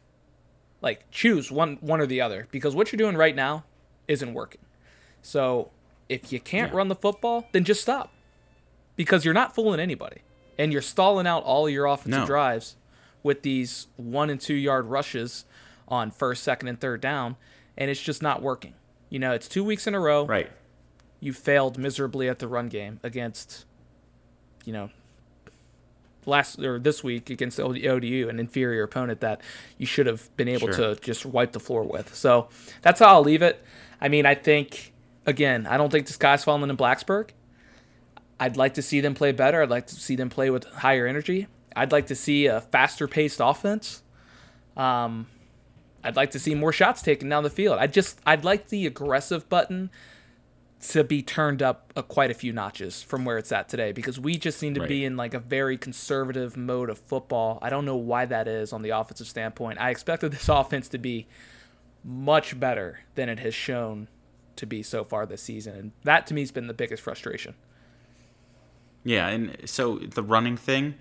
like 0.81 1.09
choose 1.11 1.51
one 1.51 1.77
one 1.81 2.01
or 2.01 2.05
the 2.05 2.21
other, 2.21 2.47
because 2.51 2.75
what 2.75 2.91
you're 2.91 2.97
doing 2.97 3.15
right 3.15 3.35
now 3.35 3.63
isn't 4.07 4.33
working. 4.33 4.61
So 5.21 5.71
if 6.09 6.31
you 6.33 6.39
can't 6.39 6.71
Yeah. 6.71 6.77
run 6.77 6.87
the 6.87 6.95
football, 6.95 7.47
then 7.51 7.63
just 7.63 7.81
stop, 7.81 8.11
because 8.95 9.23
you're 9.23 9.33
not 9.33 9.53
fooling 9.55 9.79
anybody, 9.79 10.21
and 10.57 10.71
you're 10.73 10.81
stalling 10.81 11.27
out 11.27 11.43
all 11.43 11.69
your 11.69 11.85
offensive 11.85 12.21
No. 12.21 12.25
drives 12.25 12.75
with 13.23 13.43
these 13.43 13.87
one 13.97 14.29
and 14.29 14.41
two 14.41 14.55
yard 14.55 14.85
rushes 14.87 15.45
on 15.87 16.09
first, 16.09 16.43
second, 16.43 16.67
and 16.67 16.79
third 16.81 16.99
down, 17.01 17.35
and 17.77 17.91
it's 17.91 18.01
just 18.01 18.21
not 18.21 18.41
working. 18.41 18.73
You 19.09 19.19
know, 19.19 19.33
it's 19.33 19.47
two 19.47 19.63
weeks 19.63 19.85
in 19.87 19.93
a 19.93 19.99
row 19.99 20.25
Right. 20.25 20.49
you 21.19 21.33
failed 21.33 21.77
miserably 21.77 22.27
at 22.27 22.39
the 22.39 22.47
run 22.47 22.67
game 22.69 22.99
against, 23.03 23.65
you 24.65 24.73
know, 24.73 24.89
last 26.25 26.59
or 26.59 26.79
this 26.79 27.03
week 27.03 27.29
against 27.29 27.57
the 27.57 27.63
ODU, 27.63 28.27
an 28.29 28.39
inferior 28.39 28.83
opponent 28.83 29.21
that 29.21 29.41
you 29.77 29.85
should 29.85 30.05
have 30.07 30.35
been 30.37 30.47
able 30.47 30.71
Sure. 30.71 30.95
to 30.95 31.01
just 31.01 31.25
wipe 31.25 31.51
the 31.51 31.59
floor 31.59 31.83
with. 31.83 32.13
So 32.15 32.49
that's 32.81 32.99
how 32.99 33.07
I'll 33.07 33.23
leave 33.23 33.41
it. 33.41 33.63
I 33.99 34.07
mean, 34.07 34.25
I 34.25 34.35
think 34.35 34.93
again, 35.25 35.67
I 35.67 35.77
don't 35.77 35.91
think 35.91 36.07
the 36.07 36.13
sky's 36.13 36.43
falling 36.43 36.69
in 36.69 36.77
Blacksburg. 36.77 37.29
I'd 38.39 38.57
like 38.57 38.73
to 38.75 38.81
see 38.81 39.01
them 39.01 39.13
play 39.13 39.31
better. 39.31 39.61
I'd 39.61 39.69
like 39.69 39.87
to 39.87 39.95
see 39.95 40.15
them 40.15 40.29
play 40.29 40.49
with 40.49 40.65
higher 40.65 41.05
energy. 41.05 41.47
I'd 41.75 41.91
like 41.91 42.07
to 42.07 42.15
see 42.15 42.47
a 42.47 42.59
faster 42.61 43.07
paced 43.07 43.39
offense. 43.41 44.01
Um, 44.75 45.27
I'd 46.03 46.15
like 46.15 46.31
to 46.31 46.39
see 46.39 46.55
more 46.55 46.71
shots 46.71 47.01
taken 47.01 47.29
down 47.29 47.43
the 47.43 47.49
field. 47.51 47.77
I 47.79 47.87
just 47.87 48.19
I'd 48.25 48.43
like 48.43 48.69
the 48.69 48.87
aggressive 48.87 49.47
button 49.49 49.91
to 50.81 51.03
be 51.03 51.21
turned 51.21 51.61
up 51.61 51.93
a, 51.95 52.01
quite 52.01 52.31
a 52.31 52.33
few 52.33 52.51
notches 52.51 53.03
from 53.03 53.23
where 53.23 53.37
it's 53.37 53.51
at 53.51 53.69
today 53.69 53.91
because 53.91 54.19
we 54.19 54.37
just 54.37 54.57
seem 54.57 54.73
to 54.73 54.87
be 54.87 55.05
in 55.05 55.15
like 55.15 55.33
a 55.33 55.39
very 55.39 55.77
conservative 55.77 56.57
mode 56.57 56.89
of 56.89 56.97
football. 56.97 57.59
I 57.61 57.69
don't 57.69 57.85
know 57.85 57.95
why 57.95 58.25
that 58.25 58.47
is 58.47 58.73
on 58.73 58.81
the 58.81 58.89
offensive 58.89 59.27
standpoint. 59.27 59.79
I 59.79 59.91
expected 59.91 60.31
this 60.31 60.49
offense 60.49 60.87
to 60.89 60.97
be 60.97 61.27
much 62.03 62.59
better 62.59 63.01
than 63.13 63.29
it 63.29 63.39
has 63.39 63.53
shown 63.53 64.07
to 64.55 64.65
be 64.65 64.81
so 64.81 65.03
far 65.03 65.25
this 65.25 65.41
season, 65.41 65.75
and 65.75 65.91
that 66.03 66.25
to 66.27 66.33
me 66.33 66.41
has 66.41 66.51
been 66.51 66.67
the 66.67 66.73
biggest 66.73 67.03
frustration. 67.03 67.53
Yeah, 69.03 69.27
and 69.27 69.57
so 69.65 69.97
the 69.97 70.23
running 70.23 70.57
thing, 70.57 70.95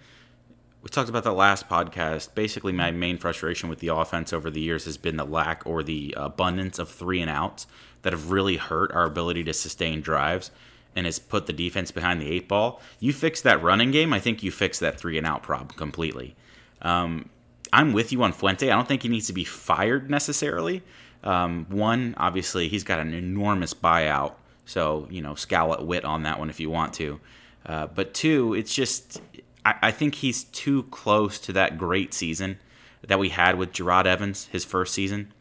we 0.83 0.89
talked 0.89 1.09
about 1.09 1.25
that 1.25 1.33
last 1.33 1.69
podcast. 1.69 2.35
Basically, 2.35 2.73
my 2.73 2.91
main 2.91 3.19
frustration 3.19 3.69
with 3.69 3.81
the 3.81 3.89
offense 3.89 4.33
over 4.33 4.51
the 4.51 4.61
years 4.61 4.85
has 4.85 4.97
been 4.99 5.17
the 5.17 5.25
lack 5.25 5.63
or 5.67 5.83
the 5.83 6.15
uh, 6.17 6.27
abundance 6.27 6.79
of 6.79 6.89
three 6.91 7.21
and 7.21 7.31
outs 7.31 7.67
that 8.03 8.13
have 8.13 8.31
really 8.31 8.57
hurt 8.57 8.93
our 8.93 9.05
ability 9.05 9.45
to 9.45 9.53
sustain 9.53 10.01
drives 10.01 10.51
and 10.97 11.07
has 11.07 11.19
put 11.19 11.47
the 11.47 11.53
defense 11.53 11.91
behind 11.91 12.21
the 12.21 12.31
eight 12.31 12.49
ball. 12.49 12.81
You 12.99 13.13
fix 13.13 13.41
that 13.43 13.63
running 13.63 13.91
game, 13.91 14.13
I 14.13 14.21
think 14.21 14.43
you 14.43 14.51
fix 14.51 14.79
that 14.81 14.99
three 14.99 15.19
and 15.19 15.27
out 15.27 15.43
problem 15.43 15.77
completely. 15.77 16.35
Um, 16.83 17.29
I'm 17.73 17.93
with 17.93 18.11
you 18.11 18.23
on 18.23 18.33
Fuente. 18.33 18.71
I 18.71 18.75
don't 18.75 18.89
think 18.89 19.03
he 19.03 19.09
needs 19.09 19.29
to 19.29 19.33
be 19.33 19.45
fired 19.45 20.11
necessarily. 20.11 20.83
Um, 21.23 21.67
one, 21.69 22.15
obviously, 22.17 22.69
he's 22.69 22.83
got 22.83 22.99
an 22.99 23.15
enormous 23.15 23.75
buyout, 23.75 24.35
so 24.65 25.07
you 25.11 25.21
know, 25.21 25.35
scowl 25.35 25.75
at 25.75 25.87
Whit 25.87 26.05
on 26.05 26.25
that 26.25 26.39
one 26.39 26.51
if 26.51 26.59
you 26.59 26.71
want 26.71 26.95
to. 26.95 27.21
Uh, 27.67 27.87
but 27.87 28.15
two, 28.15 28.55
it's 28.55 28.75
just 28.75 29.21
I, 29.65 29.75
I 29.83 29.91
think 29.91 30.17
he's 30.17 30.45
too 30.45 30.85
close 30.85 31.39
to 31.41 31.53
that 31.53 31.79
great 31.79 32.15
season 32.15 32.59
that 33.07 33.19
we 33.19 33.29
had 33.29 33.59
with 33.59 33.73
Jerod 33.73 34.07
Evans, 34.07 34.47
his 34.47 34.65
first 34.65 34.95
season, 34.95 35.33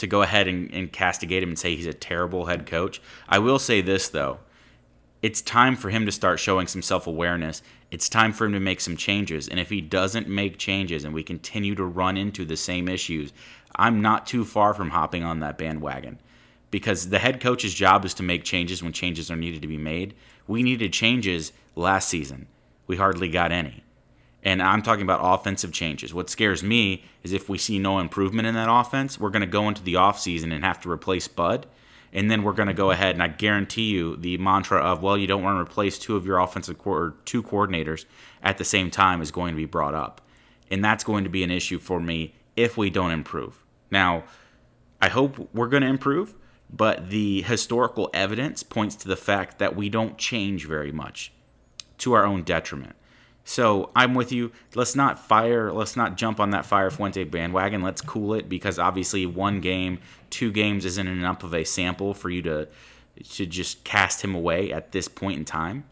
to 0.00 0.06
go 0.06 0.22
ahead 0.22 0.48
and, 0.48 0.72
and 0.72 0.92
castigate 0.92 1.42
him 1.42 1.50
and 1.50 1.58
say 1.58 1.76
he's 1.76 1.86
a 1.86 1.94
terrible 1.94 2.46
head 2.46 2.66
coach. 2.66 3.00
I 3.28 3.38
will 3.38 3.58
say 3.58 3.80
this 3.80 4.08
though, 4.08 4.40
it's 5.22 5.42
time 5.42 5.76
for 5.76 5.90
him 5.90 6.06
to 6.06 6.12
start 6.12 6.40
showing 6.40 6.66
some 6.66 6.82
self 6.82 7.06
awareness. 7.06 7.62
It's 7.90 8.08
time 8.08 8.32
for 8.32 8.46
him 8.46 8.52
to 8.52 8.60
make 8.60 8.80
some 8.80 8.96
changes. 8.96 9.48
And 9.48 9.60
if 9.60 9.68
he 9.68 9.80
doesn't 9.80 10.28
make 10.28 10.58
changes 10.58 11.04
and 11.04 11.12
we 11.12 11.22
continue 11.22 11.74
to 11.74 11.84
run 11.84 12.16
into 12.16 12.44
the 12.44 12.56
same 12.56 12.88
issues, 12.88 13.32
I'm 13.76 14.00
not 14.00 14.26
too 14.26 14.44
far 14.44 14.74
from 14.74 14.90
hopping 14.90 15.22
on 15.24 15.40
that 15.40 15.58
bandwagon. 15.58 16.18
Because 16.70 17.08
the 17.08 17.18
head 17.18 17.40
coach's 17.40 17.74
job 17.74 18.04
is 18.04 18.14
to 18.14 18.22
make 18.22 18.44
changes 18.44 18.82
when 18.82 18.92
changes 18.92 19.30
are 19.30 19.36
needed 19.36 19.62
to 19.62 19.68
be 19.68 19.76
made. 19.76 20.14
We 20.46 20.62
needed 20.62 20.92
changes 20.92 21.52
last 21.74 22.08
season. 22.08 22.46
We 22.86 22.96
hardly 22.96 23.28
got 23.28 23.52
any. 23.52 23.82
And 24.42 24.62
I'm 24.62 24.82
talking 24.82 25.02
about 25.02 25.20
offensive 25.22 25.72
changes. 25.72 26.14
What 26.14 26.30
scares 26.30 26.62
me 26.62 27.04
is 27.22 27.32
if 27.32 27.48
we 27.48 27.58
see 27.58 27.78
no 27.78 27.98
improvement 27.98 28.48
in 28.48 28.54
that 28.54 28.70
offense, 28.70 29.20
we're 29.20 29.30
going 29.30 29.40
to 29.42 29.46
go 29.46 29.68
into 29.68 29.82
the 29.82 29.94
offseason 29.94 30.52
and 30.52 30.64
have 30.64 30.80
to 30.82 30.90
replace 30.90 31.28
Bud. 31.28 31.66
And 32.12 32.30
then 32.30 32.42
we're 32.42 32.54
going 32.54 32.68
to 32.68 32.74
go 32.74 32.90
ahead 32.90 33.14
and 33.14 33.22
I 33.22 33.28
guarantee 33.28 33.90
you 33.90 34.16
the 34.16 34.38
mantra 34.38 34.80
of, 34.80 35.02
well, 35.02 35.16
you 35.16 35.26
don't 35.26 35.42
want 35.42 35.56
to 35.56 35.60
replace 35.60 35.98
two 35.98 36.16
of 36.16 36.26
your 36.26 36.38
offensive 36.38 36.78
co- 36.78 36.90
or 36.90 37.14
two 37.24 37.42
coordinators 37.42 38.04
at 38.42 38.58
the 38.58 38.64
same 38.64 38.90
time 38.90 39.22
is 39.22 39.30
going 39.30 39.52
to 39.52 39.56
be 39.56 39.66
brought 39.66 39.94
up. 39.94 40.20
And 40.70 40.84
that's 40.84 41.04
going 41.04 41.24
to 41.24 41.30
be 41.30 41.44
an 41.44 41.50
issue 41.50 41.78
for 41.78 42.00
me 42.00 42.34
if 42.56 42.76
we 42.76 42.90
don't 42.90 43.10
improve. 43.10 43.64
Now, 43.90 44.24
I 45.00 45.08
hope 45.08 45.48
we're 45.54 45.68
going 45.68 45.82
to 45.82 45.88
improve, 45.88 46.34
but 46.68 47.10
the 47.10 47.42
historical 47.42 48.10
evidence 48.12 48.62
points 48.62 48.96
to 48.96 49.08
the 49.08 49.16
fact 49.16 49.58
that 49.58 49.76
we 49.76 49.88
don't 49.88 50.18
change 50.18 50.66
very 50.66 50.92
much 50.92 51.32
to 51.98 52.12
our 52.14 52.24
own 52.24 52.42
detriment. 52.42 52.96
So 53.44 53.90
I'm 53.96 54.14
with 54.14 54.32
you. 54.32 54.52
Let's 54.74 54.94
not 54.94 55.18
fire. 55.18 55.72
Let's 55.72 55.96
not 55.96 56.16
jump 56.16 56.38
on 56.40 56.50
that 56.50 56.66
Fire 56.66 56.90
Fuente 56.90 57.24
bandwagon. 57.24 57.82
Let's 57.82 58.00
cool 58.00 58.34
it 58.34 58.48
because 58.48 58.78
obviously 58.78 59.26
one 59.26 59.60
game, 59.60 59.98
two 60.30 60.52
games 60.52 60.84
isn't 60.84 61.06
enough 61.06 61.42
of 61.42 61.54
a 61.54 61.64
sample 61.64 62.14
for 62.14 62.30
you 62.30 62.42
to 62.42 62.68
to 63.30 63.46
just 63.46 63.84
cast 63.84 64.22
him 64.22 64.34
away 64.34 64.72
at 64.72 64.92
this 64.92 65.08
point 65.08 65.38
in 65.38 65.44
time. 65.44 65.84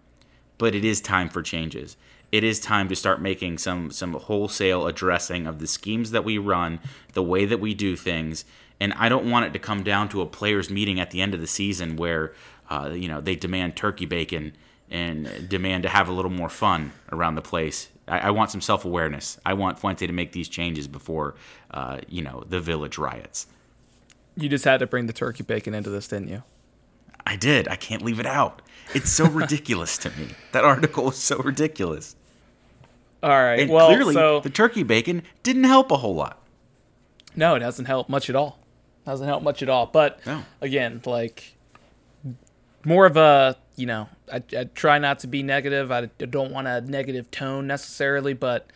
but 0.58 0.74
it 0.74 0.84
is 0.84 1.00
time 1.00 1.28
for 1.28 1.42
changes. 1.42 1.96
It 2.30 2.44
is 2.44 2.61
time 2.61 2.88
to 2.88 2.96
start 2.96 3.22
making 3.22 3.58
some 3.58 3.90
some 3.90 4.12
wholesale 4.14 4.87
addressing 4.87 5.46
of 5.46 5.58
the 5.61 5.66
schemes 5.66 6.11
that 6.11 6.24
we 6.24 6.37
run, 6.38 6.80
the 7.14 7.22
way 7.22 7.46
that 7.46 7.61
we 7.61 7.74
do 7.74 7.96
things, 7.96 8.44
and 8.80 8.92
I 8.94 9.08
don't 9.08 9.30
want 9.30 9.46
it 9.46 9.52
to 9.54 9.58
come 9.58 9.82
down 9.82 10.08
to 10.11 10.20
a 10.20 10.26
players' 10.26 10.70
meeting 10.70 11.00
at 11.00 11.11
the 11.11 11.22
end 11.22 11.34
of 11.34 11.40
the 11.40 11.46
season 11.46 11.96
where 11.96 12.34
uh, 12.68 12.90
you 12.94 13.08
know 13.08 13.20
they 13.20 13.34
demand 13.37 13.76
turkey 13.76 14.04
bacon 14.06 14.52
and 14.90 15.48
demand 15.48 15.83
to 15.85 15.88
have 15.88 16.09
a 16.09 16.12
little 16.12 16.31
more 16.31 16.48
fun 16.48 16.92
around 17.12 17.35
the 17.35 17.42
place. 17.42 17.88
I, 18.07 18.18
I 18.18 18.31
want 18.31 18.51
some 18.51 18.61
self 18.61 18.85
awareness. 18.85 19.38
I 19.44 19.55
want 19.55 19.79
Fuente 19.79 20.07
to 20.07 20.12
make 20.12 20.33
these 20.33 20.48
changes 20.48 20.88
before 20.88 21.35
uh, 21.72 21.98
you 22.09 22.22
know 22.22 22.44
the 22.48 22.61
village 22.61 22.98
riots. 22.98 23.46
You 24.37 24.48
just 24.48 24.64
had 24.64 24.79
to 24.81 24.87
bring 24.87 25.07
the 25.07 25.12
turkey 25.12 25.42
bacon 25.42 25.74
into 25.74 25.90
this, 25.90 26.09
didn't 26.09 26.29
you? 26.29 26.42
I 27.27 27.37
did. 27.37 27.68
I 27.68 27.77
can't 27.77 28.03
leave 28.03 28.20
it 28.20 28.27
out. 28.27 28.62
It's 28.94 29.11
so 29.11 29.27
ridiculous 29.29 29.98
to 29.98 30.11
me. 30.11 30.29
That 30.53 30.64
article 30.64 31.11
is 31.11 31.16
so 31.16 31.38
ridiculous. 31.38 32.16
All 33.22 33.31
right. 33.31 33.61
And 33.61 33.70
well, 33.70 33.88
clearly, 33.88 34.14
so 34.14 34.40
the 34.40 34.48
turkey 34.51 34.85
bacon 34.85 35.22
didn't 35.42 35.64
help 35.64 35.90
a 35.90 35.96
whole 35.96 36.14
lot. 36.14 36.40
no, 37.37 37.57
it 37.57 37.59
doesn't 37.59 37.87
help 37.87 38.09
much 38.09 38.31
at 38.31 38.37
all. 38.37 38.59
Doesn't 39.05 39.27
help 39.27 39.42
much 39.42 39.62
at 39.62 39.68
all. 39.68 39.87
But 39.87 40.24
No. 40.24 40.44
again, 40.61 41.01
like 41.05 41.57
more 42.85 43.07
of 43.07 43.16
a 43.16 43.57
you 43.79 43.87
know, 43.87 44.09
I, 44.33 44.43
I 44.57 44.64
try 44.75 44.99
not 44.99 45.21
to 45.21 45.27
be 45.29 45.43
negative. 45.43 45.91
I 45.93 46.07
don't 46.07 46.53
want 46.53 46.67
a 46.67 46.81
negative 46.81 47.31
tone 47.31 47.67
necessarily, 47.67 48.35
but 48.35 48.67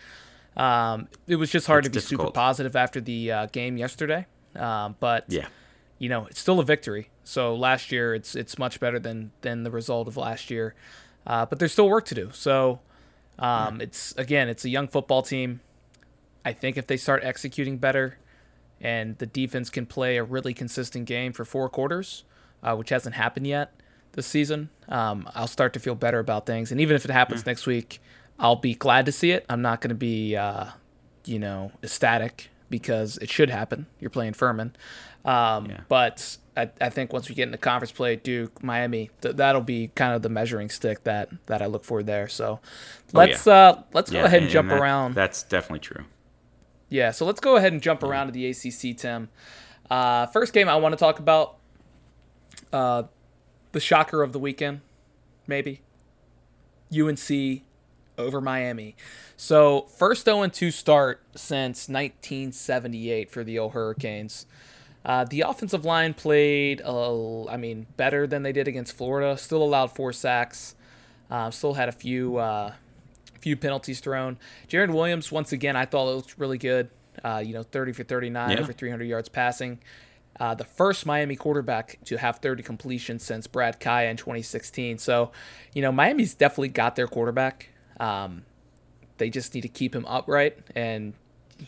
um, 0.57 1.09
it 1.27 1.37
was 1.37 1.51
just 1.51 1.67
hard 1.67 1.85
It's 1.87 1.93
to 1.95 2.01
be 2.01 2.07
super 2.07 2.31
positive 2.31 2.77
after 2.77 3.01
the 3.01 3.33
uh, 3.33 3.47
game 3.47 3.77
yesterday. 3.77 4.27
Um, 4.55 4.97
but 5.01 5.25
Yeah. 5.29 5.47
you 5.99 6.09
know, 6.09 6.27
it's 6.27 6.41
still 6.41 6.61
a 6.61 6.65
victory. 6.65 7.09
So 7.25 7.55
last 7.55 7.91
year, 7.93 8.15
it's 8.15 8.35
it's 8.35 8.59
much 8.59 8.81
better 8.81 8.99
than 8.99 9.33
than 9.41 9.65
the 9.65 9.71
result 9.71 10.09
of 10.09 10.17
last 10.17 10.51
year. 10.51 10.75
Uh, 11.27 11.47
but 11.47 11.59
there's 11.59 11.73
still 11.73 11.89
work 11.89 12.05
to 12.07 12.15
do. 12.15 12.31
So 12.33 12.81
um, 13.39 13.81
it's 13.81 14.13
again, 14.17 14.49
it's 14.49 14.65
a 14.65 14.69
young 14.69 14.89
football 14.89 15.23
team. 15.23 15.61
I 16.45 16.53
think 16.53 16.77
if 16.77 16.87
they 16.87 16.97
start 16.97 17.23
executing 17.25 17.79
better, 17.79 18.19
and 18.81 19.17
the 19.19 19.27
defense 19.27 19.71
can 19.71 19.87
play 19.87 20.17
a 20.17 20.25
really 20.25 20.53
consistent 20.55 21.07
game 21.07 21.33
for 21.33 21.45
four 21.45 21.69
quarters, 21.69 22.25
uh, 22.63 22.75
which 22.77 22.91
hasn't 22.91 23.15
happened 23.15 23.47
yet 23.47 23.73
this 24.13 24.27
season, 24.27 24.69
um, 24.89 25.29
I'll 25.35 25.47
start 25.47 25.73
to 25.75 25.81
feel 25.81 25.95
better 25.95 26.19
about 26.19 26.47
things. 26.47 26.71
And 26.73 26.81
even 26.81 26.97
if 26.97 27.05
it 27.05 27.11
happens 27.11 27.47
next 27.47 27.67
week, 27.67 28.01
I'll 28.39 28.57
be 28.57 28.75
glad 28.75 29.07
to 29.07 29.13
see 29.13 29.31
it. 29.31 29.45
I'm 29.49 29.63
not 29.63 29.81
going 29.81 29.91
to 29.91 29.95
be, 29.95 30.37
uh, 30.37 30.67
you 31.25 31.39
know, 31.39 31.73
ecstatic 31.83 32.49
because 32.71 33.19
it 33.19 33.31
should 33.31 33.51
happen. 33.51 33.87
You're 34.01 34.11
playing 34.11 34.33
Furman. 34.35 34.75
Um, 35.25 35.67
Yeah. 35.67 35.81
But 35.89 36.37
I, 36.57 36.71
I 36.81 36.91
think 36.91 37.13
once 37.13 37.29
we 37.29 37.35
get 37.35 37.45
into 37.49 37.59
conference 37.59 37.93
play, 37.93 38.17
Duke, 38.17 38.63
Miami, 38.63 39.11
th- 39.21 39.37
that'll 39.37 39.61
be 39.63 39.89
kind 39.95 40.15
of 40.15 40.23
the 40.23 40.29
measuring 40.29 40.69
stick 40.69 41.05
that 41.05 41.31
that 41.47 41.63
I 41.63 41.67
look 41.67 41.85
for 41.85 42.03
there. 42.03 42.29
So 42.29 42.61
let's 43.13 43.47
uh, 43.47 43.83
let's 43.93 44.11
go 44.11 44.25
ahead 44.25 44.43
and, 44.43 44.51
jump 44.51 44.69
that- 44.71 44.81
around. 44.81 45.15
That's 45.15 45.43
definitely 45.45 45.79
true. 45.81 46.05
Yeah, 46.89 47.11
so 47.13 47.25
let's 47.25 47.41
go 47.41 47.57
ahead 47.57 47.73
and 47.73 47.81
jump 47.81 48.03
around 48.03 48.27
to 48.27 48.33
the 48.33 48.47
ACC, 48.51 48.95
Tim. 48.99 49.31
Uh, 49.91 50.27
first 50.27 50.53
game 50.53 50.69
I 50.69 50.77
want 50.77 50.93
to 50.93 50.99
talk 50.99 51.19
about, 51.21 51.57
uh, 52.73 53.05
the 53.73 53.81
shocker 53.81 54.23
of 54.23 54.33
the 54.33 54.39
weekend, 54.39 54.81
maybe. 55.47 55.81
UNC 56.95 57.63
over 58.19 58.41
Miami. 58.41 58.95
So 59.37 59.83
first 59.97 60.27
0-2 60.27 60.73
start 60.73 61.23
since 61.35 61.89
1978 61.89 63.31
for 63.31 63.43
the 63.45 63.59
old 63.59 63.73
Hurricanes. 63.73 64.47
Uh, 65.05 65.25
the 65.25 65.41
offensive 65.41 65.85
line 65.85 66.15
played, 66.15 66.81
uh, 66.85 67.47
I 67.47 67.57
mean, 67.57 67.87
better 67.97 68.27
than 68.27 68.43
they 68.45 68.53
did 68.53 68.69
against 68.69 68.93
Florida. 68.93 69.37
Still 69.37 69.63
allowed 69.63 69.89
four 69.89 70.13
sacks. 70.13 70.77
Uh, 71.31 71.51
still 71.51 71.75
had 71.75 71.89
a 71.89 71.93
few 71.93 72.37
uh, 72.37 72.75
few 73.41 73.57
penalties 73.57 73.99
thrown. 73.99 74.39
Jarren 74.69 74.93
Williams, 74.95 75.33
once 75.33 75.51
again, 75.51 75.75
I 75.75 75.87
thought 75.87 76.09
it 76.09 76.15
looked 76.15 76.39
really 76.39 76.59
good. 76.59 76.89
Uh, 77.25 77.43
you 77.45 77.53
know, 77.53 77.63
30 77.65 77.93
for 77.93 78.05
39, 78.05 78.51
Yeah. 78.51 78.61
over 78.61 78.73
300 78.73 79.05
yards 79.05 79.29
passing. 79.29 79.81
Uh, 80.41 80.55
the 80.55 80.65
first 80.65 81.05
Miami 81.07 81.37
quarterback 81.37 81.99
to 82.05 82.17
have 82.17 82.39
30 82.39 82.63
completions 82.63 83.23
since 83.23 83.47
Brad 83.47 83.79
Kaaya 83.81 84.11
in 84.11 84.17
2016. 84.17 84.99
So, 84.99 85.31
you 85.75 85.83
know, 85.83 85.93
Miami's 85.93 86.35
definitely 86.35 86.69
got 86.69 86.97
their 86.97 87.07
quarterback. 87.07 87.69
Um, 88.01 88.45
they 89.19 89.31
just 89.31 89.55
need 89.55 89.61
to 89.61 89.69
keep 89.69 89.95
him 89.95 90.07
upright. 90.07 90.59
And, 90.75 91.15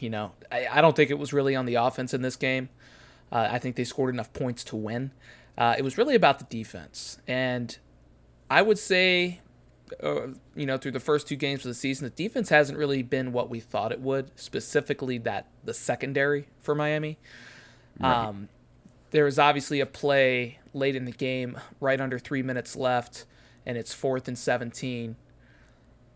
you 0.01 0.11
know, 0.11 0.33
I, 0.51 0.67
I 0.73 0.81
don't 0.81 0.97
think 0.97 1.11
it 1.11 1.19
was 1.19 1.33
really 1.33 1.55
on 1.55 1.67
the 1.67 1.77
offense 1.77 2.15
in 2.15 2.23
this 2.23 2.37
game. 2.37 2.69
Uh, 3.31 3.49
I 3.51 3.59
think 3.59 3.77
they 3.77 3.85
scored 3.85 4.15
enough 4.15 4.33
points 4.33 4.65
to 4.65 4.77
win. 4.77 5.13
Uh, 5.57 5.75
it 5.79 5.83
was 5.83 5.99
really 5.99 6.15
about 6.15 6.39
the 6.39 6.47
defense. 6.47 7.19
And 7.29 7.77
I 8.51 8.63
would 8.63 8.79
say, 8.79 9.41
uh, 10.03 10.29
you 10.57 10.67
know, 10.67 10.79
through 10.79 10.93
the 10.93 11.01
first 11.01 11.29
two 11.29 11.37
games 11.37 11.61
of 11.61 11.69
the 11.69 11.75
season, 11.75 12.05
the 12.07 12.11
defense 12.11 12.49
hasn't 12.49 12.79
really 12.79 13.03
been 13.03 13.33
what 13.33 13.51
we 13.51 13.61
thought 13.61 13.93
it 13.93 14.01
would, 14.01 14.31
specifically 14.39 15.19
that 15.19 15.47
the 15.65 15.75
secondary 15.75 16.47
for 16.61 16.75
Miami. 16.75 17.19
Um, 18.01 18.49
there 19.15 19.25
was 19.25 19.39
obviously 19.39 19.79
a 19.79 19.87
play 19.87 20.59
late 20.73 20.97
in 20.97 21.05
the 21.05 21.13
game, 21.13 21.57
right 21.79 22.01
under 22.01 22.19
three 22.19 22.43
minutes 22.43 22.75
left, 22.75 23.27
and 23.65 23.79
it's 23.79 23.95
fourth 23.95 24.27
and 24.27 24.37
17. 24.37 25.15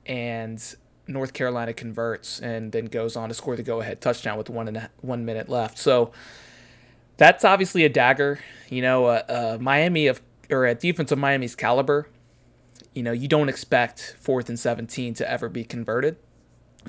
And 0.07 0.75
North 1.07 1.33
Carolina 1.33 1.73
converts 1.73 2.41
and 2.41 2.73
then 2.73 2.87
goes 2.87 3.15
on 3.15 3.29
to 3.29 3.37
score 3.37 3.55
the 3.55 3.63
go 3.63 3.81
ahead 3.81 4.01
touchdown 4.01 4.37
with 4.37 4.51
one 4.51 4.67
and 4.67 4.77
a, 4.79 4.91
one 5.01 5.25
minute 5.25 5.49
left. 5.49 5.79
So 5.79 6.11
that's 7.19 7.45
obviously 7.45 7.85
a 7.85 7.89
dagger. 7.89 8.41
You 8.69 8.83
know, 8.83 9.05
uh, 9.07 9.23
uh, 9.29 9.59
Miami 9.61 10.09
of 10.09 10.21
or 10.51 10.67
a 10.67 10.75
defense 10.75 11.13
of 11.13 11.19
Miami's 11.19 11.55
caliber. 11.55 12.09
You 12.95 13.05
know, 13.05 13.13
you 13.13 13.29
don't 13.29 13.49
expect 13.49 14.17
fourth 14.19 14.49
and 14.49 14.59
17 14.59 15.15
to 15.15 15.31
ever 15.31 15.49
be 15.49 15.63
converted 15.63 16.17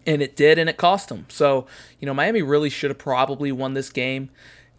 and 0.06 0.22
it 0.22 0.36
did, 0.36 0.58
and 0.58 0.69
it 0.69 0.78
cost 0.78 1.10
them. 1.10 1.26
So, 1.30 1.65
you 2.00 2.06
know, 2.06 2.13
Miami 2.13 2.41
really 2.41 2.69
should 2.69 2.89
have 2.89 2.98
probably 2.98 3.52
won 3.52 3.74
this 3.74 3.89
game. 3.89 4.30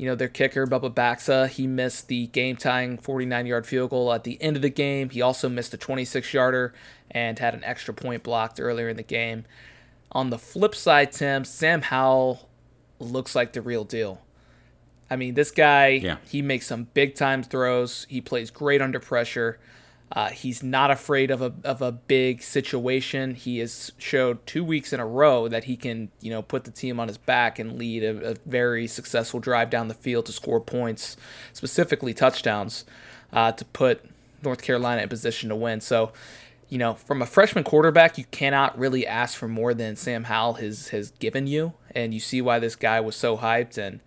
You 0.01 0.07
know, 0.07 0.15
their 0.15 0.29
kicker, 0.29 0.67
Bubba 0.67 0.95
Baxa, 0.95 1.47
he 1.51 1.67
missed 1.67 2.09
the 2.09 2.29
game 2.29 2.57
tying 2.57 2.97
49 2.97 3.45
yard 3.45 3.67
field 3.67 3.91
goal 3.91 4.11
at 4.15 4.25
the 4.25 4.41
end 4.41 4.57
of 4.57 4.63
the 4.63 4.71
game. 4.71 5.11
He 5.11 5.21
also 5.21 5.47
missed 5.47 5.75
a 5.75 5.77
26 5.77 6.33
yarder 6.33 6.73
and 7.11 7.39
had 7.39 7.53
an 7.53 7.63
extra 7.65 7.93
point 7.93 8.23
blocked 8.23 8.59
earlier 8.59 8.89
in 8.89 8.97
the 8.97 9.03
game. 9.03 9.45
On 10.13 10.31
the 10.31 10.39
flip 10.39 10.75
side, 10.75 11.13
Tim, 11.13 11.45
Sam 11.45 11.83
Howell 11.83 12.49
looks 12.99 13.35
like 13.35 13.53
the 13.53 13.61
real 13.61 13.85
deal. 13.85 14.23
I 15.11 15.17
mean, 15.17 15.35
this 15.35 15.51
guy, 15.51 15.89
Yeah. 15.89 16.17
he 16.27 16.41
makes 16.41 16.67
some 16.67 16.85
big 16.95 17.15
time 17.15 17.43
throws. 17.43 18.07
He 18.09 18.23
plays 18.23 18.51
great 18.51 18.81
under 18.81 19.01
pressure. 19.01 19.59
Uh, 20.12 20.29
he's 20.31 20.61
not 20.61 20.90
afraid 20.90 21.31
of 21.31 21.40
a 21.40 21.55
of 21.62 21.81
a 21.81 21.92
big 21.92 22.42
situation. 22.42 23.35
He 23.35 23.59
has 23.59 23.92
showed 23.96 24.44
two 24.44 24.64
weeks 24.64 24.92
in 24.92 24.99
a 24.99 25.07
row 25.07 25.46
that 25.46 25.64
he 25.64 25.77
can, 25.77 26.11
you 26.20 26.31
know, 26.31 26.42
put 26.42 26.64
the 26.64 26.73
team 26.73 26.99
on 26.99 27.07
his 27.07 27.18
back 27.18 27.61
and 27.61 27.79
lead 27.79 28.03
a, 28.03 28.33
a 28.33 28.35
very 28.44 28.88
successful 28.88 29.38
drive 29.38 29.70
down 29.70 29.87
the 29.87 29.94
field 29.94 30.27
to 30.27 30.33
score 30.33 30.61
points, 30.61 31.16
specifically 31.53 32.12
touchdowns, 32.12 32.85
uh, 33.33 33.53
to 33.53 33.64
put 33.66 34.05
North 34.42 34.62
Carolina 34.62 35.03
in 35.03 35.09
position 35.09 35.49
to 35.49 35.55
win. 35.55 35.81
So, 35.81 36.12
you 36.68 36.79
know, 36.79 36.94
from 36.94 37.23
a 37.23 37.27
freshman 37.27 37.62
quarterback, 37.62 38.18
you 38.18 38.25
cannot 38.33 38.77
really 38.77 39.07
ask 39.07 39.38
for 39.38 39.46
more 39.46 39.75
than 39.75 39.94
Sam 39.94 40.25
Howell 40.25 40.55
has 40.55 40.88
has 40.88 41.12
given 41.12 41.46
you, 41.46 41.75
and 41.94 42.12
you 42.12 42.18
see 42.18 42.42
why 42.42 42.59
this 42.59 42.75
guy 42.75 43.01
was 43.01 43.14
so 43.14 43.37
hyped. 43.37 43.79
And 43.79 44.01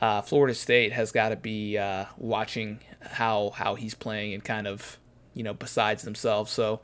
uh, 0.00 0.20
Florida 0.22 0.54
State 0.54 0.92
has 0.92 1.12
got 1.12 1.28
to 1.28 1.36
be 1.36 1.78
uh, 1.78 2.06
watching 2.18 2.80
how 3.00 3.50
how 3.50 3.76
he's 3.76 3.94
playing 3.94 4.34
and 4.34 4.42
kind 4.42 4.66
of 4.66 4.98
you 5.34 5.42
know 5.42 5.54
besides 5.54 6.02
themselves. 6.02 6.50
So 6.50 6.80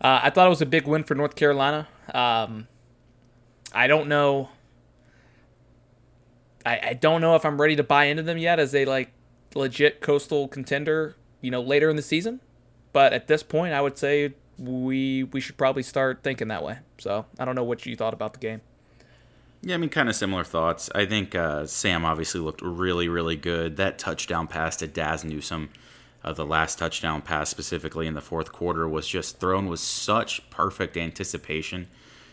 uh, 0.00 0.20
I 0.22 0.30
thought 0.30 0.46
it 0.46 0.50
was 0.50 0.62
a 0.62 0.66
big 0.66 0.86
win 0.86 1.04
for 1.04 1.14
North 1.14 1.36
Carolina. 1.36 1.88
Um, 2.12 2.68
I 3.72 3.86
don't 3.86 4.08
know. 4.08 4.50
I, 6.66 6.80
I 6.82 6.92
don't 6.94 7.20
know 7.20 7.34
if 7.34 7.44
I'm 7.44 7.60
ready 7.60 7.76
to 7.76 7.82
buy 7.82 8.04
into 8.04 8.22
them 8.22 8.38
yet 8.38 8.58
as 8.58 8.74
a 8.74 8.84
like 8.84 9.12
legit 9.54 10.00
coastal 10.00 10.48
contender. 10.48 11.16
You 11.40 11.50
know 11.50 11.60
later 11.60 11.90
in 11.90 11.96
the 11.96 12.02
season, 12.02 12.40
but 12.92 13.12
at 13.12 13.26
this 13.26 13.42
point, 13.42 13.74
I 13.74 13.80
would 13.80 13.98
say 13.98 14.34
we 14.58 15.24
we 15.24 15.40
should 15.40 15.56
probably 15.56 15.82
start 15.82 16.20
thinking 16.22 16.48
that 16.48 16.62
way. 16.62 16.78
So 16.98 17.26
I 17.38 17.44
don't 17.44 17.54
know 17.54 17.64
what 17.64 17.84
you 17.86 17.96
thought 17.96 18.14
about 18.14 18.32
the 18.32 18.38
game. 18.38 18.60
Yeah, 19.62 19.74
I 19.74 19.78
mean, 19.78 19.88
kind 19.88 20.10
of 20.10 20.14
similar 20.14 20.44
thoughts. 20.44 20.90
I 20.94 21.06
think 21.06 21.34
uh, 21.34 21.64
Sam 21.66 22.04
obviously 22.04 22.40
looked 22.40 22.60
really, 22.60 23.08
really 23.08 23.36
good. 23.36 23.76
That 23.76 23.98
touchdown 23.98 24.46
pass 24.46 24.76
to 24.76 24.86
Daz 24.86 25.24
Newsome, 25.24 25.70
uh, 26.24 26.32
the 26.32 26.46
last 26.46 26.78
touchdown 26.78 27.20
pass 27.20 27.50
specifically 27.50 28.06
in 28.06 28.14
the 28.14 28.20
fourth 28.20 28.50
quarter, 28.50 28.88
was 28.88 29.06
just 29.06 29.38
thrown 29.38 29.68
with 29.68 29.80
such 29.80 30.48
perfect 30.50 30.96
anticipation. 30.96 31.86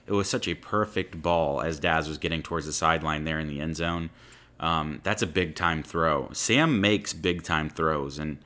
It 0.08 0.14
was 0.14 0.30
such 0.30 0.48
a 0.48 0.56
perfect 0.56 1.22
ball 1.22 1.62
as 1.62 1.80
Daz 1.80 2.08
was 2.08 2.18
getting 2.18 2.42
towards 2.42 2.66
the 2.66 2.74
sideline 2.74 3.26
there 3.26 3.40
in 3.40 3.48
the 3.48 3.60
end 3.60 3.76
zone. 3.76 4.10
Um, 4.60 5.02
that's 5.04 5.22
a 5.22 5.28
big 5.28 5.56
time 5.56 5.84
throw. 5.84 6.30
Sam 6.32 6.80
makes 6.80 7.14
big 7.14 7.44
time 7.44 7.70
throws, 7.70 8.18
and 8.18 8.38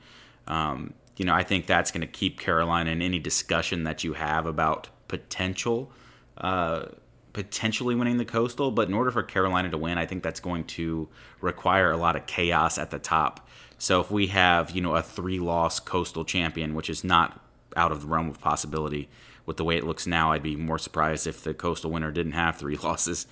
um, 0.48 0.94
you 1.16 1.24
know 1.24 1.34
I 1.34 1.42
think 1.42 1.66
that's 1.66 1.90
going 1.90 2.00
to 2.00 2.06
keep 2.06 2.40
Carolina 2.40 2.90
in 2.90 3.00
any 3.00 3.18
discussion 3.18 3.84
that 3.84 4.02
you 4.02 4.14
have 4.14 4.46
about 4.46 4.88
potential. 5.08 5.92
Uh, 6.36 6.86
potentially 7.32 7.94
winning 7.94 8.16
the 8.16 8.24
coastal 8.24 8.70
but 8.70 8.88
in 8.88 8.94
order 8.94 9.10
for 9.10 9.22
carolina 9.22 9.68
to 9.68 9.76
win 9.76 9.98
i 9.98 10.06
think 10.06 10.22
that's 10.22 10.40
going 10.40 10.64
to 10.64 11.06
require 11.42 11.90
a 11.90 11.96
lot 11.98 12.16
of 12.16 12.24
chaos 12.24 12.78
at 12.78 12.90
the 12.90 12.98
top 12.98 13.45
so 13.78 14.00
if 14.00 14.10
we 14.10 14.28
have 14.28 14.70
you 14.70 14.80
know 14.80 14.94
a 14.94 15.02
three 15.02 15.38
loss 15.38 15.80
coastal 15.80 16.24
champion 16.24 16.74
which 16.74 16.90
is 16.90 17.04
not 17.04 17.40
out 17.76 17.92
of 17.92 18.00
the 18.02 18.06
realm 18.06 18.28
of 18.28 18.40
possibility 18.40 19.08
with 19.46 19.56
the 19.56 19.64
way 19.64 19.76
it 19.76 19.84
looks 19.84 20.06
now, 20.06 20.32
I'd 20.32 20.42
be 20.42 20.56
more 20.56 20.78
surprised 20.78 21.26
if 21.26 21.42
the 21.42 21.54
Coastal 21.54 21.90
winner 21.90 22.10
didn't 22.10 22.32
have 22.32 22.56
three 22.56 22.76
losses. 22.82 23.26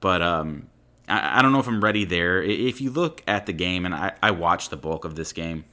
But 0.00 0.20
um, 0.20 0.68
I, 1.08 1.38
I, 1.38 1.42
don't 1.42 1.52
know 1.52 1.60
if 1.60 1.68
I'm 1.68 1.82
ready 1.82 2.04
there. 2.04 2.42
If 2.42 2.80
you 2.80 2.90
look 2.90 3.22
at 3.26 3.46
the 3.46 3.52
game, 3.52 3.86
and 3.86 3.94
I, 3.94 4.12
I 4.22 4.32
watched 4.32 4.70
the 4.70 4.76
bulk 4.76 5.04
of 5.04 5.14
this 5.14 5.32
game, 5.32 5.64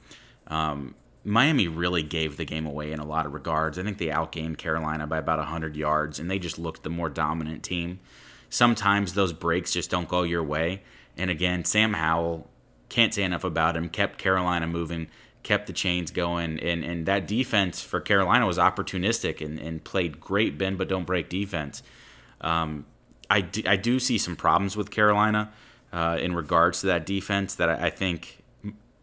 um, 0.46 0.94
Miami 1.24 1.68
really 1.68 2.02
gave 2.02 2.36
the 2.36 2.44
game 2.44 2.64
away 2.64 2.92
in 2.92 3.00
a 3.00 3.04
lot 3.04 3.26
of 3.26 3.34
regards. 3.34 3.78
I 3.78 3.82
think 3.82 3.98
they 3.98 4.06
outgained 4.06 4.58
Carolina 4.58 5.06
by 5.06 5.18
about 5.18 5.38
100 5.38 5.76
yards, 5.76 6.18
and 6.18 6.30
they 6.30 6.38
just 6.38 6.58
looked 6.58 6.84
the 6.84 6.90
more 6.90 7.08
dominant 7.08 7.62
team. 7.62 7.98
Sometimes 8.50 9.12
those 9.12 9.32
breaks 9.32 9.72
just 9.72 9.90
don't 9.90 10.08
go 10.08 10.22
your 10.22 10.42
way. 10.42 10.82
And 11.18 11.30
again, 11.30 11.64
Sam 11.64 11.94
Howell, 11.94 12.48
can't 12.88 13.12
say 13.12 13.22
enough 13.22 13.44
about 13.44 13.76
him, 13.76 13.88
kept 13.88 14.18
Carolina 14.18 14.66
moving, 14.66 15.08
kept 15.42 15.66
the 15.66 15.72
chains 15.72 16.10
going. 16.10 16.58
And, 16.60 16.84
and 16.84 17.06
that 17.06 17.26
defense 17.26 17.80
for 17.80 18.00
Carolina 18.00 18.46
was 18.46 18.58
opportunistic 18.58 19.44
and, 19.44 19.58
and 19.58 19.82
played 19.82 20.20
great 20.20 20.58
bend 20.58 20.78
but 20.78 20.88
don't 20.88 21.04
break 21.04 21.28
defense. 21.28 21.82
Um, 22.40 22.86
I, 23.30 23.42
do, 23.42 23.62
I 23.66 23.76
do 23.76 23.98
see 23.98 24.18
some 24.18 24.36
problems 24.36 24.76
with 24.76 24.90
Carolina 24.90 25.52
uh, 25.92 26.18
in 26.20 26.34
regards 26.34 26.80
to 26.80 26.86
that 26.88 27.06
defense 27.06 27.54
that 27.56 27.68
I, 27.68 27.86
I 27.86 27.90
think 27.90 28.42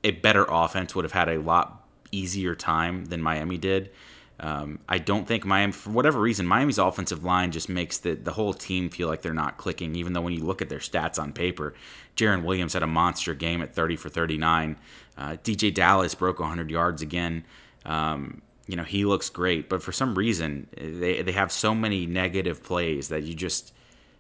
a 0.04 0.12
better 0.12 0.46
offense 0.48 0.96
would 0.96 1.06
have 1.06 1.12
had 1.12 1.30
a 1.30 1.40
lot 1.40 1.84
easier 2.12 2.56
time 2.56 3.06
than 3.06 3.22
Miami 3.22 3.58
did. 3.58 3.92
Um, 4.40 4.80
I 4.90 4.98
don't 4.98 5.26
think 5.26 5.46
Miami, 5.46 5.72
for 5.72 5.92
whatever 5.92 6.20
reason, 6.20 6.46
Miami's 6.46 6.78
offensive 6.78 7.24
line 7.24 7.52
just 7.52 7.70
makes 7.70 7.98
the, 7.98 8.16
the 8.16 8.34
whole 8.34 8.54
team 8.54 8.90
feel 8.90 9.08
like 9.08 9.22
they're 9.22 9.34
not 9.34 9.58
clicking, 9.58 9.96
even 9.96 10.14
though 10.14 10.22
when 10.22 10.34
you 10.34 10.44
look 10.44 10.62
at 10.62 10.70
their 10.70 10.80
stats 10.80 11.18
on 11.18 11.32
paper, 11.32 11.74
Jarren 12.18 12.44
Williams 12.44 12.74
had 12.74 12.84
a 12.84 12.88
monster 12.88 13.34
game 13.34 13.62
at 13.62 13.74
30 13.74 13.96
for 13.96 14.10
39. 14.10 14.78
Uh, 15.18 15.38
DeeJay 15.44 15.74
Dallas 15.74 16.16
broke 16.16 16.40
100 16.40 16.70
yards 16.70 17.02
again. 17.02 17.46
Um, 17.86 18.42
you 18.68 18.76
know, 18.76 18.84
he 18.84 19.06
looks 19.06 19.30
great, 19.30 19.70
but 19.70 19.82
for 19.82 19.92
some 19.92 20.16
reason, 20.16 20.68
they, 20.76 21.22
they 21.22 21.32
have 21.32 21.52
so 21.52 21.74
many 21.74 22.06
negative 22.06 22.64
plays 22.64 23.10
that 23.10 23.24
you 23.24 23.36
just, 23.36 23.74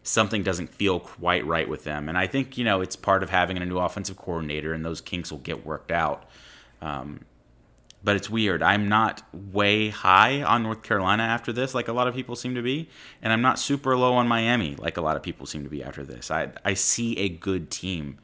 something 0.04 0.44
doesn't 0.44 0.74
feel 0.74 1.00
quite 1.00 1.46
right 1.46 1.68
with 1.68 1.84
them. 1.84 2.08
And 2.08 2.18
I 2.18 2.28
think, 2.28 2.58
you 2.58 2.64
know, 2.64 2.82
it's 2.82 2.96
part 2.96 3.24
of 3.24 3.32
having 3.32 3.58
a 3.58 3.66
new 3.66 3.80
offensive 3.80 4.18
coordinator, 4.18 4.72
and 4.72 4.86
those 4.86 5.02
kinks 5.02 5.32
will 5.32 5.40
get 5.40 5.66
worked 5.66 5.92
out. 5.92 6.30
Um, 6.82 7.22
but 8.06 8.16
it's 8.16 8.30
weird. 8.30 8.62
I'm 8.62 8.88
not 8.88 9.24
way 9.34 9.90
high 9.90 10.44
on 10.44 10.62
North 10.62 10.84
Carolina 10.84 11.24
after 11.24 11.52
this, 11.52 11.74
like 11.74 11.88
a 11.88 11.94
lot 11.94 12.08
of 12.08 12.14
people 12.14 12.36
seem 12.36 12.54
to 12.54 12.62
be, 12.62 12.88
and 13.22 13.34
I'm 13.34 13.42
not 13.42 13.58
super 13.58 13.98
low 13.98 14.14
on 14.14 14.28
Miami, 14.28 14.76
like 14.76 14.98
a 14.98 15.02
lot 15.02 15.18
of 15.18 15.24
people 15.24 15.48
seem 15.48 15.64
to 15.64 15.70
be 15.70 15.84
after 15.84 16.04
this. 16.04 16.30
I 16.30 16.52
I 16.64 16.76
see 16.76 17.18
a 17.18 17.28
good 17.28 17.72
team 17.72 18.20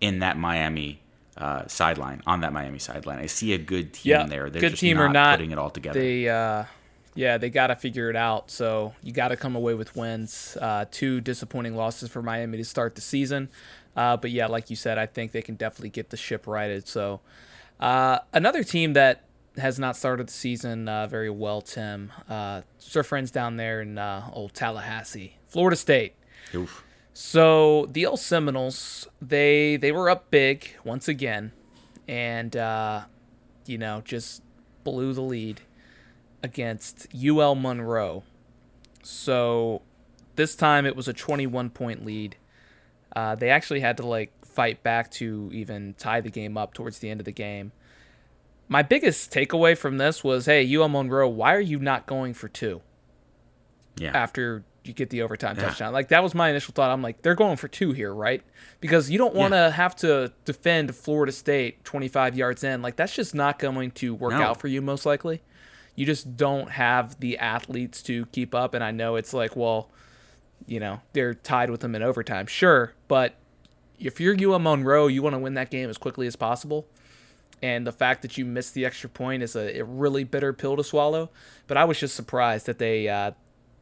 in 0.00 0.18
that 0.18 0.36
Miami 0.36 1.00
uh, 1.36 1.66
sideline, 1.68 2.22
on 2.26 2.40
that 2.40 2.52
Miami 2.52 2.80
sideline. 2.80 3.20
I 3.20 3.26
see 3.26 3.52
a 3.52 3.58
good 3.58 3.92
team 3.92 4.10
yeah, 4.10 4.26
there. 4.26 4.50
They're 4.50 4.60
good 4.60 4.76
team 4.76 4.96
not 4.96 5.02
or 5.02 5.08
not, 5.08 5.38
putting 5.38 5.52
it 5.52 5.58
all 5.58 5.70
together. 5.70 6.00
They, 6.00 6.28
uh, 6.28 6.64
yeah, 7.14 7.38
they 7.38 7.50
got 7.50 7.68
to 7.68 7.76
figure 7.76 8.10
it 8.10 8.16
out. 8.16 8.50
So 8.50 8.94
you 9.02 9.12
got 9.12 9.28
to 9.28 9.36
come 9.36 9.54
away 9.54 9.74
with 9.74 9.94
wins. 9.94 10.58
Uh, 10.60 10.86
two 10.90 11.20
disappointing 11.20 11.76
losses 11.76 12.08
for 12.10 12.20
Miami 12.20 12.58
to 12.58 12.64
start 12.64 12.96
the 12.96 13.00
season, 13.00 13.48
uh, 13.94 14.16
but 14.16 14.32
yeah, 14.32 14.48
like 14.48 14.70
you 14.70 14.76
said, 14.76 14.98
I 14.98 15.06
think 15.06 15.30
they 15.30 15.42
can 15.42 15.54
definitely 15.54 15.90
get 15.90 16.10
the 16.10 16.16
ship 16.16 16.48
righted. 16.48 16.88
So. 16.88 17.20
Uh, 17.80 18.18
another 18.32 18.62
team 18.62 18.92
that 18.92 19.24
has 19.56 19.78
not 19.78 19.96
started 19.96 20.28
the 20.28 20.32
season 20.32 20.88
uh, 20.88 21.06
very 21.06 21.30
well, 21.30 21.62
Tim. 21.62 22.12
Uh, 22.28 22.62
our 22.94 23.02
friends 23.02 23.30
down 23.30 23.56
there 23.56 23.80
in 23.80 23.98
uh, 23.98 24.28
old 24.32 24.54
Tallahassee, 24.54 25.36
Florida 25.48 25.76
State. 25.76 26.14
Oof. 26.54 26.84
So 27.12 27.86
the 27.90 28.06
old 28.06 28.20
Seminoles, 28.20 29.08
they 29.20 29.76
they 29.76 29.92
were 29.92 30.10
up 30.10 30.30
big 30.30 30.76
once 30.84 31.08
again, 31.08 31.52
and 32.06 32.54
uh, 32.56 33.04
you 33.66 33.78
know 33.78 34.02
just 34.04 34.42
blew 34.84 35.12
the 35.12 35.22
lead 35.22 35.62
against 36.42 37.06
UL 37.14 37.54
Monroe. 37.54 38.22
So 39.02 39.82
this 40.36 40.54
time 40.54 40.86
it 40.86 40.96
was 40.96 41.08
a 41.08 41.12
21 41.12 41.70
point 41.70 42.04
lead. 42.04 42.36
Uh, 43.14 43.34
they 43.34 43.50
actually 43.50 43.80
had 43.80 43.96
to 43.96 44.06
like 44.06 44.32
fight 44.50 44.82
back 44.82 45.10
to 45.12 45.50
even 45.52 45.94
tie 45.98 46.20
the 46.20 46.30
game 46.30 46.56
up 46.56 46.74
towards 46.74 46.98
the 46.98 47.10
end 47.10 47.20
of 47.20 47.24
the 47.24 47.32
game. 47.32 47.72
My 48.68 48.82
biggest 48.82 49.32
takeaway 49.32 49.76
from 49.76 49.98
this 49.98 50.22
was, 50.22 50.46
hey, 50.46 50.74
UL 50.74 50.88
Monroe, 50.88 51.28
why 51.28 51.54
are 51.54 51.60
you 51.60 51.78
not 51.78 52.06
going 52.06 52.34
for 52.34 52.48
two? 52.48 52.82
Yeah. 53.96 54.12
After 54.14 54.64
you 54.84 54.94
get 54.94 55.10
the 55.10 55.22
overtime 55.22 55.56
yeah. 55.56 55.66
touchdown. 55.66 55.92
Like 55.92 56.08
that 56.08 56.22
was 56.22 56.34
my 56.34 56.48
initial 56.50 56.72
thought. 56.72 56.90
I'm 56.90 57.02
like, 57.02 57.22
they're 57.22 57.34
going 57.34 57.56
for 57.56 57.68
two 57.68 57.92
here, 57.92 58.12
right? 58.12 58.42
Because 58.80 59.10
you 59.10 59.18
don't 59.18 59.34
want 59.34 59.52
to 59.52 59.56
yeah. 59.56 59.70
have 59.70 59.94
to 59.96 60.32
defend 60.44 60.94
Florida 60.94 61.32
State 61.32 61.84
25 61.84 62.36
yards 62.36 62.64
in. 62.64 62.82
Like 62.82 62.96
that's 62.96 63.14
just 63.14 63.34
not 63.34 63.58
going 63.58 63.90
to 63.92 64.14
work 64.14 64.32
no. 64.32 64.42
out 64.42 64.60
for 64.60 64.68
you 64.68 64.80
most 64.80 65.04
likely. 65.04 65.42
You 65.96 66.06
just 66.06 66.36
don't 66.36 66.70
have 66.70 67.20
the 67.20 67.38
athletes 67.38 68.02
to 68.04 68.26
keep 68.26 68.54
up. 68.54 68.74
And 68.74 68.82
I 68.82 68.90
know 68.90 69.16
it's 69.16 69.34
like, 69.34 69.54
well, 69.54 69.90
you 70.66 70.80
know, 70.80 71.00
they're 71.12 71.34
tied 71.34 71.70
with 71.70 71.80
them 71.80 71.94
in 71.94 72.02
overtime, 72.02 72.46
sure, 72.46 72.94
but 73.08 73.34
if 74.00 74.18
you're 74.18 74.36
UL 74.40 74.58
Monroe, 74.58 75.06
you 75.06 75.22
want 75.22 75.34
to 75.34 75.38
win 75.38 75.54
that 75.54 75.70
game 75.70 75.90
as 75.90 75.98
quickly 75.98 76.26
as 76.26 76.34
possible. 76.34 76.88
And 77.62 77.86
the 77.86 77.92
fact 77.92 78.22
that 78.22 78.38
you 78.38 78.44
missed 78.46 78.72
the 78.72 78.86
extra 78.86 79.10
point 79.10 79.42
is 79.42 79.54
a, 79.54 79.80
a 79.80 79.84
really 79.84 80.24
bitter 80.24 80.52
pill 80.52 80.76
to 80.76 80.84
swallow. 80.84 81.30
But 81.66 81.76
I 81.76 81.84
was 81.84 82.00
just 82.00 82.16
surprised 82.16 82.66
that 82.66 82.78
they 82.78 83.08
uh, 83.08 83.32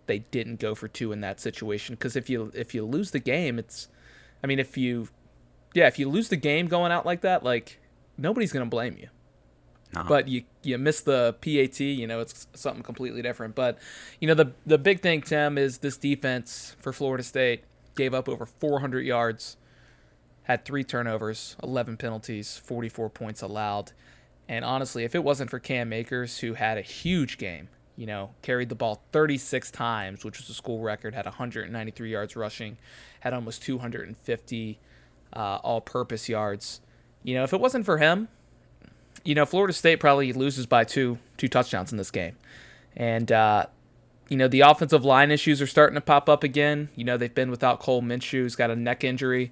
they 0.06 0.18
didn't 0.18 0.58
go 0.58 0.74
for 0.74 0.88
two 0.88 1.12
in 1.12 1.20
that 1.20 1.40
situation. 1.40 1.94
Because 1.94 2.16
if 2.16 2.28
you 2.28 2.50
if 2.54 2.74
you 2.74 2.84
lose 2.84 3.12
the 3.12 3.20
game, 3.20 3.58
it's, 3.58 3.88
I 4.42 4.48
mean, 4.48 4.58
if 4.58 4.76
you, 4.76 5.08
yeah, 5.74 5.86
if 5.86 5.98
you 5.98 6.08
lose 6.08 6.28
the 6.28 6.36
game 6.36 6.66
going 6.66 6.90
out 6.90 7.06
like 7.06 7.20
that, 7.20 7.44
like 7.44 7.78
nobody's 8.16 8.52
gonna 8.52 8.66
blame 8.66 8.96
you. 8.98 9.08
No. 9.94 10.04
But 10.08 10.26
you 10.26 10.42
you 10.64 10.76
miss 10.76 11.00
the 11.00 11.36
PAT, 11.40 11.80
you 11.80 12.06
know, 12.08 12.20
it's 12.20 12.48
something 12.54 12.82
completely 12.82 13.22
different. 13.22 13.54
But 13.54 13.78
you 14.20 14.26
know, 14.26 14.34
the 14.34 14.52
the 14.66 14.78
big 14.78 15.00
thing, 15.00 15.22
Tim, 15.22 15.56
is 15.56 15.78
this 15.78 15.96
defense 15.96 16.74
for 16.80 16.92
Florida 16.92 17.22
State 17.22 17.62
gave 17.94 18.12
up 18.12 18.28
over 18.28 18.44
400 18.44 19.04
yards 19.04 19.56
had 20.49 20.64
three 20.64 20.82
turnovers, 20.82 21.57
11 21.62 21.99
penalties, 21.99 22.57
44 22.64 23.11
points 23.11 23.42
allowed. 23.42 23.92
And 24.49 24.64
honestly, 24.64 25.05
if 25.05 25.14
it 25.14 25.22
wasn't 25.22 25.51
for 25.51 25.59
Cam 25.59 25.92
Akers, 25.92 26.38
who 26.38 26.55
had 26.55 26.78
a 26.78 26.82
huge 26.82 27.36
game, 27.36 27.68
you 27.96 28.07
know, 28.07 28.30
carried 28.40 28.70
the 28.70 28.74
ball 28.74 29.03
36 29.12 29.70
times, 29.70 30.24
which 30.24 30.38
was 30.38 30.49
a 30.49 30.55
school 30.55 30.80
record, 30.80 31.14
had 31.14 31.26
193 31.26 32.11
yards 32.11 32.34
rushing, 32.34 32.78
had 33.20 33.34
almost 33.34 33.62
250 33.62 34.78
uh, 35.34 35.38
all 35.38 35.82
purpose 35.82 36.30
yards. 36.30 36.80
You 37.22 37.34
know, 37.34 37.44
if 37.44 37.53
it 37.53 37.61
wasn't 37.61 37.84
for 37.84 37.99
him, 37.99 38.28
you 39.24 39.34
know, 39.34 39.44
Florida 39.44 39.74
State 39.74 40.01
probably 40.01 40.32
loses 40.32 40.64
by 40.64 40.84
two 40.84 41.18
two 41.36 41.49
touchdowns 41.49 41.92
in 41.92 41.99
this 41.99 42.11
game. 42.11 42.36
And, 42.96 43.30
uh, 43.30 43.66
you 44.30 44.38
know, 44.38 44.49
the 44.49 44.61
offensive 44.61 45.05
line 45.05 45.30
issues 45.30 45.61
are 45.61 45.66
starting 45.66 45.96
to 45.96 46.01
pop 46.01 46.26
up 46.26 46.42
again. 46.42 46.88
You 46.94 47.05
know, 47.05 47.18
they've 47.18 47.34
been 47.34 47.51
without 47.51 47.80
Cole 47.80 48.01
Minshew, 48.01 48.42
who's 48.42 48.57
got 48.57 48.70
a 48.70 48.76
neck 48.76 49.05
injury. 49.05 49.51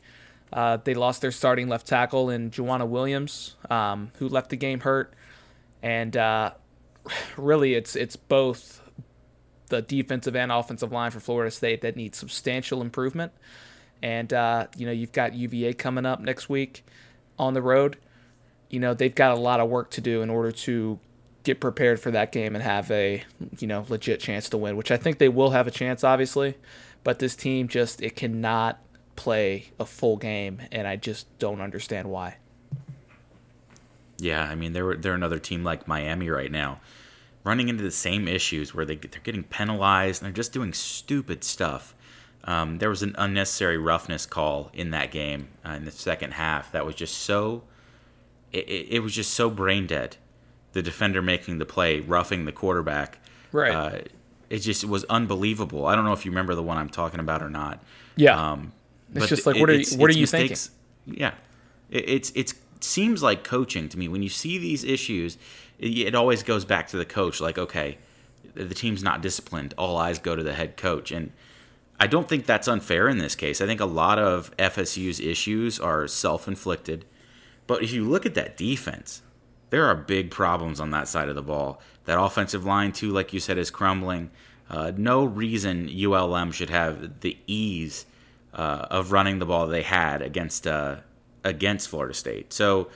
Uh, 0.52 0.78
they 0.82 0.94
lost 0.94 1.20
their 1.20 1.32
starting 1.32 1.68
left 1.68 1.86
tackle 1.86 2.30
in 2.30 2.50
Jauan 2.50 2.86
Williams, 2.88 3.56
um, 3.68 4.12
who 4.18 4.28
left 4.28 4.50
the 4.50 4.56
game 4.56 4.80
hurt, 4.80 5.12
and 5.82 6.16
uh, 6.16 6.52
really, 7.36 7.74
it's 7.74 7.96
it's 7.96 8.16
both 8.16 8.82
the 9.68 9.82
defensive 9.82 10.36
and 10.36 10.52
offensive 10.52 10.92
line 10.92 11.10
for 11.10 11.20
Florida 11.20 11.50
State 11.50 11.80
that 11.80 11.96
needs 11.96 12.16
substantial 12.16 12.80
improvement. 12.80 13.32
And 14.02 14.32
uh, 14.32 14.68
you 14.76 14.86
know, 14.86 14.92
you've 14.92 15.12
got 15.12 15.34
UVA 15.34 15.72
coming 15.72 16.06
up 16.06 16.20
next 16.20 16.48
week 16.48 16.84
on 17.38 17.54
the 17.54 17.62
road. 17.62 17.96
You 18.70 18.80
know, 18.80 18.94
they've 18.94 19.14
got 19.14 19.32
a 19.32 19.40
lot 19.40 19.60
of 19.60 19.68
work 19.68 19.90
to 19.92 20.00
do 20.00 20.22
in 20.22 20.30
order 20.30 20.52
to 20.52 20.98
get 21.44 21.60
prepared 21.60 22.00
for 22.00 22.10
that 22.10 22.32
game 22.32 22.56
and 22.56 22.62
have 22.64 22.90
a 22.90 23.22
you 23.58 23.66
know 23.66 23.84
legit 23.88 24.20
chance 24.20 24.48
to 24.50 24.58
win, 24.58 24.76
which 24.76 24.90
I 24.90 24.96
think 24.96 25.18
they 25.18 25.28
will 25.28 25.50
have 25.50 25.66
a 25.66 25.70
chance, 25.70 26.04
obviously. 26.04 26.56
But 27.04 27.20
this 27.20 27.36
team 27.36 27.68
just 27.68 28.02
it 28.02 28.16
cannot 28.16 28.80
play 29.16 29.70
a 29.78 29.86
full 29.86 30.16
game, 30.16 30.60
and 30.70 30.86
I 30.86 30.96
just 30.96 31.38
don't 31.38 31.60
understand 31.60 32.10
why. 32.10 32.36
Yeah, 34.18 34.42
I 34.42 34.54
mean 34.54 34.72
they're 34.72 34.96
they're 34.96 35.14
another 35.14 35.38
team 35.38 35.64
like 35.64 35.88
Miami 35.88 36.30
right 36.30 36.50
now, 36.50 36.80
running 37.44 37.68
into 37.68 37.82
the 37.82 37.90
same 37.90 38.28
issues 38.28 38.74
where 38.74 38.84
they 38.84 38.96
they're 38.96 39.20
getting 39.22 39.44
penalized 39.44 40.22
and 40.22 40.26
they're 40.26 40.36
just 40.36 40.52
doing 40.52 40.72
stupid 40.72 41.44
stuff. 41.44 41.94
Um, 42.44 42.78
there 42.78 42.88
was 42.88 43.02
an 43.02 43.14
unnecessary 43.18 43.76
roughness 43.76 44.24
call 44.24 44.70
in 44.72 44.90
that 44.90 45.10
game 45.10 45.48
uh, 45.66 45.72
in 45.72 45.84
the 45.84 45.90
second 45.90 46.34
half 46.34 46.70
that 46.72 46.86
was 46.86 46.94
just 46.94 47.18
so. 47.18 47.64
It, 48.52 48.86
it, 48.90 49.00
was 49.00 49.12
just 49.12 49.34
so 49.34 49.50
brain 49.50 49.86
dead. 49.86 50.16
The 50.72 50.80
defender 50.80 51.20
making 51.20 51.58
the 51.58 51.66
play, 51.66 52.00
roughing 52.00 52.44
the 52.46 52.52
quarterback. 52.52 53.18
Right. 53.52 53.74
Uh, 53.74 53.98
it 54.48 54.60
just 54.60 54.84
was 54.84 55.04
unbelievable. 55.04 55.86
I 55.86 55.96
don't 55.96 56.04
know 56.04 56.12
if 56.12 56.24
you 56.24 56.30
remember 56.30 56.54
the 56.54 56.62
one 56.62 56.78
I'm 56.78 56.88
talking 56.88 57.20
about 57.20 57.42
or 57.42 57.50
not. 57.50 57.82
Yeah. 58.14 58.52
Um, 58.52 58.72
it's 59.18 59.28
just 59.28 59.46
like, 59.46 59.56
what 59.56 59.70
are 59.70 59.74
you, 59.74 59.86
what 59.96 60.10
are 60.10 60.14
you 60.14 60.22
mistakes, 60.22 60.70
thinking? 61.04 61.22
Yeah, 61.22 61.34
it, 61.90 62.08
it's 62.08 62.32
it's 62.34 62.54
seems 62.80 63.22
like 63.22 63.44
coaching 63.44 63.88
to 63.88 63.98
me. 63.98 64.08
When 64.08 64.22
you 64.22 64.28
see 64.28 64.58
these 64.58 64.84
issues, 64.84 65.38
it, 65.78 65.98
it 65.98 66.14
always 66.14 66.42
goes 66.42 66.64
back 66.64 66.88
to 66.88 66.96
the 66.96 67.04
coach. 67.04 67.40
Like, 67.40 67.58
okay, 67.58 67.98
the 68.54 68.74
team's 68.74 69.02
not 69.02 69.20
disciplined. 69.20 69.74
All 69.78 69.96
eyes 69.96 70.18
go 70.18 70.36
to 70.36 70.42
the 70.42 70.54
head 70.54 70.76
coach, 70.76 71.10
and 71.10 71.32
I 71.98 72.06
don't 72.06 72.28
think 72.28 72.46
that's 72.46 72.68
unfair 72.68 73.08
in 73.08 73.18
this 73.18 73.34
case. 73.34 73.60
I 73.60 73.66
think 73.66 73.80
a 73.80 73.86
lot 73.86 74.18
of 74.18 74.54
FSU's 74.56 75.20
issues 75.20 75.80
are 75.80 76.06
self-inflicted. 76.06 77.04
But 77.66 77.82
if 77.82 77.92
you 77.92 78.04
look 78.04 78.26
at 78.26 78.34
that 78.34 78.56
defense, 78.56 79.22
there 79.70 79.86
are 79.86 79.94
big 79.96 80.30
problems 80.30 80.78
on 80.80 80.90
that 80.90 81.08
side 81.08 81.28
of 81.28 81.34
the 81.34 81.42
ball. 81.42 81.80
That 82.04 82.20
offensive 82.20 82.64
line, 82.64 82.92
too, 82.92 83.10
like 83.10 83.32
you 83.32 83.40
said, 83.40 83.58
is 83.58 83.70
crumbling. 83.70 84.30
Uh, 84.68 84.92
no 84.96 85.24
reason 85.24 85.88
ULM 85.88 86.52
should 86.52 86.70
have 86.70 87.20
the 87.20 87.36
ease 87.46 88.06
uh, 88.56 88.86
of 88.90 89.12
running 89.12 89.38
the 89.38 89.46
ball 89.46 89.66
they 89.68 89.82
had 89.82 90.22
against 90.22 90.66
uh, 90.66 90.96
against 91.44 91.88
Florida 91.88 92.14
State. 92.14 92.52
So 92.52 92.88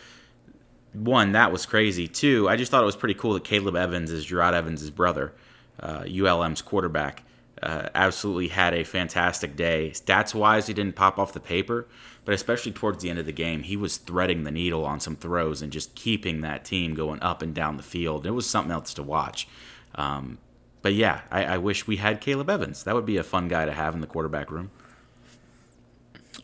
one, 0.92 1.32
that 1.32 1.52
was 1.52 1.66
crazy. 1.66 2.08
Two, 2.08 2.48
I 2.48 2.56
just 2.56 2.70
thought 2.70 2.82
it 2.82 2.86
was 2.86 2.96
pretty 2.96 3.14
cool 3.14 3.34
that 3.34 3.44
Caleb 3.44 3.76
Evans 3.76 4.10
is 4.10 4.26
Jerod 4.26 4.54
Evans' 4.54 4.90
brother, 4.90 5.32
ULM's 5.80 6.60
uh, 6.60 6.64
quarterback. 6.64 7.22
Uh, 7.62 7.90
absolutely 7.94 8.48
had 8.48 8.72
a 8.72 8.84
fantastic 8.84 9.54
day. 9.54 9.90
Stats 9.90 10.34
wise, 10.34 10.66
he 10.66 10.72
didn't 10.72 10.96
pop 10.96 11.18
off 11.18 11.34
the 11.34 11.40
paper, 11.40 11.86
but 12.24 12.34
especially 12.34 12.72
towards 12.72 13.02
the 13.02 13.10
end 13.10 13.18
of 13.18 13.26
the 13.26 13.32
game, 13.32 13.62
he 13.62 13.76
was 13.76 13.98
threading 13.98 14.44
the 14.44 14.50
needle 14.50 14.86
on 14.86 14.98
some 14.98 15.14
throws 15.14 15.60
and 15.60 15.70
just 15.70 15.94
keeping 15.94 16.40
that 16.40 16.64
team 16.64 16.94
going 16.94 17.22
up 17.22 17.42
and 17.42 17.54
down 17.54 17.76
the 17.76 17.82
field. 17.82 18.26
It 18.26 18.30
was 18.30 18.48
something 18.48 18.72
else 18.72 18.94
to 18.94 19.02
watch. 19.02 19.46
Um, 19.94 20.38
but 20.80 20.94
yeah, 20.94 21.20
I, 21.30 21.44
I, 21.44 21.58
wish 21.58 21.86
we 21.86 21.96
had 21.96 22.20
Caleb 22.20 22.48
Evans. 22.48 22.84
That 22.84 22.94
would 22.94 23.04
be 23.04 23.18
a 23.18 23.24
fun 23.24 23.48
guy 23.48 23.66
to 23.66 23.72
have 23.72 23.94
in 23.94 24.00
the 24.00 24.06
quarterback 24.06 24.50
room. 24.50 24.70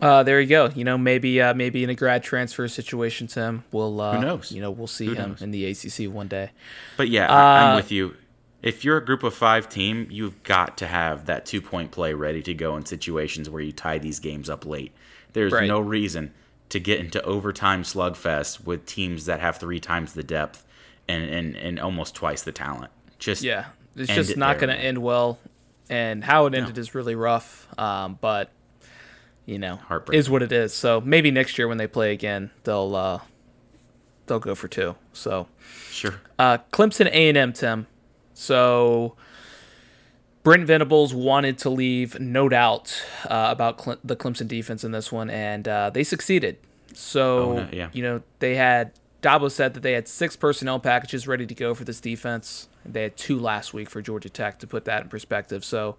Uh, 0.00 0.22
there 0.22 0.40
you 0.40 0.48
go. 0.48 0.70
You 0.74 0.84
know, 0.84 0.98
maybe 0.98 1.40
uh, 1.40 1.54
maybe 1.54 1.82
in 1.82 1.90
a 1.90 1.94
grad 1.94 2.22
transfer 2.22 2.68
situation, 2.68 3.26
Tim, 3.26 3.64
we'll 3.72 4.00
uh, 4.00 4.16
who 4.16 4.26
knows? 4.26 4.52
You 4.52 4.60
know, 4.60 4.70
we'll 4.70 4.86
see 4.86 5.06
Who 5.06 5.14
him 5.14 5.30
knows? 5.30 5.42
in 5.42 5.50
the 5.50 5.66
ACC 5.66 6.12
one 6.12 6.28
day. 6.28 6.50
But 6.96 7.08
yeah, 7.08 7.32
I'm 7.32 7.72
uh, 7.72 7.76
with 7.76 7.90
you. 7.90 8.16
If 8.62 8.84
you're 8.84 8.96
a 8.96 9.04
group 9.04 9.22
of 9.22 9.34
five 9.34 9.68
team, 9.68 10.08
you've 10.10 10.42
got 10.42 10.76
to 10.78 10.86
have 10.86 11.26
that 11.26 11.46
two 11.46 11.62
point 11.62 11.92
play 11.92 12.14
ready 12.14 12.42
to 12.42 12.54
go 12.54 12.76
in 12.76 12.84
situations 12.84 13.48
where 13.48 13.62
you 13.62 13.72
tie 13.72 13.98
these 13.98 14.18
games 14.18 14.50
up 14.50 14.66
late. 14.66 14.92
There's 15.32 15.52
right. 15.52 15.68
no 15.68 15.80
reason 15.80 16.34
to 16.68 16.80
get 16.80 16.98
into 16.98 17.22
overtime 17.22 17.82
slugfest 17.82 18.64
with 18.64 18.86
teams 18.86 19.26
that 19.26 19.40
have 19.40 19.56
three 19.58 19.80
times 19.80 20.14
the 20.14 20.22
depth 20.22 20.64
and 21.08 21.24
and, 21.28 21.56
and 21.56 21.80
almost 21.80 22.14
twice 22.14 22.42
the 22.42 22.52
talent. 22.52 22.90
Just 23.18 23.42
yeah, 23.42 23.66
it's 23.94 24.12
just 24.12 24.32
it 24.32 24.36
not 24.36 24.58
going 24.58 24.74
to 24.74 24.80
end 24.80 24.98
well. 24.98 25.38
And 25.88 26.24
how 26.24 26.46
it 26.46 26.54
ended 26.54 26.74
no. 26.74 26.80
is 26.80 26.96
really 26.96 27.14
rough. 27.14 27.68
Um, 27.78 28.18
but 28.20 28.50
you 29.46 29.58
know, 29.58 29.78
is 30.12 30.28
what 30.28 30.42
it 30.42 30.52
is. 30.52 30.74
So 30.74 31.00
maybe 31.00 31.30
next 31.30 31.56
year 31.56 31.68
when 31.68 31.78
they 31.78 31.86
play 31.86 32.12
again, 32.12 32.50
they'll 32.64 32.94
uh, 32.94 33.20
they'll 34.26 34.40
go 34.40 34.54
for 34.54 34.68
two. 34.68 34.96
So 35.12 35.46
sure. 35.90 36.20
Uh, 36.38 36.58
Clemson 36.72 37.06
A 37.06 37.28
and 37.28 37.38
M, 37.38 37.52
Tim. 37.52 37.86
So 38.34 39.16
Brent 40.42 40.66
Venables 40.66 41.14
wanted 41.14 41.58
to 41.58 41.70
leave, 41.70 42.20
no 42.20 42.48
doubt, 42.48 43.02
uh, 43.24 43.48
about 43.50 43.78
Cle- 43.78 43.96
the 44.04 44.16
Clemson 44.16 44.48
defense 44.48 44.84
in 44.84 44.92
this 44.92 45.10
one, 45.10 45.30
and 45.30 45.66
uh, 45.66 45.90
they 45.90 46.04
succeeded. 46.04 46.58
So 46.92 47.38
oh, 47.38 47.56
no, 47.56 47.68
yeah. 47.72 47.88
you 47.92 48.02
know 48.02 48.22
they 48.40 48.56
had 48.56 48.92
Dabo 49.22 49.50
said 49.50 49.74
that 49.74 49.82
they 49.82 49.92
had 49.92 50.08
six 50.08 50.36
personnel 50.36 50.78
packages 50.78 51.26
ready 51.26 51.46
to 51.46 51.54
go 51.54 51.74
for 51.74 51.84
this 51.84 52.00
defense. 52.00 52.68
They 52.84 53.02
had 53.02 53.16
two 53.16 53.38
last 53.38 53.74
week 53.74 53.90
for 53.90 54.00
Georgia 54.00 54.28
Tech 54.28 54.58
to 54.60 54.66
put 54.66 54.84
that 54.84 55.02
in 55.02 55.08
perspective. 55.08 55.64
So 55.64 55.96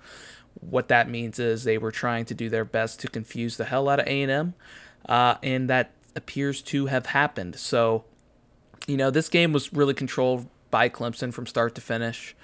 what 0.61 0.87
that 0.87 1.09
means 1.09 1.39
is 1.39 1.63
they 1.63 1.77
were 1.77 1.91
trying 1.91 2.25
to 2.25 2.33
do 2.33 2.49
their 2.49 2.65
best 2.65 2.99
to 3.01 3.07
confuse 3.07 3.57
the 3.57 3.65
hell 3.65 3.89
out 3.89 3.99
of 3.99 4.07
A&M, 4.07 4.53
uh, 5.07 5.35
and 5.43 5.69
that 5.69 5.91
appears 6.15 6.61
to 6.63 6.87
have 6.87 7.07
happened. 7.07 7.55
So, 7.55 8.05
you 8.87 8.97
know, 8.97 9.09
this 9.09 9.29
game 9.29 9.53
was 9.53 9.71
really 9.73 9.93
controlled 9.93 10.47
by 10.71 10.89
Clemson 10.89 11.33
from 11.33 11.45
start 11.45 11.75
to 11.75 11.81
finish. 11.81 12.35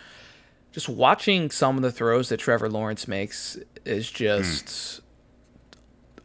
Just 0.72 0.89
watching 0.89 1.51
some 1.51 1.76
of 1.76 1.84
the 1.84 1.91
throws 1.91 2.30
that 2.30 2.38
Trevor 2.38 2.70
Lawrence 2.70 3.07
makes 3.07 3.57
is 3.86 4.09
just. 4.09 4.66
Mm. 4.66 4.99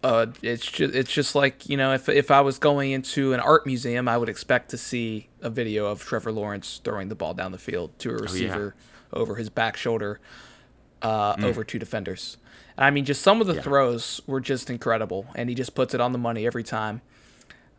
Uh, 0.01 0.27
it's 0.43 0.65
just 0.65 0.95
it's 0.95 1.13
just 1.13 1.35
like 1.35 1.69
you 1.69 1.77
know 1.77 1.93
if 1.93 2.09
if 2.09 2.31
I 2.31 2.41
was 2.41 2.61
going 2.61 2.93
into 2.93 3.33
an 3.33 3.41
art 3.41 3.67
museum, 3.67 4.07
I 4.07 4.17
would 4.17 4.29
expect 4.29 4.71
to 4.71 4.79
see 4.79 5.29
a 5.43 5.51
video 5.51 5.87
of 5.87 6.05
Trevor 6.05 6.31
Lawrence 6.31 6.81
throwing 6.85 7.09
the 7.09 7.17
ball 7.17 7.35
down 7.35 7.51
the 7.51 7.59
field 7.59 7.99
to 7.99 8.11
a 8.11 8.15
receiver 8.15 8.77
oh, 8.77 9.17
yeah. 9.17 9.21
over 9.21 9.35
his 9.35 9.51
back 9.51 9.77
shoulder 9.77 10.21
uh, 11.03 11.37
mm. 11.37 11.45
over 11.45 11.65
two 11.65 11.79
defenders. 11.79 12.37
And 12.77 12.85
I 12.85 12.91
mean, 12.91 13.05
just 13.05 13.23
some 13.23 13.41
of 13.41 13.47
the 13.47 13.55
yeah. 13.55 13.63
throws 13.63 14.21
were 14.27 14.41
just 14.41 14.71
incredible, 14.71 15.27
and 15.35 15.49
he 15.49 15.55
just 15.55 15.75
puts 15.75 15.95
it 15.95 16.01
on 16.01 16.13
the 16.13 16.19
money 16.19 16.47
every 16.47 16.63
time. 16.63 17.01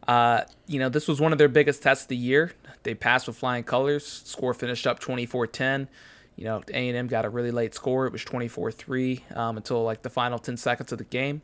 Uh, 0.08 0.44
you 0.68 0.80
know, 0.80 0.90
this 0.90 1.08
was 1.08 1.22
one 1.22 1.32
of 1.32 1.38
their 1.38 1.48
biggest 1.48 1.84
tests 1.84 2.06
of 2.06 2.10
the 2.10 2.18
year. 2.18 2.54
They 2.84 2.96
passed 2.96 3.28
with 3.28 3.38
flying 3.38 3.64
colors. 3.64 4.06
Score 4.26 4.54
finished 4.54 4.88
up 4.88 5.00
24-10. 5.00 5.88
You 6.36 6.46
know, 6.46 6.64
A&M 6.70 7.08
got 7.08 7.26
a 7.26 7.30
really 7.30 7.52
late 7.52 7.76
score. 7.76 8.08
It 8.08 8.14
was 8.14 8.24
24-3 8.24 9.38
um, 9.38 9.58
until 9.58 9.84
like 9.84 10.02
the 10.02 10.10
final 10.10 10.40
10 10.40 10.58
seconds 10.58 10.92
of 10.92 10.98
the 10.98 11.04
game. 11.04 11.42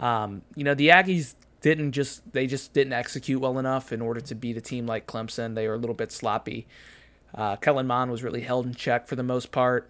Um, 0.00 0.42
you 0.56 0.64
know, 0.64 0.74
the 0.74 0.88
Aggies 0.88 1.34
didn't 1.60 1.92
just 1.92 2.32
they 2.32 2.46
just 2.46 2.72
didn't 2.72 2.92
execute 2.92 3.40
well 3.40 3.58
enough 3.58 3.92
in 3.92 4.02
order 4.02 4.20
to 4.20 4.34
beat 4.34 4.56
a 4.56 4.60
team 4.60 4.86
like 4.86 5.06
Clemson. 5.06 5.54
They 5.54 5.68
were 5.68 5.74
a 5.74 5.78
little 5.78 5.94
bit 5.94 6.10
sloppy. 6.10 6.66
Uh, 7.34 7.56
Kellen 7.56 7.86
Mond 7.86 8.10
was 8.10 8.22
really 8.22 8.40
held 8.40 8.66
in 8.66 8.74
check 8.74 9.06
for 9.06 9.16
the 9.16 9.22
most 9.22 9.52
part. 9.52 9.88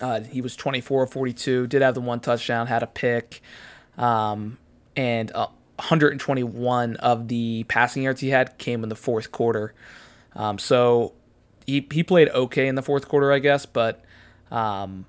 Uh, 0.00 0.20
he 0.20 0.40
was 0.40 0.56
24 0.56 1.06
42, 1.06 1.66
did 1.66 1.82
have 1.82 1.94
the 1.94 2.00
one 2.00 2.20
touchdown, 2.20 2.66
had 2.66 2.82
a 2.82 2.86
pick, 2.86 3.40
um, 3.96 4.58
and 4.96 5.30
uh, 5.32 5.46
121 5.76 6.96
of 6.96 7.28
the 7.28 7.64
passing 7.64 8.02
yards 8.02 8.20
he 8.20 8.30
had 8.30 8.58
came 8.58 8.82
in 8.82 8.88
the 8.88 8.96
fourth 8.96 9.30
quarter. 9.30 9.74
Um, 10.34 10.58
so 10.58 11.12
he, 11.66 11.86
he 11.90 12.02
played 12.02 12.28
okay 12.30 12.66
in 12.66 12.74
the 12.74 12.82
fourth 12.82 13.08
quarter, 13.08 13.32
I 13.32 13.38
guess, 13.38 13.66
but, 13.66 14.04
um, 14.50 15.06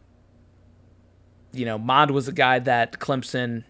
you 1.51 1.65
know, 1.65 1.77
Mond 1.77 2.11
was 2.11 2.27
a 2.27 2.31
guy 2.31 2.59
that 2.59 2.99
Clemson 2.99 3.63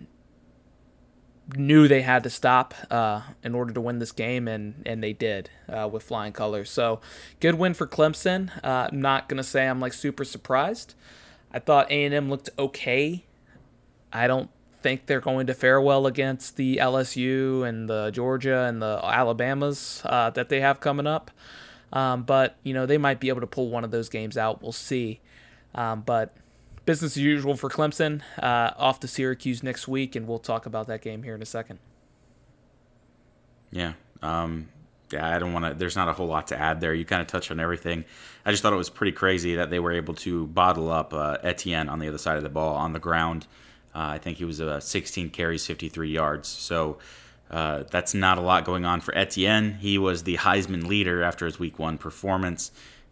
knew 1.56 1.88
they 1.88 2.02
had 2.02 2.24
to 2.24 2.30
stop 2.30 2.74
uh, 2.90 3.22
in 3.44 3.54
order 3.54 3.74
to 3.74 3.82
win 3.82 4.00
this 4.00 4.12
game, 4.12 4.48
and 4.48 4.82
and 4.86 5.04
they 5.04 5.14
did 5.14 5.50
uh, 5.70 5.88
with 5.92 6.04
flying 6.04 6.34
colors. 6.34 6.70
So 6.70 7.02
good 7.40 7.56
win 7.56 7.74
for 7.74 7.88
Clemson. 7.88 8.52
Uh, 8.64 8.90
I'm 8.92 9.02
not 9.02 9.30
gonna 9.30 9.44
say 9.44 9.68
I'm 9.68 9.80
like 9.80 9.94
super 9.94 10.26
surprised. 10.26 10.96
I 11.52 11.60
thought 11.60 11.90
A 11.92 12.06
and 12.06 12.14
M 12.14 12.30
looked 12.30 12.50
okay. 12.58 13.24
I 14.12 14.28
don't 14.28 14.50
think 14.82 15.06
they're 15.08 15.22
going 15.22 15.48
to 15.48 15.54
fare 15.54 15.82
well 15.82 16.06
against 16.06 16.58
the 16.58 16.78
LSU 16.78 17.68
and 17.68 17.90
the 17.90 18.12
Georgia 18.12 18.66
and 18.66 18.82
the 18.82 19.00
Alabamas 19.04 20.02
uh, 20.06 20.30
that 20.32 20.50
they 20.50 20.62
have 20.62 20.80
coming 20.80 21.08
up. 21.08 21.32
Um, 21.94 22.24
but 22.24 22.58
you 22.64 22.74
know 22.74 22.86
they 22.86 22.98
might 22.98 23.20
be 23.20 23.30
able 23.30 23.42
to 23.42 23.48
pull 23.48 23.70
one 23.70 23.84
of 23.84 23.92
those 23.92 24.10
games 24.10 24.38
out. 24.38 24.62
We'll 24.62 24.72
see. 24.72 25.22
Um, 25.74 26.02
but 26.02 26.36
business 26.86 27.18
as 27.18 27.24
usual 27.24 27.56
for 27.56 27.70
Clemson. 27.70 28.22
Uh, 28.42 28.72
off 28.78 29.00
to 29.02 29.08
Syracuse 29.08 29.64
next 29.64 29.88
week, 29.88 30.16
and 30.16 30.28
we'll 30.28 30.40
talk 30.40 30.66
about 30.66 30.88
that 30.88 31.02
game 31.02 31.24
here 31.24 31.36
in 31.36 31.42
a 31.42 31.46
second. 31.46 31.80
Yeah. 33.72 33.94
Um, 34.22 34.70
yeah, 35.12 35.36
I 35.36 35.40
don't 35.40 35.54
want 35.54 35.66
to. 35.66 35.74
There's 35.74 35.96
not 35.96 36.08
a 36.08 36.14
whole 36.14 36.28
lot 36.28 36.48
to 36.48 36.60
add 36.60 36.82
there. 36.82 36.94
You 36.94 37.06
kind 37.06 37.22
of 37.22 37.28
touched 37.28 37.52
on 37.52 37.60
everything. 37.60 38.06
I 38.46 38.52
just 38.52 38.64
thought 38.64 38.74
it 38.74 38.78
was 38.78 38.90
pretty 38.90 39.12
crazy 39.12 39.56
that 39.56 39.70
they 39.70 39.80
were 39.80 39.92
able 39.92 40.16
to 40.16 40.48
bottle 40.48 40.92
up 40.92 41.14
uh, 41.14 41.38
Etienne 41.44 41.90
on 41.90 42.00
the 42.00 42.08
other 42.08 42.18
side 42.18 42.38
of 42.38 42.44
the 42.44 42.50
ball 42.50 42.76
on 42.76 42.94
the 42.94 43.00
ground. 43.00 43.46
Uh, 43.94 44.00
I 44.00 44.18
think 44.18 44.38
he 44.38 44.46
was 44.46 44.60
uh, 44.60 44.80
16 44.80 45.30
carries, 45.30 45.66
53 45.66 46.10
yards. 46.10 46.50
So 46.50 46.98
uh, 47.50 47.84
that's 47.92 48.14
not 48.14 48.38
a 48.38 48.42
lot 48.42 48.66
going 48.66 48.84
on 48.84 49.00
for 49.02 49.16
Etienne. 49.18 49.76
He 49.76 49.98
was 49.98 50.24
the 50.24 50.38
Heisman 50.38 50.88
leader 50.88 51.24
after 51.24 51.46
his 51.46 51.60
Week 51.60 51.78
One 51.78 51.98
performance. 51.98 52.72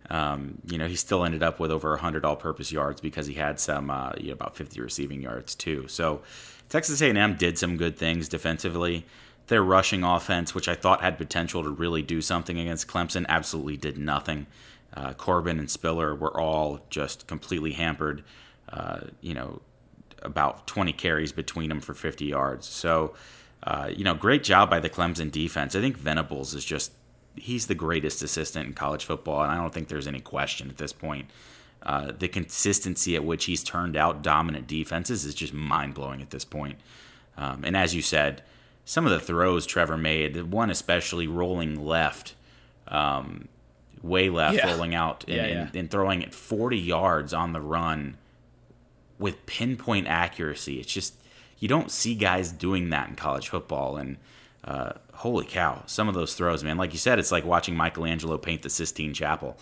Um, 0.10 0.60
you 0.66 0.78
know, 0.78 0.88
he 0.88 0.96
still 0.96 1.24
ended 1.24 1.44
up 1.44 1.60
with 1.60 1.72
over 1.72 1.92
100 1.92 2.26
all-purpose 2.26 2.72
yards 2.72 3.02
because 3.02 3.28
he 3.28 3.36
had 3.36 3.60
some, 3.60 3.90
uh, 3.90 4.12
you 4.18 4.28
know, 4.28 4.34
about 4.34 4.56
50 4.56 4.80
receiving 4.82 5.22
yards 5.22 5.56
too. 5.56 5.88
So 5.88 6.22
Texas 6.70 7.02
A&M 7.02 7.36
did 7.36 7.58
some 7.58 7.78
good 7.78 7.98
things 7.98 8.28
defensively. 8.28 9.06
Their 9.48 9.64
rushing 9.64 10.04
offense, 10.04 10.56
which 10.56 10.68
I 10.68 10.76
thought 10.76 11.02
had 11.02 11.18
potential 11.18 11.64
to 11.64 11.70
really 11.70 12.02
do 12.02 12.22
something 12.22 12.58
against 12.58 12.88
Clemson, 12.88 13.26
absolutely 13.28 13.78
did 13.78 13.98
nothing. 13.98 14.48
Uh, 14.94 15.14
Corbin 15.14 15.60
and 15.60 15.70
Spiller 15.70 16.14
were 16.14 16.40
all 16.40 16.86
just 16.90 17.28
completely 17.28 17.74
hampered. 17.74 18.24
Uh, 18.70 19.02
you 19.22 19.34
know, 19.34 19.62
about 20.22 20.68
20 20.68 20.94
carries 20.94 21.32
between 21.32 21.70
them 21.70 21.82
for 21.82 21.94
50 21.94 22.26
yards. 22.26 22.68
So, 22.68 23.14
uh, 23.64 23.90
you 23.96 24.04
know, 24.04 24.14
great 24.14 24.44
job 24.44 24.70
by 24.70 24.80
the 24.80 24.90
Clemson 24.90 25.32
defense. 25.32 25.76
I 25.76 25.82
think 25.82 25.98
Venables 25.98 26.54
is 26.54 26.64
just 26.66 26.92
he's 27.36 27.68
the 27.68 27.76
greatest 27.76 28.22
assistant 28.22 28.68
in 28.68 28.74
college 28.74 29.06
football, 29.06 29.42
and 29.42 29.52
I 29.52 29.56
don't 29.56 29.74
think 29.74 29.88
there's 29.88 30.08
any 30.08 30.22
question 30.22 30.70
at 30.70 30.78
this 30.78 30.94
point. 30.94 31.30
Uh, 31.82 32.14
the 32.18 32.28
consistency 32.28 33.16
at 33.16 33.26
which 33.26 33.46
he's 33.46 33.64
turned 33.64 33.98
out 33.98 34.22
dominant 34.22 34.68
defenses 34.68 35.26
is 35.26 35.36
just 35.36 35.54
mind 35.54 35.94
blowing 35.94 36.22
at 36.22 36.30
this 36.30 36.46
point. 36.46 36.80
Um, 37.38 37.64
and 37.66 37.76
as 37.76 37.94
you 37.94 38.02
said, 38.02 38.42
some 38.86 39.06
of 39.06 39.12
the 39.12 39.20
throws 39.20 39.66
Trevor 39.66 39.98
made, 39.98 40.34
the 40.34 40.46
one 40.46 40.70
especially 40.70 41.28
rolling 41.28 41.86
left, 41.86 42.36
um, 42.88 43.48
way 44.02 44.30
left, 44.30 44.58
yeah. 44.58 44.72
rolling 44.72 44.96
out 44.96 45.26
and, 45.28 45.36
yeah, 45.36 45.48
yeah. 45.48 45.62
And, 45.68 45.76
and, 45.76 45.92
throwing 45.92 46.22
it 46.22 46.34
40 46.34 46.78
yards 46.78 47.34
on 47.34 47.54
the 47.54 47.62
run 47.62 48.18
with 49.20 49.46
pinpoint 49.46 50.08
accuracy. 50.08 50.80
It's 50.80 50.92
just, 50.92 51.16
you 51.60 51.68
don't 51.68 51.92
see 51.92 52.16
guys 52.16 52.52
doing 52.52 52.90
that 52.90 53.10
in 53.10 53.16
college 53.16 53.50
football. 53.50 53.98
And 53.98 54.18
uh, 54.66 54.94
holy 55.14 55.46
cow, 55.46 55.84
some 55.86 56.08
of 56.08 56.14
those 56.14 56.36
throws, 56.36 56.64
man. 56.64 56.78
Like 56.78 56.94
you 56.94 57.00
said, 57.00 57.20
it's 57.20 57.32
like 57.32 57.46
watching 57.46 57.76
Michelangelo 57.76 58.38
paint 58.38 58.62
the 58.62 58.70
Sistine 58.70 59.14
Chapel. 59.14 59.58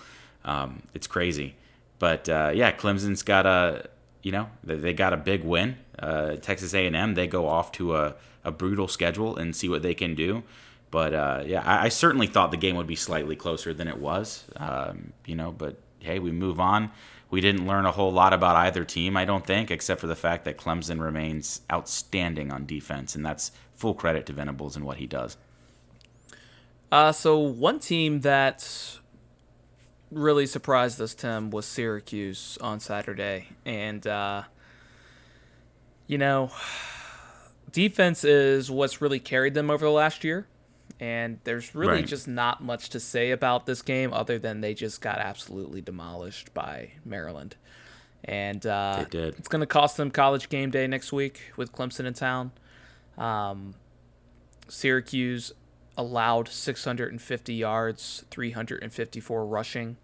Um, 0.45 0.83
it's 0.93 1.07
crazy, 1.07 1.55
but 1.99 2.29
uh, 2.29 2.51
yeah, 2.53 2.71
Clemson's 2.71 3.23
got 3.23 3.45
a 3.45 3.89
you 4.21 4.31
know 4.31 4.49
they 4.63 4.93
got 4.93 5.13
a 5.13 5.17
big 5.17 5.43
win. 5.43 5.77
Uh, 5.97 6.35
Texas 6.35 6.73
A&M 6.73 7.13
they 7.13 7.27
go 7.27 7.47
off 7.47 7.71
to 7.73 7.95
a, 7.95 8.15
a 8.43 8.51
brutal 8.51 8.87
schedule 8.87 9.37
and 9.37 9.55
see 9.55 9.69
what 9.69 9.81
they 9.81 9.93
can 9.93 10.15
do. 10.15 10.43
But 10.89 11.13
uh, 11.13 11.43
yeah, 11.45 11.61
I, 11.63 11.85
I, 11.85 11.89
certainly 11.89 12.27
thought 12.27 12.51
the 12.51 12.57
game 12.57 12.75
would 12.75 12.87
be 12.87 12.97
slightly 12.97 13.35
closer 13.35 13.73
than 13.73 13.87
it 13.87 13.97
was. 13.97 14.43
Um, 14.57 15.13
you 15.25 15.35
know, 15.35 15.51
but 15.51 15.77
hey, 15.99 16.19
we 16.19 16.31
move 16.31 16.59
on. 16.59 16.91
we 17.29 17.39
didn't 17.39 17.65
learn 17.65 17.85
a 17.85 17.91
whole 17.91 18.11
lot 18.11 18.33
about 18.33 18.57
either 18.57 18.83
team, 18.83 19.15
I 19.15 19.23
don't 19.23 19.45
think, 19.45 19.71
except 19.71 20.01
for 20.01 20.07
the 20.07 20.15
fact 20.15 20.43
that 20.45 20.57
Clemson 20.57 20.99
remains 20.99 21.61
outstanding 21.71 22.51
on 22.51 22.65
defense, 22.65 23.15
and 23.15 23.25
that's 23.25 23.51
full 23.81 23.93
credit 23.95 24.25
to 24.27 24.33
Venables 24.33 24.75
and 24.75 24.85
what 24.85 24.97
he 24.97 25.07
does. 25.07 25.37
Uh, 26.91 27.11
so 27.11 27.39
one 27.39 27.79
team 27.79 28.21
that 28.21 28.99
really 30.11 30.45
surprised 30.45 31.01
us, 31.01 31.15
Tim, 31.15 31.49
was 31.49 31.65
Syracuse 31.65 32.57
on 32.61 32.79
Saturday, 32.79 33.47
and 33.65 34.05
uh, 34.05 34.43
you 36.07 36.17
know, 36.17 36.51
defense 37.71 38.23
is 38.23 38.69
what's 38.69 39.01
really 39.01 39.19
carried 39.19 39.53
them 39.53 39.69
over 39.69 39.85
the 39.85 39.91
last 39.91 40.23
year. 40.23 40.47
And 40.99 41.39
there's 41.45 41.73
really 41.73 41.93
Right. 41.93 42.05
just 42.05 42.27
not 42.27 42.61
much 42.61 42.89
to 42.89 42.99
say 42.99 43.31
about 43.31 43.65
this 43.65 43.81
game 43.81 44.13
other 44.13 44.37
than 44.37 44.61
they 44.61 44.75
just 44.75 45.01
got 45.01 45.17
absolutely 45.17 45.81
demolished 45.81 46.53
by 46.53 46.91
Maryland. 47.03 47.55
And 48.23 48.63
uh, 48.67 49.05
it's 49.11 49.47
going 49.47 49.61
to 49.61 49.65
cost 49.65 49.97
them 49.97 50.11
college 50.11 50.49
game 50.49 50.69
day 50.69 50.85
next 50.85 51.11
week 51.11 51.53
with 51.57 51.71
Clemson 51.71 52.05
in 52.05 52.13
town. 52.13 52.51
Um, 53.21 53.75
Syracuse 54.67 55.51
allowed 55.97 56.47
650 56.47 57.53
yards, 57.53 58.25
354 58.31 59.45
rushing. 59.45 59.97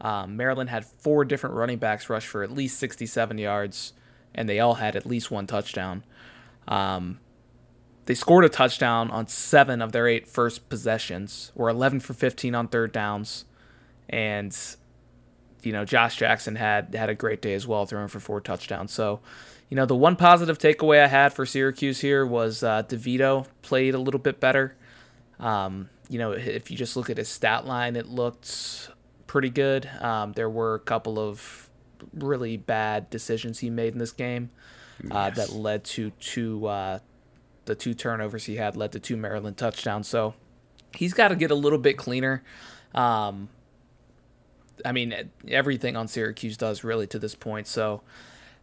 Um, 0.00 0.36
Maryland 0.36 0.70
had 0.70 0.84
four 0.84 1.24
different 1.24 1.56
running 1.56 1.78
backs 1.78 2.10
rush 2.10 2.26
for 2.26 2.42
at 2.42 2.50
least 2.50 2.78
67 2.78 3.38
yards, 3.38 3.92
and 4.34 4.48
they 4.48 4.60
all 4.60 4.74
had 4.74 4.96
at 4.96 5.06
least 5.06 5.30
one 5.30 5.46
touchdown. 5.46 6.04
Um, 6.68 7.18
they 8.06 8.14
scored 8.14 8.44
a 8.44 8.48
touchdown 8.48 9.10
on 9.10 9.28
seven 9.28 9.80
of 9.80 9.92
their 9.92 10.06
eight 10.06 10.26
first 10.26 10.68
possessions, 10.68 11.52
were 11.54 11.68
11 11.68 12.00
for 12.00 12.12
15 12.12 12.54
on 12.54 12.68
third 12.68 12.92
downs, 12.92 13.44
and 14.08 14.56
you 15.62 15.72
know 15.72 15.84
Josh 15.84 16.16
Jackson 16.16 16.56
had 16.56 16.94
had 16.94 17.08
a 17.08 17.14
great 17.14 17.40
day 17.40 17.54
as 17.54 17.66
well, 17.66 17.86
throwing 17.86 18.08
for 18.08 18.20
four 18.20 18.40
touchdowns. 18.40 18.92
So, 18.92 19.20
you 19.70 19.76
know, 19.76 19.86
the 19.86 19.96
one 19.96 20.16
positive 20.16 20.58
takeaway 20.58 21.02
I 21.02 21.06
had 21.06 21.32
for 21.32 21.46
Syracuse 21.46 22.00
here 22.00 22.26
was 22.26 22.62
uh, 22.62 22.82
DeVito 22.82 23.46
played 23.62 23.94
a 23.94 23.98
little 23.98 24.20
bit 24.20 24.40
better. 24.40 24.76
Um, 25.38 25.88
you 26.08 26.18
know, 26.18 26.32
if 26.32 26.70
you 26.70 26.76
just 26.76 26.96
look 26.96 27.08
at 27.08 27.16
his 27.16 27.28
stat 27.28 27.66
line, 27.66 27.94
it 27.94 28.06
looked 28.06 28.90
pretty 29.28 29.48
good. 29.48 29.88
Um, 30.00 30.32
there 30.32 30.50
were 30.50 30.74
a 30.74 30.80
couple 30.80 31.20
of 31.20 31.70
really 32.12 32.56
bad 32.56 33.08
decisions 33.10 33.60
he 33.60 33.70
made 33.70 33.92
in 33.92 33.98
this 33.98 34.10
game 34.10 34.50
uh, 35.10 35.30
that 35.30 35.50
led 35.50 35.84
to 35.84 36.10
two 36.18 36.66
uh, 36.66 36.98
the 37.66 37.76
two 37.76 37.94
turnovers 37.94 38.44
he 38.44 38.56
had 38.56 38.76
led 38.76 38.90
to 38.92 38.98
two 38.98 39.16
Maryland 39.16 39.56
touchdowns. 39.56 40.08
So 40.08 40.34
he's 40.94 41.14
got 41.14 41.28
to 41.28 41.36
get 41.36 41.52
a 41.52 41.54
little 41.54 41.78
bit 41.78 41.96
cleaner. 41.96 42.42
Um, 42.92 43.48
I 44.84 44.90
mean, 44.90 45.30
everything 45.46 45.96
on 45.96 46.08
Syracuse 46.08 46.56
does 46.56 46.82
really 46.82 47.06
to 47.06 47.20
this 47.20 47.36
point. 47.36 47.68
So 47.68 48.02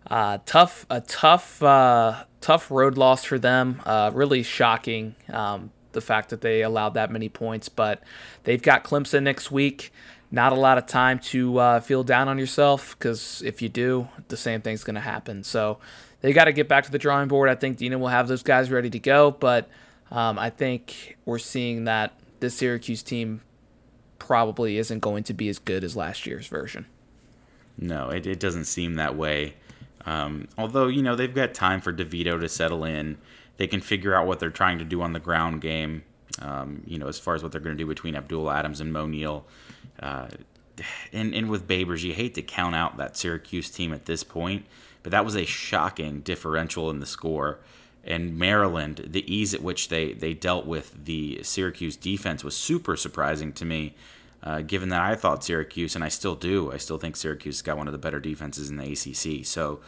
uh, 0.10 0.39
tough, 0.45 0.86
a 0.89 1.01
tough, 1.01 1.62
uh, 1.62 2.24
tough 2.41 2.72
road 2.72 2.97
loss 2.97 3.24
for 3.24 3.38
them. 3.38 3.82
Uh, 3.86 4.12
really 4.14 4.43
shocking 4.43 5.16
um, 5.30 5.72
the 5.91 6.01
fact 6.01 6.30
that 6.30 6.41
they 6.41 6.62
allowed 6.62 6.93
that 6.95 7.12
many 7.12 7.30
points. 7.30 7.70
But 7.70 8.01
they've 8.43 8.62
got 8.62 8.84
Clemson 8.84 9.24
next 9.24 9.51
week. 9.51 9.91
Not 10.30 10.51
a 10.51 10.55
lot 10.55 10.78
of 10.78 10.86
time 10.88 11.20
to 11.20 11.58
uh, 11.58 11.80
feel 11.80 12.03
down 12.03 12.28
on 12.28 12.38
yourself 12.38 12.97
because 12.97 13.41
if 13.45 13.62
you 13.62 13.70
do, 13.70 14.10
the 14.28 14.38
same 14.38 14.62
thing's 14.62 14.84
going 14.84 14.95
to 14.95 15.01
happen. 15.01 15.43
So 15.43 15.80
they 16.22 16.34
got 16.34 16.45
to 16.45 16.53
get 16.53 16.68
back 16.68 16.84
to 16.86 16.91
the 16.91 16.97
drawing 16.97 17.28
board. 17.28 17.49
I 17.49 17.55
think 17.55 17.78
Dino 17.78 17.97
will 17.97 18.08
have 18.10 18.28
those 18.28 18.43
guys 18.43 18.70
ready 18.70 18.89
to 18.89 18.99
go. 18.99 19.32
But 19.32 19.70
um, 20.12 20.38
I 20.38 20.49
think 20.49 21.18
we're 21.26 21.39
seeing 21.39 21.86
that 21.86 22.14
this 22.39 22.55
Syracuse 22.55 23.03
team 23.03 23.41
probably 24.20 24.78
isn't 24.78 24.99
going 24.99 25.24
to 25.24 25.34
be 25.34 25.47
as 25.47 25.60
good 25.60 25.84
as 25.84 25.95
last 25.95 26.26
year's 26.26 26.47
version. 26.47 26.86
No, 27.78 28.10
it, 28.10 28.26
it 28.26 28.39
doesn't 28.39 28.66
seem 28.66 28.95
that 28.95 29.16
way. 29.16 29.55
Um, 30.08 30.47
although, 30.58 30.88
you 30.88 31.03
know, 31.03 31.16
they've 31.16 31.36
got 31.36 31.53
time 31.53 31.82
for 31.82 31.91
DeVito 31.91 32.39
to 32.39 32.47
settle 32.47 32.86
in. 32.86 33.18
They 33.58 33.68
can 33.68 33.82
figure 33.82 34.16
out 34.16 34.26
what 34.26 34.39
they're 34.39 34.49
trying 34.49 34.80
to 34.80 34.86
do 34.86 35.01
on 35.01 35.12
the 35.12 35.20
ground 35.20 35.60
game, 35.62 36.03
um, 36.41 36.82
you 36.88 36.97
know, 36.97 37.08
as 37.08 37.20
far 37.20 37.36
as 37.36 37.43
what 37.43 37.51
they're 37.51 37.60
going 37.60 37.76
to 37.76 37.84
do 37.84 37.88
between 37.88 38.16
Abdul 38.16 38.49
Adams 38.49 38.80
and 38.80 38.93
Moe 38.93 39.05
Neal. 39.05 39.45
Uh, 39.99 40.28
and, 41.12 41.36
and 41.36 41.49
with 41.49 41.68
Babers, 41.68 42.03
you 42.03 42.14
hate 42.14 42.36
to 42.36 42.41
count 42.41 42.74
out 42.74 42.95
that 42.97 43.18
Syracuse 43.18 43.70
team 43.70 43.91
at 43.91 44.05
this 44.05 44.24
point, 44.24 44.66
but 45.03 45.12
that 45.12 45.26
was 45.26 45.36
a 45.36 45.45
shocking 45.45 46.22
differential 46.22 46.89
in 46.89 46.99
the 46.99 47.05
score. 47.05 47.60
And 48.05 48.38
Maryland, 48.38 49.08
the 49.10 49.30
ease 49.34 49.53
at 49.53 49.62
which 49.62 49.89
they, 49.89 50.14
they 50.14 50.34
dealt 50.34 50.66
with 50.66 51.03
the 51.03 51.43
Syracuse 51.43 51.97
defense 51.97 52.45
was 52.45 52.55
super 52.55 52.95
surprising 52.95 53.51
to 53.53 53.66
me, 53.66 53.95
uh, 54.48 54.62
given 54.62 54.88
that 54.89 55.02
I 55.02 55.16
thought 55.16 55.43
Syracuse, 55.43 55.93
and 55.93 56.06
I 56.06 56.08
still 56.08 56.34
do, 56.36 56.72
I 56.72 56.78
still 56.78 56.98
think 56.98 57.18
Syracuse 57.18 57.62
got 57.62 57.78
one 57.78 57.88
of 57.88 57.91
the 57.91 57.98
better 57.98 58.22
defenses 58.22 58.70
in 58.70 58.78
the 58.78 58.93
ACC. 58.93 59.45
So, 59.45 59.82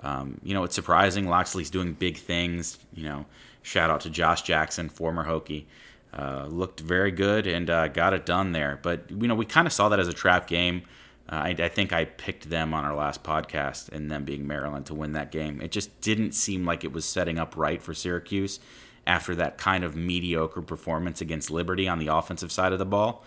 um, 0.00 0.40
you 0.44 0.54
know, 0.54 0.62
it's 0.62 0.76
surprising. 0.76 1.28
Locksley's 1.28 1.68
doing 1.68 1.94
big 1.94 2.16
things. 2.18 2.78
You 2.94 3.02
know, 3.08 3.26
shout 3.62 3.90
out 3.90 4.02
to 4.02 4.10
Josh 4.10 4.42
Jackson, 4.42 4.88
former 4.88 5.26
Hokie. 5.26 5.64
Uh, 6.16 6.46
looked 6.48 6.78
very 6.78 7.10
good 7.10 7.48
and 7.48 7.68
uh, 7.68 7.88
got 7.88 8.14
it 8.14 8.24
done 8.24 8.52
there. 8.52 8.78
But, 8.80 9.10
you 9.10 9.26
know, 9.26 9.34
we 9.34 9.46
kind 9.46 9.66
of 9.66 9.72
saw 9.72 9.88
that 9.88 9.98
as 9.98 10.06
a 10.06 10.12
trap 10.12 10.46
game. 10.46 10.82
Uh, 11.28 11.34
I, 11.36 11.48
I, 11.58 11.68
think 11.68 11.92
I 11.92 12.04
picked 12.04 12.48
them 12.50 12.72
on 12.72 12.84
our 12.84 12.94
last 12.94 13.24
podcast 13.24 13.88
and 13.88 14.12
them 14.12 14.24
being 14.24 14.46
Maryland 14.46 14.86
to 14.86 14.94
win 14.94 15.14
that 15.14 15.32
game. 15.32 15.60
It 15.60 15.72
just 15.72 16.00
didn't 16.00 16.32
seem 16.32 16.64
like 16.64 16.84
it 16.84 16.92
was 16.92 17.04
setting 17.04 17.36
up 17.36 17.56
right 17.56 17.82
for 17.82 17.94
Syracuse 17.94 18.60
after 19.08 19.34
that 19.34 19.58
kind 19.58 19.82
of 19.82 19.96
mediocre 19.96 20.62
performance 20.62 21.20
against 21.20 21.50
Liberty 21.50 21.88
on 21.88 21.98
the 21.98 22.06
offensive 22.06 22.52
side 22.52 22.72
of 22.72 22.78
the 22.78 22.86
ball. 22.86 23.24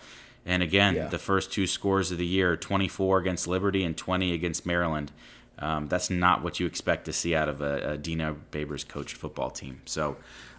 And 0.48 0.62
again, 0.62 0.96
Yeah. 0.96 1.08
the 1.08 1.18
first 1.18 1.52
two 1.52 1.66
scores 1.66 2.10
of 2.10 2.18
the 2.18 2.26
year 2.26 2.56
24 2.56 3.18
against 3.18 3.46
Liberty 3.46 3.84
and 3.84 3.96
20 3.96 4.32
against 4.32 4.66
Maryland. 4.66 5.12
Um, 5.60 5.88
that's 5.88 6.08
not 6.08 6.42
what 6.42 6.58
you 6.58 6.66
expect 6.66 7.04
to 7.04 7.12
see 7.12 7.34
out 7.34 7.48
of 7.48 7.60
a, 7.60 7.92
a 7.92 7.96
Dino 7.98 8.36
Babers 8.50 8.86
coached 8.88 9.16
football 9.16 9.50
team. 9.50 9.82
So 9.84 10.16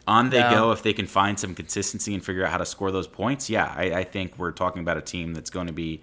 on 0.08 0.30
they 0.30 0.42
No. 0.42 0.50
go. 0.50 0.72
If 0.72 0.84
they 0.84 0.94
can 0.94 1.08
find 1.08 1.40
some 1.40 1.56
consistency 1.56 2.14
and 2.14 2.24
figure 2.24 2.46
out 2.46 2.52
how 2.52 2.58
to 2.58 2.66
score 2.66 2.92
those 2.92 3.08
points, 3.08 3.50
yeah, 3.50 3.74
I, 3.76 3.92
I 3.92 4.04
think 4.04 4.38
we're 4.38 4.52
talking 4.52 4.82
about 4.82 4.98
a 4.98 5.02
team 5.02 5.34
that's 5.34 5.50
going 5.50 5.68
to 5.68 5.74
be 5.74 6.02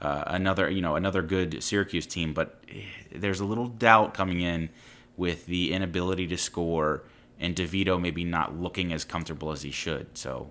uh, 0.00 0.24
another, 0.28 0.70
you 0.70 0.80
know, 0.80 0.96
another 0.96 1.22
good 1.22 1.62
Syracuse 1.62 2.06
team. 2.06 2.32
But 2.32 2.60
eh, 2.68 2.82
there's 3.14 3.40
a 3.40 3.44
little 3.44 3.66
doubt 3.68 4.14
coming 4.14 4.40
in 4.40 4.70
with 5.16 5.46
the 5.46 5.72
inability 5.72 6.26
to 6.28 6.36
score 6.38 7.02
and 7.40 7.54
DeVito 7.54 8.00
maybe 8.00 8.24
not 8.24 8.58
looking 8.58 8.92
as 8.92 9.04
comfortable 9.04 9.52
as 9.52 9.62
he 9.62 9.70
should. 9.70 10.06
So 10.16 10.50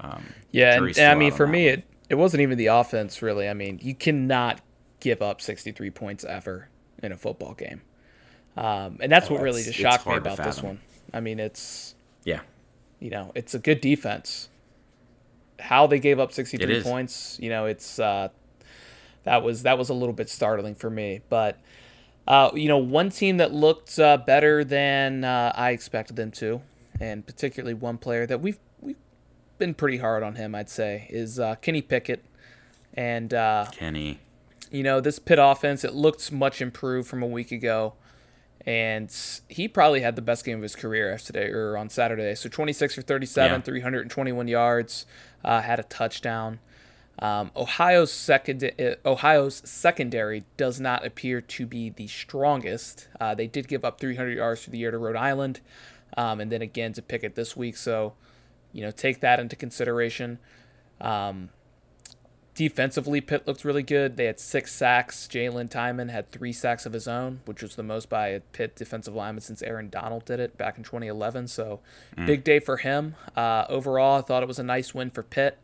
um, 0.00 0.34
Yeah, 0.50 0.76
and, 0.76 0.96
and 0.98 1.10
I 1.10 1.14
mean, 1.14 1.32
for 1.32 1.46
me, 1.46 1.68
it, 1.68 1.84
it 2.12 2.16
wasn't 2.16 2.42
even 2.42 2.58
the 2.58 2.66
offense, 2.66 3.22
really. 3.22 3.48
I 3.48 3.54
mean, 3.54 3.80
you 3.82 3.94
cannot 3.94 4.60
give 5.00 5.22
up 5.22 5.40
63 5.40 5.90
points 5.90 6.24
ever 6.24 6.68
in 7.02 7.10
a 7.10 7.16
football 7.16 7.54
game. 7.54 7.80
Um, 8.54 8.98
and 9.00 9.10
that's 9.10 9.30
Oh, 9.30 9.34
what 9.34 9.42
really 9.42 9.62
just 9.62 9.78
shocked 9.78 10.06
me 10.06 10.16
about 10.16 10.36
this 10.36 10.62
one. 10.62 10.78
I 11.14 11.20
mean, 11.20 11.40
it's, 11.40 11.94
yeah, 12.24 12.40
you 13.00 13.08
know, 13.08 13.32
it's 13.34 13.54
a 13.54 13.58
good 13.58 13.80
defense. 13.80 14.50
How 15.58 15.86
they 15.86 15.98
gave 15.98 16.20
up 16.20 16.32
63 16.32 16.82
points, 16.82 17.38
you 17.40 17.48
know, 17.48 17.64
it's, 17.64 17.98
uh, 17.98 18.28
that 19.24 19.42
was, 19.42 19.62
that 19.62 19.78
was 19.78 19.88
a 19.88 19.94
little 19.94 20.12
bit 20.12 20.28
startling 20.28 20.74
for 20.74 20.90
me. 20.90 21.22
But, 21.30 21.58
uh, 22.28 22.50
you 22.54 22.68
know, 22.68 22.76
one 22.78 23.08
team 23.08 23.38
that 23.38 23.54
looked 23.54 23.98
uh, 23.98 24.18
better 24.18 24.64
than 24.64 25.24
uh, 25.24 25.52
I 25.54 25.70
expected 25.70 26.16
them 26.16 26.30
to, 26.32 26.60
and 27.00 27.24
particularly 27.26 27.74
one 27.74 27.96
player 27.96 28.26
that 28.26 28.42
we've, 28.42 28.58
we've 28.58 28.58
been 29.62 29.74
pretty 29.74 29.98
hard 29.98 30.24
on 30.24 30.34
him, 30.34 30.56
I'd 30.56 30.68
say, 30.68 31.06
is 31.08 31.38
uh, 31.38 31.54
Kenny 31.54 31.82
Pickett. 31.82 32.24
And, 32.94 33.32
uh, 33.32 33.66
Kenny. 33.70 34.18
you 34.72 34.82
know, 34.82 35.00
this 35.00 35.20
Pitt 35.20 35.38
offense, 35.40 35.84
it 35.84 35.94
looked 35.94 36.32
much 36.32 36.60
improved 36.60 37.08
from 37.08 37.22
a 37.22 37.26
week 37.28 37.52
ago. 37.52 37.94
And 38.66 39.14
he 39.48 39.68
probably 39.68 40.00
had 40.00 40.16
the 40.16 40.22
best 40.22 40.44
game 40.44 40.56
of 40.56 40.62
his 40.64 40.74
career 40.74 41.10
yesterday 41.10 41.48
or 41.50 41.76
on 41.76 41.88
Saturday. 41.88 42.34
So 42.34 42.48
26 42.48 42.96
for 42.96 43.02
37, 43.02 43.52
Yeah. 43.52 43.62
321 43.62 44.48
yards, 44.48 45.06
uh, 45.44 45.60
had 45.60 45.78
a 45.78 45.84
touchdown. 45.84 46.58
Um, 47.20 47.52
Ohio's 47.54 48.10
second 48.10 48.64
uh, 48.64 48.94
Ohio's 49.08 49.62
secondary 49.64 50.42
does 50.56 50.80
not 50.80 51.06
appear 51.06 51.40
to 51.40 51.66
be 51.66 51.90
the 51.90 52.08
strongest. 52.08 53.06
Uh, 53.20 53.34
they 53.36 53.46
did 53.46 53.68
give 53.68 53.84
up 53.84 54.00
300 54.00 54.36
yards 54.36 54.64
for 54.64 54.70
the 54.70 54.78
year 54.78 54.90
to 54.90 54.98
Rhode 54.98 55.14
Island, 55.16 55.60
um, 56.16 56.40
and 56.40 56.50
then 56.50 56.62
again 56.62 56.92
to 56.94 57.02
Pickett 57.02 57.34
this 57.36 57.56
week. 57.56 57.76
So, 57.76 58.14
you 58.72 58.82
know, 58.82 58.90
take 58.90 59.20
that 59.20 59.40
into 59.40 59.56
consideration. 59.56 60.38
Um, 61.00 61.50
defensively, 62.54 63.20
Pitt 63.20 63.46
looked 63.46 63.64
really 63.64 63.82
good. 63.82 64.16
They 64.16 64.26
had 64.26 64.38
six 64.38 64.74
sacks. 64.74 65.28
Jaylen 65.30 65.70
Twyman 65.70 66.10
had 66.10 66.30
three 66.30 66.52
sacks 66.52 66.86
of 66.86 66.92
his 66.92 67.08
own, 67.08 67.40
which 67.44 67.62
was 67.62 67.76
the 67.76 67.82
most 67.82 68.08
by 68.08 68.28
a 68.28 68.40
Pitt 68.40 68.76
defensive 68.76 69.14
lineman 69.14 69.40
since 69.40 69.62
Aaron 69.62 69.88
Donald 69.88 70.24
did 70.24 70.40
it 70.40 70.56
back 70.56 70.78
in 70.78 70.84
2011. 70.84 71.48
So, 71.48 71.80
big 72.26 72.44
day 72.44 72.60
for 72.60 72.78
him. 72.78 73.14
Uh, 73.36 73.64
overall, 73.68 74.18
I 74.18 74.22
thought 74.22 74.42
it 74.42 74.48
was 74.48 74.58
a 74.58 74.64
nice 74.64 74.94
win 74.94 75.10
for 75.10 75.22
Pitt. 75.22 75.58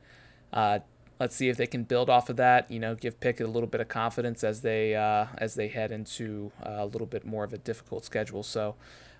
Uh, 0.52 0.80
let's 1.20 1.36
see 1.36 1.48
if 1.48 1.56
they 1.56 1.66
can 1.66 1.84
build 1.84 2.08
off 2.08 2.28
of 2.28 2.36
that. 2.36 2.70
You 2.70 2.78
know, 2.78 2.94
give 2.94 3.20
Pickett 3.20 3.46
a 3.46 3.50
little 3.50 3.68
bit 3.68 3.80
of 3.80 3.88
confidence 3.88 4.42
as 4.42 4.62
they 4.62 4.94
uh, 4.94 5.26
as 5.36 5.54
they 5.54 5.68
head 5.68 5.92
into 5.92 6.52
uh, 6.64 6.76
a 6.78 6.86
little 6.86 7.06
bit 7.06 7.24
more 7.24 7.44
of 7.44 7.52
a 7.52 7.58
difficult 7.58 8.04
schedule. 8.04 8.42
So. 8.42 8.74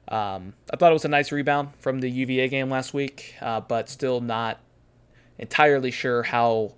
Um, 0.08 0.54
I 0.72 0.76
thought 0.76 0.90
it 0.90 0.94
was 0.94 1.04
a 1.04 1.08
nice 1.08 1.30
rebound 1.32 1.70
from 1.78 2.00
the 2.00 2.10
UVA 2.10 2.48
game 2.48 2.70
last 2.70 2.94
week, 2.94 3.34
uh, 3.40 3.60
but 3.60 3.88
still 3.88 4.20
not 4.20 4.58
entirely 5.38 5.90
sure 5.90 6.24
how 6.24 6.74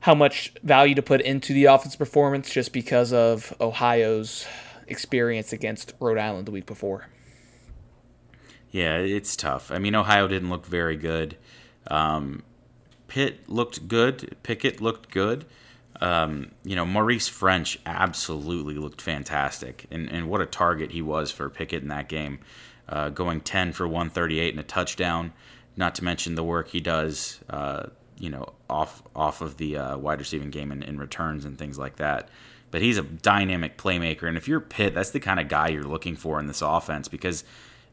how 0.00 0.14
much 0.14 0.52
value 0.62 0.94
to 0.94 1.02
put 1.02 1.20
into 1.20 1.52
the 1.52 1.64
offense 1.64 1.96
performance 1.96 2.50
just 2.52 2.72
because 2.72 3.12
of 3.12 3.52
Ohio's 3.60 4.46
experience 4.86 5.52
against 5.52 5.92
Rhode 5.98 6.18
Island 6.18 6.46
the 6.46 6.52
week 6.52 6.66
before. 6.66 7.08
Yeah, 8.70 8.98
it's 8.98 9.34
tough. 9.34 9.72
I 9.72 9.78
mean, 9.78 9.94
Ohio 9.94 10.28
didn't 10.28 10.50
look 10.50 10.66
very 10.66 10.96
good. 10.96 11.36
Um, 11.88 12.42
Pitt 13.08 13.48
looked 13.48 13.88
good. 13.88 14.36
Pickett 14.42 14.80
looked 14.80 15.10
good. 15.10 15.46
Um, 16.00 16.52
you 16.64 16.76
know, 16.76 16.86
Maurice 16.86 17.28
Ffrench 17.28 17.76
absolutely 17.84 18.74
looked 18.74 19.02
fantastic, 19.02 19.86
and, 19.90 20.08
and 20.10 20.28
what 20.28 20.40
a 20.40 20.46
target 20.46 20.92
he 20.92 21.02
was 21.02 21.30
for 21.30 21.50
Pickett 21.50 21.82
in 21.82 21.88
that 21.88 22.08
game, 22.08 22.38
uh, 22.88 23.08
going 23.08 23.40
10 23.40 23.72
for 23.72 23.86
138 23.86 24.50
and 24.50 24.60
a 24.60 24.62
touchdown. 24.62 25.32
Not 25.76 25.94
to 25.96 26.04
mention 26.04 26.34
the 26.34 26.44
work 26.44 26.68
he 26.68 26.80
does, 26.80 27.40
uh, 27.50 27.86
you 28.18 28.30
know, 28.30 28.52
off 28.68 29.02
off 29.14 29.40
of 29.40 29.56
the 29.56 29.76
uh, 29.76 29.96
wide 29.98 30.20
receiving 30.20 30.50
game 30.50 30.72
and 30.72 30.82
in 30.82 30.98
returns 30.98 31.44
and 31.44 31.58
things 31.58 31.78
like 31.78 31.96
that. 31.96 32.28
But 32.70 32.82
he's 32.82 32.98
a 32.98 33.02
dynamic 33.02 33.78
playmaker, 33.78 34.24
and 34.24 34.36
if 34.36 34.46
you're 34.46 34.60
Pitt, 34.60 34.94
that's 34.94 35.10
the 35.10 35.20
kind 35.20 35.40
of 35.40 35.48
guy 35.48 35.68
you're 35.68 35.84
looking 35.84 36.16
for 36.16 36.38
in 36.38 36.46
this 36.46 36.62
offense 36.62 37.08
because 37.08 37.44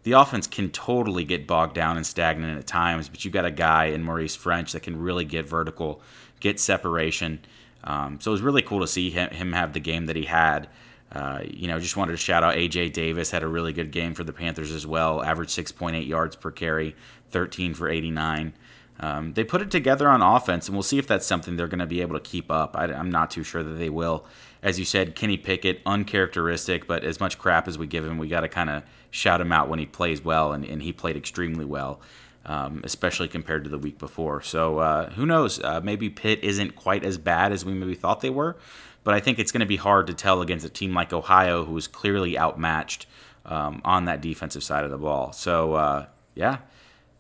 the 0.03 0.12
offense 0.12 0.45
can 0.45 0.70
totally 0.70 1.24
get 1.24 1.47
bogged 1.47 1.74
down 1.74 1.97
and 1.97 2.06
stagnant 2.06 2.60
at 2.60 2.68
times. 2.68 3.10
But 3.10 3.26
you've 3.26 3.34
got 3.34 3.45
a 3.45 3.51
guy 3.51 3.86
in 3.86 4.03
Maurice 4.03 4.38
Ffrench 4.38 4.74
that 4.74 4.84
can 4.84 4.99
really 4.99 5.26
get 5.26 5.47
vertical, 5.47 6.01
get 6.39 6.60
separation. 6.60 7.39
Um, 7.86 8.20
so 8.20 8.32
it 8.32 8.34
was 8.34 8.42
really 8.42 8.62
cool 8.62 8.82
to 8.82 8.88
see 8.88 9.10
him, 9.10 9.30
him 9.30 9.54
have 9.54 9.74
the 9.74 9.80
game 9.80 10.08
that 10.08 10.16
he 10.16 10.26
had. 10.26 10.68
Uh, 11.12 11.42
you 11.46 11.68
know, 11.68 11.80
just 11.80 11.96
wanted 11.96 12.12
to 12.12 12.18
shout 12.18 12.44
out 12.44 12.56
AJ 12.56 12.92
Davis 12.94 13.32
had 13.32 13.44
a 13.44 13.48
really 13.48 13.72
good 13.72 13.92
game 13.92 14.14
for 14.14 14.24
the 14.24 14.34
Panthers 14.34 14.72
as 14.72 14.86
well. 14.86 15.24
Averaged 15.24 15.58
6.8 15.58 16.06
yards 16.06 16.36
per 16.36 16.52
carry, 16.52 16.96
13 17.30 17.74
for 17.74 17.88
89. 17.88 18.54
Um, 19.00 19.34
they 19.34 19.44
put 19.44 19.62
it 19.62 19.72
together 19.72 20.10
on 20.10 20.22
offense, 20.22 20.68
and 20.68 20.76
we'll 20.76 20.84
see 20.84 20.98
if 20.98 21.08
that's 21.08 21.26
something 21.26 21.56
they're 21.56 21.68
going 21.68 21.80
to 21.80 21.86
be 21.86 22.02
able 22.02 22.16
to 22.16 22.24
keep 22.24 22.50
up. 22.50 22.76
I, 22.78 22.86
am 22.86 23.10
not 23.10 23.30
too 23.30 23.44
sure 23.44 23.62
that 23.64 23.74
they 23.74 23.90
will. 23.90 24.26
As 24.64 24.80
you 24.80 24.86
said, 24.86 25.16
Kenny 25.16 25.38
Pickett, 25.38 25.82
uncharacteristic, 25.86 26.88
but 26.88 27.04
as 27.04 27.20
much 27.20 27.38
crap 27.38 27.68
as 27.68 27.78
we 27.78 27.88
give 27.88 28.06
him, 28.06 28.18
we 28.18 28.28
got 28.28 28.42
to 28.42 28.50
kind 28.50 28.70
of 28.70 28.84
shout 29.12 29.42
him 29.42 29.52
out 29.52 29.70
when 29.70 29.80
he 29.80 29.86
plays 29.86 30.24
well, 30.24 30.54
and, 30.54 30.66
and 30.66 30.82
he 30.82 30.94
played 30.94 31.18
extremely 31.18 31.66
well, 31.66 32.00
um, 32.46 32.82
especially 32.84 33.28
compared 33.28 33.64
to 33.64 33.70
the 33.70 33.78
week 33.78 33.98
before. 33.98 34.41
So 34.41 34.80
uh, 34.80 35.10
who 35.12 35.26
knows? 35.26 35.60
Uh, 35.60 35.82
maybe 35.84 36.10
Pitt 36.10 36.43
isn't 36.43 36.76
quite 36.76 37.04
as 37.04 37.18
bad 37.18 37.52
as 37.52 37.66
we 37.66 37.74
maybe 37.74 37.96
thought 37.96 38.22
they 38.22 38.30
were, 38.30 38.58
but 39.04 39.14
I 39.14 39.20
think 39.20 39.39
it's 39.39 39.52
going 39.52 39.62
to 39.62 39.66
be 39.66 39.78
hard 39.78 40.08
to 40.08 40.14
tell 40.14 40.41
against 40.41 40.66
a 40.66 40.70
team 40.70 40.93
like 40.93 41.14
Ohio, 41.14 41.66
who 41.66 41.78
is 41.78 41.88
clearly 41.88 42.38
outmatched 42.38 43.08
um, 43.46 43.82
on 43.84 44.06
that 44.06 44.22
defensive 44.22 44.64
side 44.64 44.84
of 44.84 44.91
the 44.91 44.98
ball. 44.98 45.32
So 45.32 45.74
uh, 45.74 46.06
yeah 46.34 46.58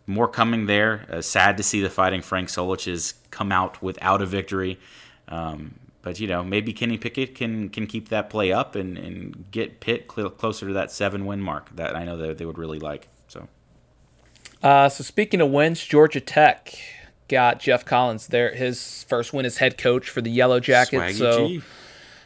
more 0.07 0.27
coming 0.27 0.65
there. 0.65 1.05
Uh, 1.09 1.21
sad 1.21 1.57
to 1.57 1.63
see 1.63 1.81
the 1.81 1.89
Fighting 1.89 2.21
Frank 2.21 2.49
Soliches 2.49 3.15
come 3.31 3.51
out 3.51 3.81
without 3.81 4.21
a 4.21 4.25
victory. 4.25 4.79
Um, 5.27 5.75
but 6.01 6.19
you 6.19 6.27
know, 6.27 6.43
maybe 6.43 6.73
Kenny 6.73 6.97
Pickett 6.97 7.33
can 7.33 7.69
can 7.69 7.87
keep 7.87 8.09
that 8.09 8.29
play 8.29 8.51
up 8.51 8.75
and, 8.75 8.97
and 8.97 9.49
get 9.51 9.79
Pitt 9.79 10.11
cl- 10.13 10.29
closer 10.29 10.67
to 10.67 10.73
that 10.73 10.91
seven 10.91 11.25
win 11.25 11.41
mark 11.41 11.75
that 11.75 11.95
I 11.95 12.03
know 12.05 12.17
that 12.17 12.37
they 12.37 12.45
would 12.45 12.59
really 12.59 12.79
like. 12.79 13.07
So, 14.65 14.71
uh, 14.71 14.89
so 14.89 15.03
speaking 15.03 15.41
of 15.41 15.51
wins, 15.51 15.85
Georgia 15.85 16.19
Tech 16.19 16.73
got 17.27 17.59
Geoff 17.59 17.85
Collins 17.85 18.27
there 18.27 18.51
his 18.51 19.05
first 19.07 19.31
win 19.31 19.45
as 19.45 19.57
head 19.57 19.77
coach 19.77 20.09
for 20.09 20.21
the 20.21 20.31
Yellow 20.31 20.59
Jackets. 20.59 21.13
Swaggy 21.13 21.17
so, 21.17 21.47
G. 21.47 21.61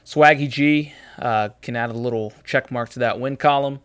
Swaggy 0.05 0.49
G 0.49 0.93
uh, 1.17 1.49
can 1.61 1.75
add 1.75 1.89
a 1.89 1.93
little 1.93 2.31
check 2.45 2.71
mark 2.71 2.89
to 2.91 2.99
that 2.99 3.19
win 3.19 3.35
column. 3.35 3.81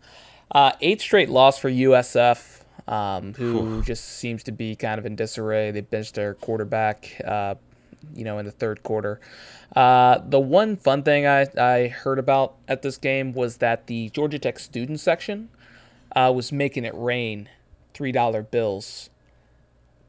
Uh, 0.49 0.71
eighth 0.79 1.01
straight 1.01 1.29
loss 1.29 1.59
for 1.59 1.69
USF 1.69 2.61
um, 2.87 3.33
who 3.33 3.83
just 3.83 4.05
seems 4.05 4.43
to 4.43 4.53
be 4.53 4.73
kind 4.77 4.99
of 4.99 5.05
in 5.05 5.17
disarray. 5.17 5.71
They 5.71 5.81
benched 5.81 6.15
their 6.15 6.35
quarterback, 6.35 7.21
uh, 7.25 7.55
you 8.15 8.23
know, 8.23 8.37
in 8.37 8.45
the 8.45 8.51
third 8.51 8.83
quarter. 8.83 9.19
Uh, 9.75 10.19
the 10.29 10.39
one 10.39 10.77
fun 10.77 11.03
thing 11.03 11.27
I, 11.27 11.47
I 11.57 11.87
heard 11.89 12.19
about 12.19 12.55
at 12.69 12.83
this 12.83 12.95
game 12.95 13.33
was 13.33 13.57
that 13.57 13.87
the 13.87 14.09
Georgia 14.11 14.39
Tech 14.39 14.59
student 14.59 15.01
section 15.01 15.49
uh, 16.15 16.31
was 16.33 16.53
making 16.53 16.85
it 16.85 16.93
rain 16.95 17.49
$3 17.95 18.51
bills 18.51 19.09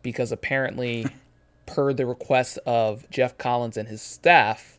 because 0.02 0.32
apparently, 0.32 1.06
per 1.66 1.92
the 1.92 2.06
request 2.06 2.58
of 2.66 3.08
Geoff 3.10 3.38
Collins 3.38 3.76
and 3.76 3.88
his 3.88 4.02
staff, 4.02 4.78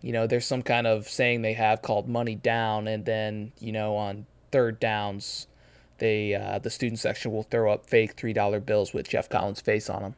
you 0.00 0.12
know, 0.12 0.26
there's 0.26 0.46
some 0.46 0.62
kind 0.62 0.86
of 0.86 1.08
saying 1.08 1.42
they 1.42 1.54
have 1.54 1.82
called 1.82 2.08
money 2.08 2.34
down, 2.34 2.86
and 2.86 3.04
then, 3.04 3.52
you 3.58 3.72
know, 3.72 3.96
on 3.96 4.26
third 4.52 4.78
downs, 4.78 5.46
they 5.98 6.34
uh, 6.34 6.58
the 6.58 6.70
student 6.70 6.98
section 6.98 7.32
will 7.32 7.44
throw 7.44 7.72
up 7.72 7.86
fake 7.86 8.12
three 8.12 8.32
dollar 8.32 8.60
bills 8.60 8.92
with 8.92 9.08
Geoff 9.08 9.28
Collins' 9.28 9.60
face 9.60 9.88
on 9.88 10.02
them. 10.02 10.14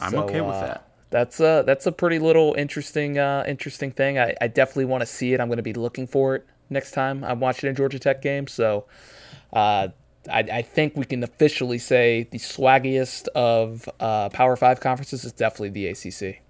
I'm 0.00 0.10
so, 0.10 0.24
okay 0.24 0.40
with 0.40 0.56
uh, 0.56 0.60
that. 0.60 0.88
That's 1.10 1.40
a 1.40 1.62
that's 1.64 1.86
a 1.86 1.92
pretty 1.92 2.18
little 2.18 2.54
interesting 2.58 3.18
uh, 3.18 3.44
interesting 3.46 3.92
thing. 3.92 4.18
I, 4.18 4.34
I 4.40 4.48
definitely 4.48 4.86
want 4.86 5.02
to 5.02 5.06
see 5.06 5.32
it. 5.32 5.40
I'm 5.40 5.48
going 5.48 5.58
to 5.58 5.62
be 5.62 5.72
looking 5.72 6.06
for 6.06 6.34
it 6.34 6.46
next 6.70 6.92
time 6.92 7.24
I'm 7.24 7.40
watching 7.40 7.70
a 7.70 7.72
Georgia 7.72 7.98
Tech 7.98 8.22
game. 8.22 8.46
So 8.46 8.86
uh, 9.52 9.88
I, 10.28 10.40
I 10.40 10.62
think 10.62 10.96
we 10.96 11.04
can 11.04 11.22
officially 11.22 11.78
say 11.78 12.28
the 12.30 12.38
swaggiest 12.38 13.28
of 13.28 13.88
uh, 14.00 14.28
Power 14.30 14.56
Five 14.56 14.80
conferences 14.80 15.24
is 15.24 15.32
definitely 15.32 15.70
the 15.70 15.86
ACC. 15.88 16.42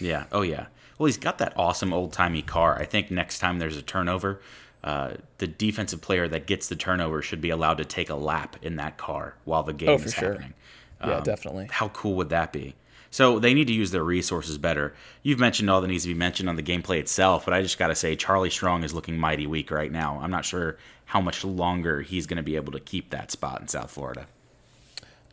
Yeah. 0.00 0.24
Oh 0.32 0.42
yeah. 0.42 0.66
Well, 0.98 1.06
he's 1.06 1.18
got 1.18 1.38
that 1.38 1.54
awesome 1.56 1.92
old 1.92 2.12
timey 2.12 2.42
car. 2.42 2.78
I 2.78 2.84
think 2.84 3.10
next 3.10 3.38
time 3.38 3.58
there's 3.58 3.76
a 3.76 3.82
turnover, 3.82 4.40
uh, 4.84 5.12
the 5.38 5.46
defensive 5.46 6.00
player 6.00 6.28
that 6.28 6.46
gets 6.46 6.68
the 6.68 6.76
turnover 6.76 7.22
should 7.22 7.40
be 7.40 7.50
allowed 7.50 7.78
to 7.78 7.84
take 7.84 8.10
a 8.10 8.14
lap 8.14 8.56
in 8.62 8.76
that 8.76 8.98
car 8.98 9.34
while 9.44 9.62
the 9.62 9.72
game 9.72 9.88
oh, 9.88 9.94
is 9.94 10.14
sure. 10.14 10.32
happening. 10.32 10.54
Yeah, 11.00 11.16
um, 11.16 11.22
definitely. 11.22 11.68
How 11.70 11.88
cool 11.88 12.14
would 12.14 12.28
that 12.28 12.52
be? 12.52 12.74
So 13.10 13.38
they 13.38 13.52
need 13.52 13.66
to 13.66 13.74
use 13.74 13.90
their 13.90 14.02
resources 14.02 14.56
better. 14.56 14.94
You've 15.22 15.38
mentioned 15.38 15.68
all 15.68 15.82
that 15.82 15.88
needs 15.88 16.04
to 16.04 16.08
be 16.08 16.14
mentioned 16.14 16.48
on 16.48 16.56
the 16.56 16.62
gameplay 16.62 16.98
itself, 16.98 17.44
but 17.44 17.52
I 17.52 17.60
just 17.60 17.78
got 17.78 17.88
to 17.88 17.94
say 17.94 18.16
Charlie 18.16 18.48
Strong 18.48 18.84
is 18.84 18.94
looking 18.94 19.18
mighty 19.18 19.46
weak 19.46 19.70
right 19.70 19.92
now. 19.92 20.18
I'm 20.22 20.30
not 20.30 20.46
sure 20.46 20.78
how 21.12 21.20
much 21.20 21.44
longer 21.44 22.02
he's 22.02 22.26
going 22.26 22.36
to 22.36 22.42
be 22.42 22.56
able 22.56 22.72
to 22.72 22.80
keep 22.80 23.10
that 23.10 23.30
spot 23.30 23.60
in 23.60 23.68
South 23.68 23.90
Florida. 23.90 24.26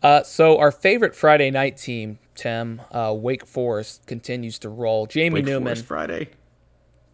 Uh, 0.02 0.24
so 0.24 0.58
our 0.58 0.72
favorite 0.72 1.16
Friday 1.16 1.52
night 1.52 1.76
team, 1.76 2.20
Tim, 2.36 2.82
uh, 2.92 3.14
Wake 3.18 3.46
Forest, 3.46 4.06
continues 4.06 4.58
to 4.60 4.70
roll. 4.70 5.08
Jamie 5.08 5.36
Wake 5.36 5.46
Newman. 5.46 5.76
Forest 5.76 5.86
Friday 5.86 6.30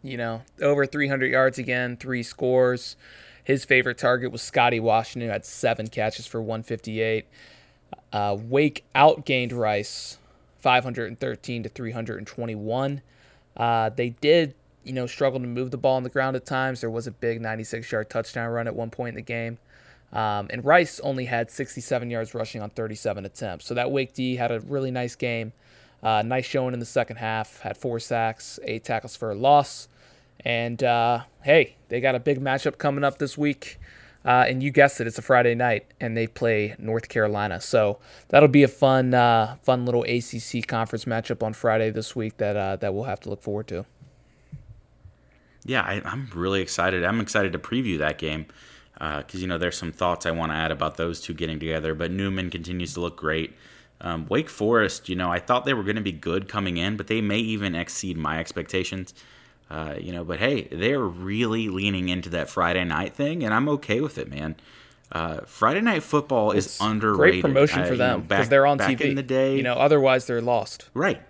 you 0.06 0.18
know, 0.18 0.44
over 0.62 0.86
300 0.86 1.32
yards 1.32 1.58
again, 1.58 1.98
three 1.98 2.22
scores. 2.22 2.96
His 3.44 3.66
favorite 3.66 3.98
target 3.98 4.32
was 4.32 4.42
Scotty 4.42 4.80
Washington, 4.80 5.28
who 5.28 5.34
had 5.34 5.46
seven 5.46 5.88
catches 5.88 6.28
for 6.28 6.40
158. 6.40 7.26
Uh, 8.14 8.38
Wake 8.40 8.86
outgained 8.94 9.52
Rice 9.52 10.20
513 10.60 11.64
to 11.64 11.70
321. 11.70 13.02
Uh, 13.58 13.90
they 13.90 14.10
did, 14.10 14.54
you 14.86 14.94
know, 14.94 15.08
struggled 15.08 15.42
to 15.44 15.48
move 15.48 15.72
the 15.72 15.78
ball 15.78 15.96
on 15.96 16.04
the 16.04 16.10
ground 16.10 16.36
at 16.36 16.46
times. 16.46 16.82
There 16.82 16.90
was 16.90 17.08
a 17.08 17.12
big 17.12 17.42
96 17.42 17.92
yard 17.92 18.10
touchdown 18.10 18.50
run 18.50 18.68
at 18.68 18.76
one 18.76 18.90
point 18.90 19.10
in 19.10 19.16
the 19.16 19.22
game. 19.22 19.58
Um, 20.14 20.48
and 20.50 20.64
Rice 20.64 21.00
only 21.02 21.26
had 21.26 21.52
67 21.52 22.10
yards 22.10 22.34
rushing 22.34 22.62
on 22.62 22.70
37 22.70 23.26
attempts. 23.26 23.66
So 23.66 23.74
that 23.74 23.92
Wake 23.92 24.14
D 24.14 24.36
had 24.38 24.52
a 24.52 24.62
really 24.62 24.92
nice 24.92 25.16
game. 25.16 25.52
Uh, 26.02 26.22
nice 26.22 26.46
showing 26.46 26.74
in 26.74 26.80
the 26.80 26.86
second 26.86 27.18
half. 27.18 27.60
Had 27.62 27.76
four 27.76 28.00
sacks, 28.00 28.60
eight 28.64 28.84
tackles 28.84 29.16
for 29.16 29.32
a 29.32 29.36
loss. 29.36 29.88
And 30.42 30.84
uh, 30.84 31.22
hey, 31.44 31.76
they 31.90 32.00
got 32.00 32.16
a 32.16 32.20
big 32.20 32.40
matchup 32.40 32.78
coming 32.78 33.04
up 33.04 33.18
this 33.18 33.38
week. 33.38 33.80
Uh, 34.24 34.46
and 34.48 34.64
you 34.64 34.72
guessed 34.72 35.00
it, 35.00 35.06
it's 35.06 35.20
a 35.20 35.22
Friday 35.22 35.54
night, 35.54 35.86
and 36.00 36.18
they 36.18 36.26
play 36.26 36.76
North 36.80 37.10
Carolina. 37.10 37.62
So 37.62 38.00
that'll 38.30 38.50
be 38.50 38.64
a 38.64 38.68
fun, 38.68 39.14
uh, 39.14 39.58
fun 39.62 39.86
little 39.86 40.02
ACC 40.04 40.66
conference 40.66 41.06
matchup 41.06 41.44
on 41.44 41.54
Friday 41.54 41.92
this 41.92 42.16
week 42.16 42.38
that 42.38 42.58
uh, 42.58 42.76
that 42.78 42.94
we'll 42.94 43.04
have 43.04 43.20
to 43.22 43.30
look 43.30 43.44
forward 43.44 43.68
to. 43.68 43.86
Yeah, 45.66 45.82
I, 45.82 46.02
am 46.06 46.30
really 46.34 46.62
excited. 46.62 47.04
I'm 47.04 47.20
excited 47.20 47.54
to 47.54 47.60
preview 47.60 47.98
that 48.00 48.18
game 48.18 48.46
because 48.94 49.36
uh, 49.36 49.38
you 49.38 49.48
know 49.48 49.58
there's 49.58 49.78
some 49.78 49.92
thoughts 49.92 50.26
I 50.26 50.32
want 50.32 50.52
to 50.52 50.56
add 50.56 50.72
about 50.72 50.98
those 50.98 51.20
two 51.20 51.34
getting 51.34 51.60
together. 51.60 51.96
But 51.96 52.12
Newman 52.12 52.50
continues 52.50 52.94
to 52.94 53.02
look 53.02 53.18
great. 53.18 53.56
Um, 54.02 54.28
Wake 54.28 54.50
Forest, 54.50 55.10
you 55.10 55.16
know, 55.16 55.32
I 55.32 55.40
thought 55.40 55.66
they 55.66 55.74
were 55.74 55.84
going 55.84 55.96
to 55.96 56.02
be 56.02 56.12
good 56.12 56.48
coming 56.48 56.78
in, 56.78 56.98
but 56.98 57.08
they 57.08 57.22
may 57.22 57.40
even 57.40 57.76
exceed 57.76 58.18
my 58.18 58.40
expectations. 58.40 59.14
Uh, 59.70 59.96
you 60.00 60.12
know, 60.12 60.24
but 60.24 60.40
hey, 60.40 60.64
they're 60.72 61.00
really 61.00 61.70
leaning 61.70 62.10
into 62.10 62.30
that 62.30 62.50
Friday 62.50 62.84
night 62.84 63.16
thing, 63.16 63.44
and 63.44 63.54
I'm 63.54 63.68
okay 63.70 64.02
with 64.02 64.18
it, 64.18 64.30
man. 64.30 64.56
Uh, 65.12 65.40
Friday 65.46 65.82
night 65.82 66.04
football 66.04 66.52
it's 66.52 66.76
is 66.76 66.82
underrated. 66.82 67.42
Great 67.42 67.54
promotion 67.54 67.86
for 67.86 67.96
them 67.96 68.22
because 68.22 68.50
they're 68.50 68.68
on 68.68 68.78
back 68.78 68.92
TV. 68.92 69.10
In 69.10 69.16
the 69.16 69.24
day, 69.24 69.56
you 69.56 69.64
know, 69.64 69.76
otherwise 69.76 70.28
they're 70.28 70.42
lost. 70.42 70.90
Right. 70.94 71.22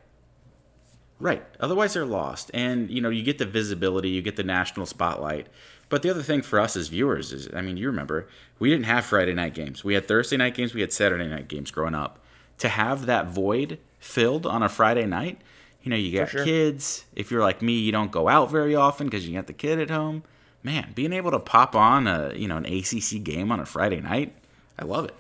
Right. 1.20 1.44
Otherwise 1.60 1.94
they're 1.94 2.06
lost, 2.06 2.52
and 2.54 2.90
you 2.90 3.02
know, 3.02 3.10
you 3.10 3.24
get 3.24 3.38
the 3.38 3.46
visibility, 3.46 4.10
you 4.10 4.22
get 4.22 4.36
the 4.36 4.44
national 4.44 4.86
spotlight. 4.86 5.48
But 5.88 6.02
the 6.02 6.10
other 6.10 6.24
thing 6.24 6.42
for 6.42 6.60
us 6.60 6.76
as 6.76 6.88
viewers 6.88 7.32
is, 7.32 7.48
I 7.54 7.62
mean, 7.62 7.78
you 7.78 7.88
remember 7.88 8.28
we 8.60 8.70
didn't 8.70 8.86
have 8.86 9.06
Friday 9.06 9.34
night 9.34 9.54
games. 9.54 9.84
We 9.84 9.94
had 9.94 10.08
Thursday 10.08 10.38
night 10.38 10.56
games. 10.56 10.74
We 10.74 10.82
had 10.82 10.92
Saturday 10.92 11.28
night 11.28 11.48
games 11.48 11.72
growing 11.72 11.96
up. 11.96 12.20
To 12.60 12.70
have 12.70 13.06
that 13.06 13.28
void 13.28 13.80
filled 14.00 14.46
on 14.46 14.64
a 14.64 14.70
Friday 14.70 15.06
night 15.06 15.42
you 15.86 15.92
know, 15.92 15.98
you 15.98 16.18
got 16.18 16.30
sure. 16.30 16.44
kids. 16.44 17.06
If 17.16 17.30
you're 17.30 17.44
like 17.44 17.62
me, 17.62 17.74
you 17.74 17.92
don't 17.92 18.12
go 18.12 18.28
out 18.28 18.50
very 18.50 18.74
often 18.74 19.06
because 19.06 19.28
you 19.28 19.36
got 19.36 19.46
the 19.46 19.54
kid 19.54 19.80
at 19.80 19.92
home. 19.92 20.24
Man, 20.64 20.92
being 20.96 21.14
able 21.14 21.30
to 21.30 21.40
pop 21.40 21.76
on 21.76 22.08
a 22.08 22.34
you 22.36 22.48
know 22.48 22.58
an 22.58 22.66
ACC 22.66 23.24
game 23.24 23.52
on 23.52 23.60
a 23.60 23.68
Friday 23.68 24.02
night, 24.02 24.34
I 24.80 24.86
love 24.86 25.06
it. 25.06 25.14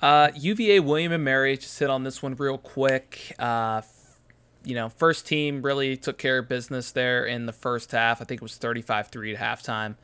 Uh, 0.00 0.30
UVA 0.34 0.80
William 0.80 1.12
and 1.12 1.24
Mary 1.24 1.56
just 1.56 1.78
hit 1.78 1.90
on 1.90 2.04
this 2.04 2.22
one 2.22 2.34
real 2.36 2.58
quick. 2.58 3.34
Uh, 3.38 3.82
you 4.64 4.74
know, 4.74 4.88
first 4.88 5.26
team 5.26 5.62
really 5.62 5.96
took 5.96 6.18
care 6.18 6.38
of 6.38 6.48
business 6.48 6.92
there 6.92 7.24
in 7.24 7.46
the 7.46 7.52
first 7.52 7.92
half. 7.92 8.20
I 8.20 8.24
think 8.24 8.40
it 8.40 8.42
was 8.42 8.58
35-3 8.58 9.34
at 9.34 9.40
halftime. 9.40 9.96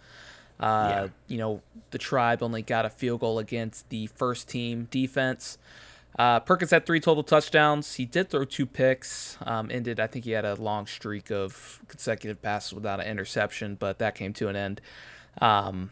Uh, 0.58 0.88
yeah. 0.90 1.08
You 1.28 1.38
know, 1.38 1.62
the 1.90 1.98
tribe 1.98 2.42
only 2.42 2.62
got 2.62 2.84
a 2.84 2.90
field 2.90 3.20
goal 3.20 3.38
against 3.38 3.88
the 3.88 4.06
first 4.08 4.48
team 4.48 4.88
defense. 4.90 5.58
Uh, 6.18 6.40
Perkins 6.40 6.70
had 6.70 6.84
three 6.84 7.00
total 7.00 7.22
touchdowns. 7.22 7.94
He 7.94 8.04
did 8.04 8.30
throw 8.30 8.44
two 8.44 8.66
picks. 8.66 9.38
Um, 9.42 9.70
ended, 9.70 10.00
I 10.00 10.06
think 10.06 10.24
he 10.24 10.32
had 10.32 10.44
a 10.44 10.54
long 10.54 10.86
streak 10.86 11.30
of 11.30 11.80
consecutive 11.88 12.42
passes 12.42 12.74
without 12.74 13.00
an 13.00 13.06
interception, 13.06 13.76
but 13.76 13.98
that 14.00 14.14
came 14.14 14.32
to 14.34 14.48
an 14.48 14.56
end. 14.56 14.80
Um, 15.40 15.90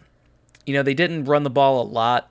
you 0.66 0.74
know, 0.74 0.82
they 0.82 0.94
didn't 0.94 1.24
run 1.24 1.44
the 1.44 1.50
ball 1.50 1.80
a 1.80 1.86
lot. 1.86 2.30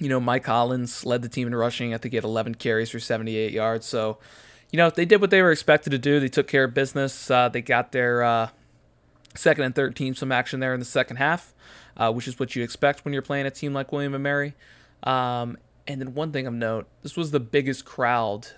You 0.00 0.08
know, 0.08 0.20
Mike 0.20 0.46
Hollins 0.46 1.04
led 1.06 1.22
the 1.22 1.28
team 1.28 1.46
in 1.46 1.54
rushing. 1.54 1.94
I 1.94 1.98
think 1.98 2.12
he 2.12 2.16
had 2.16 2.24
11 2.24 2.56
carries 2.56 2.90
for 2.90 2.98
78 2.98 3.52
yards. 3.52 3.86
So, 3.86 4.18
you 4.72 4.76
know, 4.76 4.90
they 4.90 5.04
did 5.04 5.20
what 5.20 5.30
they 5.30 5.40
were 5.40 5.52
expected 5.52 5.90
to 5.90 5.98
do. 5.98 6.18
They 6.18 6.28
took 6.28 6.48
care 6.48 6.64
of 6.64 6.74
business. 6.74 7.30
Uh, 7.30 7.48
they 7.48 7.62
got 7.62 7.92
their 7.92 8.22
uh, 8.22 8.48
second 9.34 9.64
and 9.64 9.74
third 9.74 9.94
team 9.94 10.14
some 10.14 10.32
action 10.32 10.60
there 10.60 10.74
in 10.74 10.80
the 10.80 10.86
second 10.86 11.18
half, 11.18 11.54
uh, 11.96 12.12
which 12.12 12.26
is 12.26 12.38
what 12.38 12.56
you 12.56 12.62
expect 12.62 13.04
when 13.04 13.12
you're 13.12 13.22
playing 13.22 13.46
a 13.46 13.50
team 13.50 13.72
like 13.72 13.92
William 13.92 14.14
and 14.14 14.22
Mary. 14.22 14.54
Um, 15.04 15.58
and 15.86 16.00
then 16.00 16.14
one 16.14 16.32
thing 16.32 16.46
of 16.46 16.54
note, 16.54 16.88
this 17.02 17.16
was 17.16 17.30
the 17.30 17.40
biggest 17.40 17.84
crowd 17.84 18.48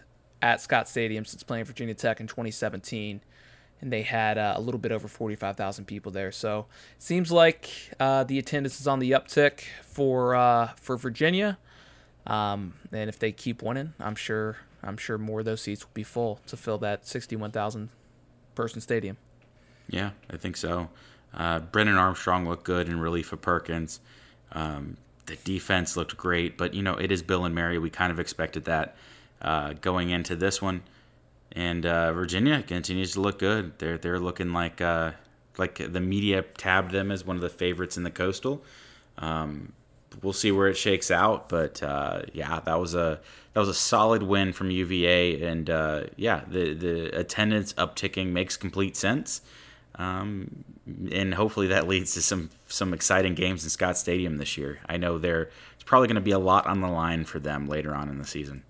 at 0.41 0.61
Scott 0.61 0.89
Stadium 0.89 1.24
since 1.24 1.43
playing 1.43 1.64
Virginia 1.64 1.95
Tech 1.95 2.20
in 2.20 2.26
2017, 2.26 3.20
and 3.80 3.92
they 3.92 4.02
had 4.02 4.38
uh, 4.38 4.54
a 4.56 4.60
little 4.60 4.78
bit 4.78 4.92
over 4.92 5.08
45,000 5.08 5.84
people 5.84 6.10
there. 6.12 6.32
So 6.32 6.66
seems 6.98 7.30
like 7.30 7.70
uh, 8.00 8.24
the 8.24 8.38
attendance 8.38 8.80
is 8.80 8.86
on 8.86 8.98
the 8.98 9.12
uptick 9.12 9.60
for 9.82 10.34
uh, 10.34 10.70
for 10.76 10.96
Virginia. 10.96 11.58
Um, 12.26 12.74
and 12.92 13.08
if 13.08 13.18
they 13.18 13.32
keep 13.32 13.62
winning, 13.62 13.94
I'm 14.00 14.16
sure 14.16 14.56
I'm 14.82 14.96
sure 14.96 15.18
more 15.18 15.40
of 15.40 15.44
those 15.44 15.60
seats 15.60 15.84
will 15.84 15.92
be 15.94 16.02
full 16.02 16.40
to 16.46 16.56
fill 16.56 16.78
that 16.78 17.06
61,000 17.06 17.88
person 18.54 18.80
stadium. 18.80 19.16
Yeah, 19.88 20.10
I 20.30 20.36
think 20.36 20.56
so. 20.56 20.88
Uh, 21.34 21.60
Brennan 21.60 21.96
Armstrong 21.96 22.48
looked 22.48 22.64
good 22.64 22.88
in 22.88 22.98
relief 22.98 23.32
of 23.32 23.40
Perkins. 23.40 24.00
Um, 24.52 24.96
the 25.26 25.36
defense 25.36 25.96
looked 25.96 26.16
great, 26.16 26.56
but 26.56 26.72
you 26.74 26.82
know 26.82 26.94
it 26.94 27.12
is 27.12 27.22
Bill 27.22 27.44
and 27.44 27.54
Mary. 27.54 27.78
We 27.78 27.90
kind 27.90 28.10
of 28.10 28.18
expected 28.18 28.64
that 28.64 28.96
uh, 29.42 29.74
going 29.74 30.10
into 30.10 30.34
this 30.36 30.62
one, 30.62 30.82
and 31.53 31.86
uh, 31.86 32.12
Virginia 32.12 32.62
continues 32.62 33.12
to 33.12 33.20
look 33.20 33.38
good. 33.38 33.78
They're 33.78 33.99
they're 33.99 34.20
looking 34.20 34.53
like 34.53 34.80
uh, 34.80 35.12
like 35.59 35.76
the 35.78 36.01
media 36.01 36.42
tabbed 36.42 36.92
them 36.92 37.11
as 37.11 37.24
one 37.24 37.36
of 37.36 37.42
the 37.42 37.49
favorites 37.49 37.97
in 37.97 38.03
the 38.03 38.11
Coastal. 38.11 38.62
Um, 39.18 39.72
we'll 40.22 40.32
see 40.32 40.53
where 40.53 40.68
it 40.68 40.76
shakes 40.76 41.11
out, 41.11 41.49
but 41.49 41.82
uh, 41.82 42.22
yeah, 42.32 42.61
that 42.61 42.78
was 42.78 42.94
a 42.94 43.20
that 43.53 43.61
was 43.61 43.68
a 43.68 43.74
solid 43.74 44.22
win 44.22 44.53
from 44.53 44.70
UVA, 44.70 45.42
and 45.42 45.70
uh, 45.70 46.05
yeah, 46.16 46.42
the 46.49 46.74
the 46.74 47.18
attendance 47.18 47.72
upticking 47.74 48.28
makes 48.28 48.57
complete 48.57 48.97
sense. 48.97 49.40
Um, 49.99 50.64
and 51.11 51.32
hopefully 51.32 51.68
that 51.68 51.88
leads 51.88 52.14
to 52.14 52.22
some 52.22 52.51
some 52.68 52.92
exciting 52.92 53.34
games 53.34 53.64
in 53.64 53.70
Scott 53.70 53.97
Stadium 53.97 54.36
this 54.36 54.57
year. 54.59 54.80
I 54.88 54.99
know 54.99 55.18
there's 55.18 55.49
probably 55.84 56.09
going 56.09 56.16
to 56.16 56.20
be 56.20 56.32
a 56.32 56.38
lot 56.38 56.66
on 56.66 56.80
the 56.80 56.88
line 56.88 57.24
for 57.24 57.38
them 57.38 57.66
later 57.66 57.94
on 57.94 58.09
in 58.09 58.18
the 58.18 58.26
season. 58.26 58.62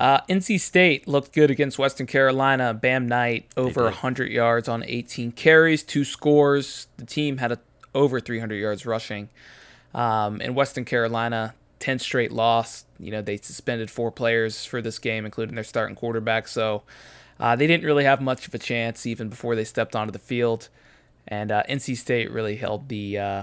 Uh, 0.00 0.20
NC 0.28 0.60
State 0.60 1.08
looked 1.08 1.32
good 1.32 1.50
against 1.50 1.78
Western 1.78 2.06
Carolina. 2.06 2.72
Bam 2.72 3.08
Knight 3.08 3.46
over 3.56 3.84
100 3.84 4.30
yards 4.30 4.68
on 4.68 4.84
18 4.84 5.32
carries, 5.32 5.82
two 5.82 6.04
scores. 6.04 6.86
The 6.98 7.06
team 7.06 7.38
had 7.38 7.52
a, 7.52 7.58
over 7.94 8.20
300 8.20 8.54
yards 8.54 8.86
rushing. 8.86 9.28
Um, 9.94 10.40
in 10.40 10.54
Western 10.54 10.84
Carolina, 10.84 11.54
10 11.80 11.98
straight 11.98 12.30
loss. 12.30 12.84
You 13.00 13.10
know, 13.10 13.22
they 13.22 13.38
suspended 13.38 13.90
four 13.90 14.12
players 14.12 14.64
for 14.64 14.80
this 14.80 14.98
game, 14.98 15.24
including 15.24 15.56
their 15.56 15.64
starting 15.64 15.96
quarterback. 15.96 16.46
So 16.46 16.82
uh, 17.40 17.56
they 17.56 17.66
didn't 17.66 17.84
really 17.84 18.04
have 18.04 18.20
much 18.20 18.46
of 18.46 18.54
a 18.54 18.58
chance 18.58 19.04
even 19.04 19.28
before 19.28 19.56
they 19.56 19.64
stepped 19.64 19.96
onto 19.96 20.12
the 20.12 20.18
field, 20.18 20.68
and 21.26 21.52
uh, 21.52 21.62
NC 21.68 21.96
State 21.96 22.30
really 22.30 22.56
held 22.56 22.88
the 22.88 23.18
uh, 23.18 23.42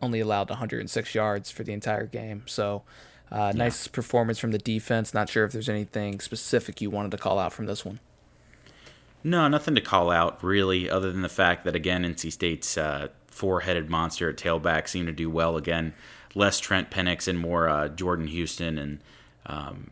only 0.00 0.20
allowed 0.20 0.50
106 0.50 1.14
yards 1.14 1.50
for 1.50 1.64
the 1.64 1.72
entire 1.72 2.06
game. 2.06 2.44
So. 2.46 2.82
Uh, 3.30 3.52
yeah. 3.52 3.58
Nice 3.58 3.88
performance 3.88 4.38
from 4.38 4.52
the 4.52 4.58
defense. 4.58 5.12
Not 5.12 5.28
sure 5.28 5.44
if 5.44 5.52
there's 5.52 5.68
anything 5.68 6.20
specific 6.20 6.80
you 6.80 6.90
wanted 6.90 7.10
to 7.12 7.18
call 7.18 7.38
out 7.38 7.52
from 7.52 7.66
this 7.66 7.84
one. 7.84 8.00
No, 9.24 9.48
nothing 9.48 9.74
to 9.74 9.80
call 9.80 10.10
out 10.10 10.42
really, 10.44 10.88
other 10.88 11.10
than 11.10 11.22
the 11.22 11.28
fact 11.28 11.64
that 11.64 11.74
again, 11.74 12.04
NC 12.04 12.30
State's 12.30 12.78
uh, 12.78 13.08
four-headed 13.26 13.90
monster 13.90 14.30
at 14.30 14.36
tailback 14.36 14.88
seemed 14.88 15.08
to 15.08 15.12
do 15.12 15.28
well 15.28 15.56
again. 15.56 15.94
Less 16.34 16.60
Trent 16.60 16.90
Pennix 16.90 17.26
and 17.26 17.38
more 17.38 17.68
uh, 17.68 17.88
Jordan 17.88 18.28
Houston 18.28 18.78
and 18.78 19.00
um, 19.46 19.90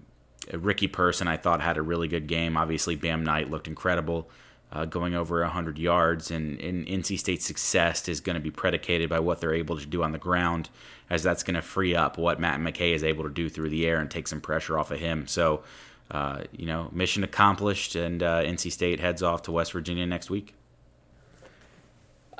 Ricky 0.53 0.89
Person, 0.89 1.27
I 1.27 1.37
thought, 1.37 1.61
had 1.61 1.77
a 1.77 1.83
really 1.83 2.09
good 2.09 2.27
game. 2.27 2.57
Obviously, 2.57 2.97
Bam 2.97 3.25
Knight 3.25 3.51
looked 3.51 3.67
incredible, 3.67 4.31
uh, 4.73 4.85
going 4.85 5.15
over 5.15 5.41
100 5.41 5.79
yards. 5.79 6.31
And, 6.31 6.61
and 6.61 6.87
NC 6.87 7.19
State's 7.19 7.45
success 7.45 8.09
is 8.09 8.21
going 8.21 8.35
to 8.35 8.41
be 8.41 8.51
predicated 8.51 9.09
by 9.09 9.21
what 9.21 9.41
they're 9.41 9.55
able 9.55 9.79
to 9.79 9.87
do 9.87 10.03
on 10.03 10.13
the 10.13 10.19
ground, 10.19 10.69
as 11.11 11.23
that's 11.23 11.43
going 11.43 11.55
to 11.55 11.63
free 11.63 11.95
up 11.95 12.19
what 12.19 12.41
Matt 12.41 12.61
McKay 12.61 12.95
is 12.95 13.05
able 13.05 13.25
to 13.25 13.31
do 13.31 13.49
through 13.49 13.71
the 13.71 13.87
air 13.87 14.01
and 14.01 14.11
take 14.11 14.29
some 14.29 14.41
pressure 14.41 14.79
off 14.79 14.91
of 14.91 14.99
him. 14.99 15.27
So, 15.27 15.63
uh, 16.11 16.45
you 16.53 16.67
know, 16.67 16.89
mission 16.93 17.25
accomplished, 17.25 17.95
and 17.95 18.23
uh, 18.23 18.43
NC 18.43 18.73
State 18.73 19.01
heads 19.01 19.23
off 19.23 19.43
to 19.43 19.53
West 19.53 19.73
Virginia 19.73 20.07
next 20.07 20.31
week. 20.31 20.55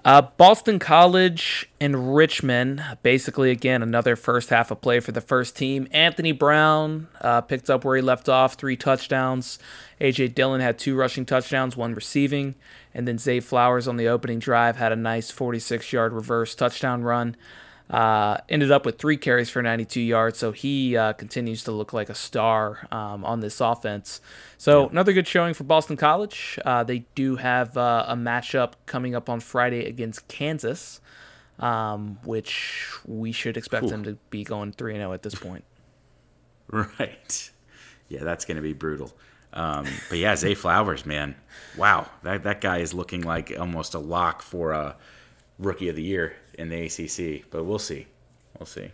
Uh, 0.05 0.21
Boston 0.21 0.79
College 0.79 1.67
and 1.81 2.15
Richmond, 2.15 2.85
basically, 3.03 3.51
again, 3.51 3.83
another 3.83 4.17
first 4.17 4.51
half 4.51 4.71
of 4.71 4.83
play 4.83 5.01
for 5.01 5.13
the 5.13 5.23
first 5.23 5.57
team. 5.57 5.89
Anthony 5.93 6.33
Brown 6.33 7.09
uh, 7.23 7.41
picked 7.41 7.71
up 7.71 7.87
where 7.87 7.97
he 7.97 8.03
left 8.03 8.29
off, 8.29 8.55
three 8.55 8.77
touchdowns. 8.77 9.59
A.J. 10.01 10.29
Dillon 10.29 10.61
had 10.61 10.79
two 10.79 10.95
rushing 10.95 11.25
touchdowns, 11.25 11.75
one 11.75 11.95
receiving. 11.95 12.55
And 12.93 13.09
then 13.09 13.17
Zay 13.17 13.41
Flowers 13.41 13.89
on 13.89 13.97
the 13.97 14.09
opening 14.09 14.41
drive 14.41 14.77
had 14.77 14.93
a 14.93 14.97
nice 14.97 15.31
46 15.31 15.91
yard 15.91 16.13
reverse 16.13 16.55
touchdown 16.55 17.03
run. 17.03 17.35
Uh, 17.91 18.39
ended 18.49 18.73
up 18.73 18.87
with 18.87 18.99
three 18.99 19.17
carries 19.17 19.51
for 19.51 19.61
92 19.61 20.01
yards, 20.01 20.39
so 20.39 20.53
he 20.53 20.97
uh, 20.97 21.13
continues 21.13 21.63
to 21.65 21.71
look 21.71 21.93
like 21.93 22.09
a 22.09 22.15
star 22.15 22.89
um, 22.91 23.25
on 23.25 23.41
this 23.41 23.61
offense. 23.61 24.23
So 24.57 24.85
yeah. 24.85 24.91
another 24.91 25.13
good 25.13 25.29
showing 25.29 25.53
for 25.53 25.65
Boston 25.65 25.97
College. 25.97 26.59
Uh, 26.65 26.83
they 26.83 27.05
do 27.15 27.37
have 27.37 27.77
uh, 27.77 28.07
a 28.09 28.17
matchup 28.17 28.73
coming 28.87 29.15
up 29.15 29.29
on 29.29 29.41
Friday 29.41 29.85
against 29.85 30.27
Kansas, 30.29 31.03
um, 31.59 32.19
which 32.25 32.91
we 33.05 33.33
should 33.33 33.59
expect 33.59 33.85
Ooh. 33.85 33.91
them 33.91 34.05
to 34.05 34.17
be 34.31 34.45
going 34.45 34.73
3 34.73 34.95
0 34.95 35.13
at 35.13 35.23
this 35.23 35.35
point. 35.35 35.65
Right. 36.67 37.51
Yeah, 38.09 38.25
that's 38.25 38.47
going 38.47 38.57
to 38.57 38.63
be 38.63 38.73
brutal. 38.73 39.13
Um, 39.53 39.87
but 40.09 40.19
yeah, 40.19 40.35
Zay 40.35 40.55
Flowers, 40.55 41.07
man, 41.07 41.37
wow, 41.77 42.09
that 42.23 42.43
that 42.43 42.61
guy 42.61 42.79
is 42.79 42.93
looking 42.95 43.21
like 43.21 43.53
almost 43.57 43.95
a 43.95 43.99
lock 43.99 44.43
for 44.43 44.73
a 44.73 44.97
rookie 45.59 45.89
of 45.89 45.97
the 45.97 46.03
year 46.03 46.37
in 46.59 46.69
the 46.69 46.85
ACC, 46.85 47.51
but 47.51 47.65
we'll 47.65 47.79
see. 47.79 48.07
We'll 48.59 48.67
see. 48.67 48.91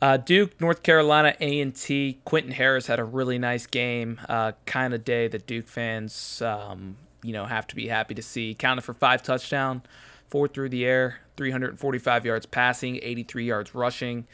Uh, 0.00 0.16
Duke, 0.16 0.60
North 0.60 0.82
Carolina, 0.82 1.36
A 1.38 1.60
and 1.60 1.74
T. 1.74 2.18
Quentin 2.24 2.52
Harris 2.52 2.88
had 2.88 2.98
a 2.98 3.04
really 3.04 3.38
nice 3.38 3.66
game. 3.66 4.20
Uh, 4.28 4.52
kind 4.66 4.94
of 4.94 5.04
day 5.04 5.28
that 5.28 5.46
Duke 5.46 5.68
fans, 5.68 6.42
um, 6.42 6.96
you 7.22 7.32
know, 7.32 7.46
have 7.46 7.68
to 7.68 7.76
be 7.76 7.86
happy 7.86 8.14
to 8.14 8.22
see. 8.22 8.54
Counted 8.54 8.82
for 8.82 8.94
five 8.94 9.22
touchdown, 9.22 9.82
four 10.28 10.48
through 10.48 10.70
the 10.70 10.84
air, 10.84 11.20
345 11.36 12.26
yards 12.26 12.46
passing, 12.46 12.98
83 13.00 13.44
yards 13.44 13.74
rushing. 13.76 14.26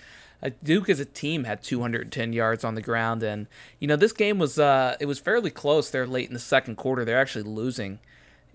Uh, 0.43 0.51
Duke 0.63 0.89
as 0.89 1.01
a 1.01 1.05
team 1.05 1.45
had 1.45 1.63
210 1.63 2.33
yards 2.33 2.65
on 2.65 2.75
the 2.75 2.81
ground, 2.81 3.23
and 3.23 3.47
you 3.79 3.89
know 3.89 3.97
this 3.97 4.13
game 4.13 4.39
was 4.39 4.59
uh, 4.59 4.97
it 5.01 5.07
was 5.07 5.19
fairly 5.19 5.51
close 5.51 5.91
there 5.91 6.07
late 6.07 6.29
in 6.29 6.35
the 6.35 6.41
second 6.41 6.77
quarter. 6.77 7.05
They're 7.05 7.21
actually 7.21 7.43
losing 7.43 7.99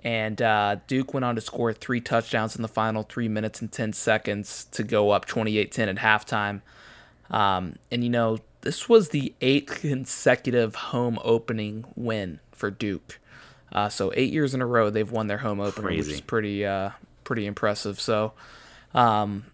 and 0.03 0.41
uh, 0.41 0.77
Duke 0.87 1.13
went 1.13 1.23
on 1.23 1.35
to 1.35 1.41
score 1.41 1.71
three 1.71 2.01
touchdowns 2.01 2.55
in 2.55 2.61
the 2.61 2.67
final 2.67 3.03
three 3.03 3.29
minutes 3.29 3.61
and 3.61 3.71
10 3.71 3.93
seconds 3.93 4.65
to 4.71 4.83
go 4.83 5.11
up 5.11 5.25
28 5.25 5.71
10 5.71 5.89
at 5.89 5.95
halftime. 5.97 6.61
Um, 7.31 7.77
and, 7.89 8.03
you 8.03 8.09
know, 8.09 8.39
this 8.61 8.89
was 8.89 9.09
the 9.09 9.33
eighth 9.39 9.79
consecutive 9.81 10.75
home 10.75 11.19
opening 11.23 11.85
win 11.95 12.39
for 12.51 12.69
Duke. 12.69 13.19
Uh, 13.71 13.89
so, 13.89 14.11
eight 14.15 14.31
years 14.31 14.53
in 14.53 14.61
a 14.61 14.65
row, 14.65 14.89
they've 14.89 15.09
won 15.09 15.27
their 15.27 15.39
home 15.39 15.59
opener, 15.59 15.87
Crazy. 15.87 16.11
which 16.11 16.15
is 16.15 16.21
pretty, 16.21 16.65
uh, 16.65 16.91
pretty 17.23 17.45
impressive. 17.45 17.99
So, 17.99 18.33
um, 18.93 19.45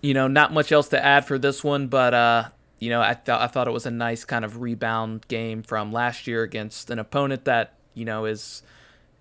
you 0.00 0.14
know, 0.14 0.28
not 0.28 0.52
much 0.52 0.72
else 0.72 0.88
to 0.90 1.04
add 1.04 1.26
for 1.26 1.38
this 1.38 1.62
one, 1.62 1.88
but, 1.88 2.14
uh, 2.14 2.44
you 2.78 2.90
know, 2.90 3.02
I, 3.02 3.14
th- 3.14 3.36
I 3.38 3.48
thought 3.48 3.68
it 3.68 3.72
was 3.72 3.86
a 3.86 3.90
nice 3.90 4.24
kind 4.24 4.44
of 4.44 4.60
rebound 4.60 5.26
game 5.28 5.62
from 5.62 5.92
last 5.92 6.26
year 6.26 6.42
against 6.42 6.90
an 6.90 6.98
opponent 6.98 7.44
that, 7.44 7.74
you 7.94 8.04
know, 8.04 8.24
is 8.24 8.62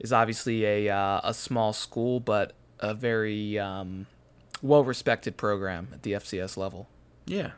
is 0.01 0.11
obviously 0.11 0.65
a 0.65 0.89
uh, 0.89 1.21
a 1.23 1.33
small 1.33 1.73
school, 1.73 2.19
but 2.19 2.53
a 2.79 2.93
very 2.93 3.57
um, 3.57 4.07
well 4.61 4.83
respected 4.83 5.37
program 5.37 5.89
at 5.93 6.03
the 6.03 6.13
FCS 6.13 6.57
level. 6.57 6.89
Yeah, 7.25 7.51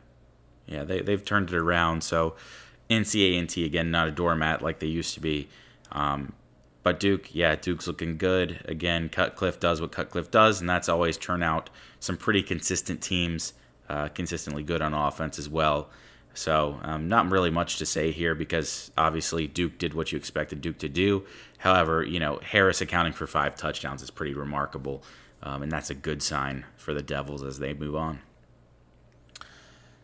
yeah, 0.66 0.84
they 0.84 1.00
they've 1.00 1.24
turned 1.24 1.50
it 1.50 1.56
around. 1.56 2.04
So 2.04 2.36
NCAA 2.90 3.64
again, 3.66 3.90
not 3.90 4.08
a 4.08 4.12
doormat 4.12 4.62
like 4.62 4.78
they 4.78 4.86
used 4.86 5.14
to 5.14 5.20
be. 5.20 5.48
Um, 5.90 6.34
but 6.82 7.00
Duke, 7.00 7.34
yeah, 7.34 7.56
Duke's 7.56 7.86
looking 7.86 8.18
good. 8.18 8.62
Again, 8.66 9.08
Cutcliffe 9.08 9.58
does 9.58 9.80
what 9.80 9.90
Cutcliffe 9.90 10.30
does, 10.30 10.60
and 10.60 10.68
that's 10.68 10.88
always 10.88 11.16
turn 11.16 11.42
out 11.42 11.70
some 11.98 12.18
pretty 12.18 12.42
consistent 12.42 13.00
teams 13.00 13.54
uh, 13.88 14.08
consistently 14.08 14.62
good 14.62 14.82
on 14.82 14.92
offense 14.92 15.38
as 15.38 15.48
well. 15.48 15.88
So, 16.34 16.80
um, 16.82 17.08
not 17.08 17.30
really 17.30 17.50
much 17.50 17.78
to 17.78 17.86
say 17.86 18.10
here 18.10 18.34
because 18.34 18.90
obviously 18.98 19.46
Duke 19.46 19.78
did 19.78 19.94
what 19.94 20.10
you 20.10 20.18
expected 20.18 20.60
Duke 20.60 20.78
to 20.78 20.88
do. 20.88 21.24
However, 21.58 22.02
you 22.02 22.18
know, 22.18 22.40
Harris 22.42 22.80
accounting 22.80 23.12
for 23.12 23.26
five 23.28 23.54
touchdowns 23.54 24.02
is 24.02 24.10
pretty 24.10 24.34
remarkable, 24.34 25.04
um, 25.42 25.62
and 25.62 25.70
that's 25.70 25.90
a 25.90 25.94
good 25.94 26.22
sign 26.22 26.64
for 26.76 26.92
the 26.92 27.02
Devils 27.02 27.44
as 27.44 27.60
they 27.60 27.72
move 27.72 27.94
on. 27.94 28.18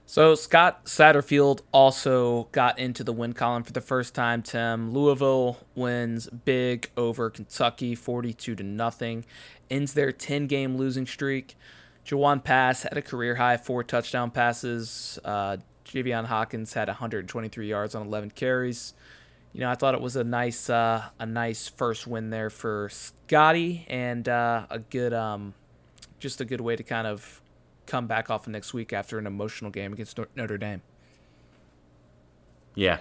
So, 0.06 0.36
Scott 0.36 0.86
Satterfield 0.86 1.62
also 1.72 2.48
got 2.52 2.78
into 2.78 3.02
the 3.02 3.12
win 3.12 3.32
column 3.32 3.64
for 3.64 3.72
the 3.72 3.80
first 3.80 4.14
time, 4.14 4.42
Tim. 4.42 4.92
Louisville 4.92 5.58
wins 5.74 6.28
big 6.28 6.90
over 6.96 7.28
Kentucky 7.30 7.96
42 7.96 8.54
to 8.54 8.62
nothing, 8.62 9.24
ends 9.68 9.94
their 9.94 10.12
10 10.12 10.46
game 10.46 10.76
losing 10.76 11.06
streak. 11.06 11.56
Jawon 12.04 12.42
Pass 12.42 12.82
had 12.82 12.96
a 12.96 13.02
career 13.02 13.36
high 13.36 13.56
four 13.56 13.84
touchdown 13.84 14.30
passes. 14.30 15.18
Uh, 15.24 15.58
Javian 15.92 16.26
Hawkins 16.26 16.72
had 16.72 16.88
123 16.88 17.68
yards 17.68 17.94
on 17.94 18.06
11 18.06 18.30
carries. 18.30 18.94
You 19.52 19.60
know, 19.60 19.70
I 19.70 19.74
thought 19.74 19.94
it 19.94 20.00
was 20.00 20.14
a 20.14 20.22
nice, 20.22 20.70
uh, 20.70 21.02
a 21.18 21.26
nice 21.26 21.68
first 21.68 22.06
win 22.06 22.30
there 22.30 22.50
for 22.50 22.88
Scotty, 22.88 23.84
and 23.88 24.28
uh, 24.28 24.66
a 24.70 24.78
good, 24.78 25.12
um, 25.12 25.54
just 26.20 26.40
a 26.40 26.44
good 26.44 26.60
way 26.60 26.76
to 26.76 26.84
kind 26.84 27.08
of 27.08 27.40
come 27.86 28.06
back 28.06 28.30
off 28.30 28.46
of 28.46 28.52
next 28.52 28.72
week 28.72 28.92
after 28.92 29.18
an 29.18 29.26
emotional 29.26 29.72
game 29.72 29.92
against 29.92 30.18
Notre 30.36 30.56
Dame. 30.56 30.82
Yeah, 32.76 32.98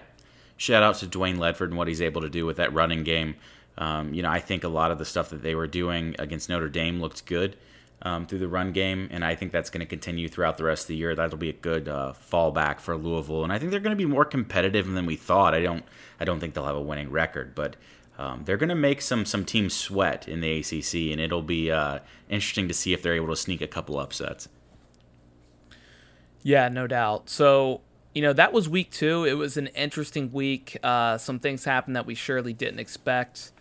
shout 0.58 0.82
out 0.82 0.96
to 0.96 1.06
Dwayne 1.06 1.38
Ledford 1.38 1.66
and 1.66 1.78
what 1.78 1.88
he's 1.88 2.02
able 2.02 2.22
to 2.22 2.30
do 2.30 2.48
with 2.48 2.58
that 2.58 2.74
running 2.74 3.04
game. 3.04 3.36
Um, 3.78 4.16
you 4.16 4.24
know, 4.24 4.30
I 4.32 4.40
think 4.40 4.64
a 4.64 4.68
lot 4.68 4.90
of 4.90 4.98
the 4.98 5.06
stuff 5.06 5.30
that 5.30 5.44
they 5.44 5.54
were 5.54 5.68
doing 5.68 6.16
against 6.18 6.50
Notre 6.50 6.70
Dame 6.70 7.00
looked 7.00 7.28
good 7.28 7.56
um, 8.02 8.26
through 8.26 8.40
the 8.40 8.48
run 8.48 8.72
game, 8.72 9.08
and 9.12 9.26
I 9.26 9.36
think 9.36 9.52
that's 9.52 9.70
going 9.70 9.82
to 9.82 9.86
continue 9.86 10.30
throughout 10.30 10.58
the 10.58 10.64
rest 10.64 10.84
of 10.84 10.88
the 10.88 10.96
year. 10.96 11.16
That'll 11.16 11.38
be 11.38 11.50
a 11.50 11.54
good 11.54 11.88
uh, 11.88 12.14
fallback 12.32 12.80
for 12.80 12.96
Louisville, 12.96 13.44
and 13.44 13.52
I 13.52 13.60
think 13.60 13.72
they're 13.72 13.80
going 13.80 13.96
to 13.96 13.98
be 13.98 14.06
more 14.06 14.26
competitive 14.26 14.88
than 14.88 15.06
we 15.06 15.16
thought. 15.16 15.54
I 15.54 15.62
don't, 15.62 15.84
I 16.20 16.26
don't 16.26 16.40
think 16.40 16.54
they'll 16.54 16.66
have 16.66 16.76
a 16.76 16.82
winning 16.82 17.12
record, 17.12 17.56
but 17.56 17.76
um, 18.18 18.44
they're 18.46 18.58
going 18.58 18.70
to 18.70 18.76
make 18.76 19.02
some 19.02 19.26
some 19.26 19.46
teams 19.46 19.74
sweat 19.74 20.28
in 20.28 20.42
the 20.42 20.60
ACC, 20.60 21.12
and 21.12 21.22
it'll 21.22 21.42
be 21.42 21.72
uh, 21.72 22.00
interesting 22.30 22.68
to 22.68 22.74
see 22.74 22.94
if 22.94 23.02
they're 23.02 23.16
able 23.16 23.30
to 23.30 23.36
sneak 23.36 23.62
a 23.62 23.68
couple 23.68 23.98
upsets. 23.98 24.50
Yeah, 26.42 26.70
no 26.70 26.88
doubt. 26.88 27.30
So 27.30 27.82
you 28.14 28.22
know 28.22 28.34
that 28.34 28.54
was 28.54 28.68
week 28.68 28.92
two. 28.92 29.26
It 29.26 29.34
was 29.34 29.58
an 29.58 29.68
interesting 29.68 30.32
week. 30.32 30.78
Uh, 30.84 31.18
some 31.18 31.40
things 31.40 31.64
happened 31.64 31.96
that 31.96 32.06
we 32.06 32.16
surely 32.16 32.54
didn't 32.54 32.80
expect. 32.80 33.52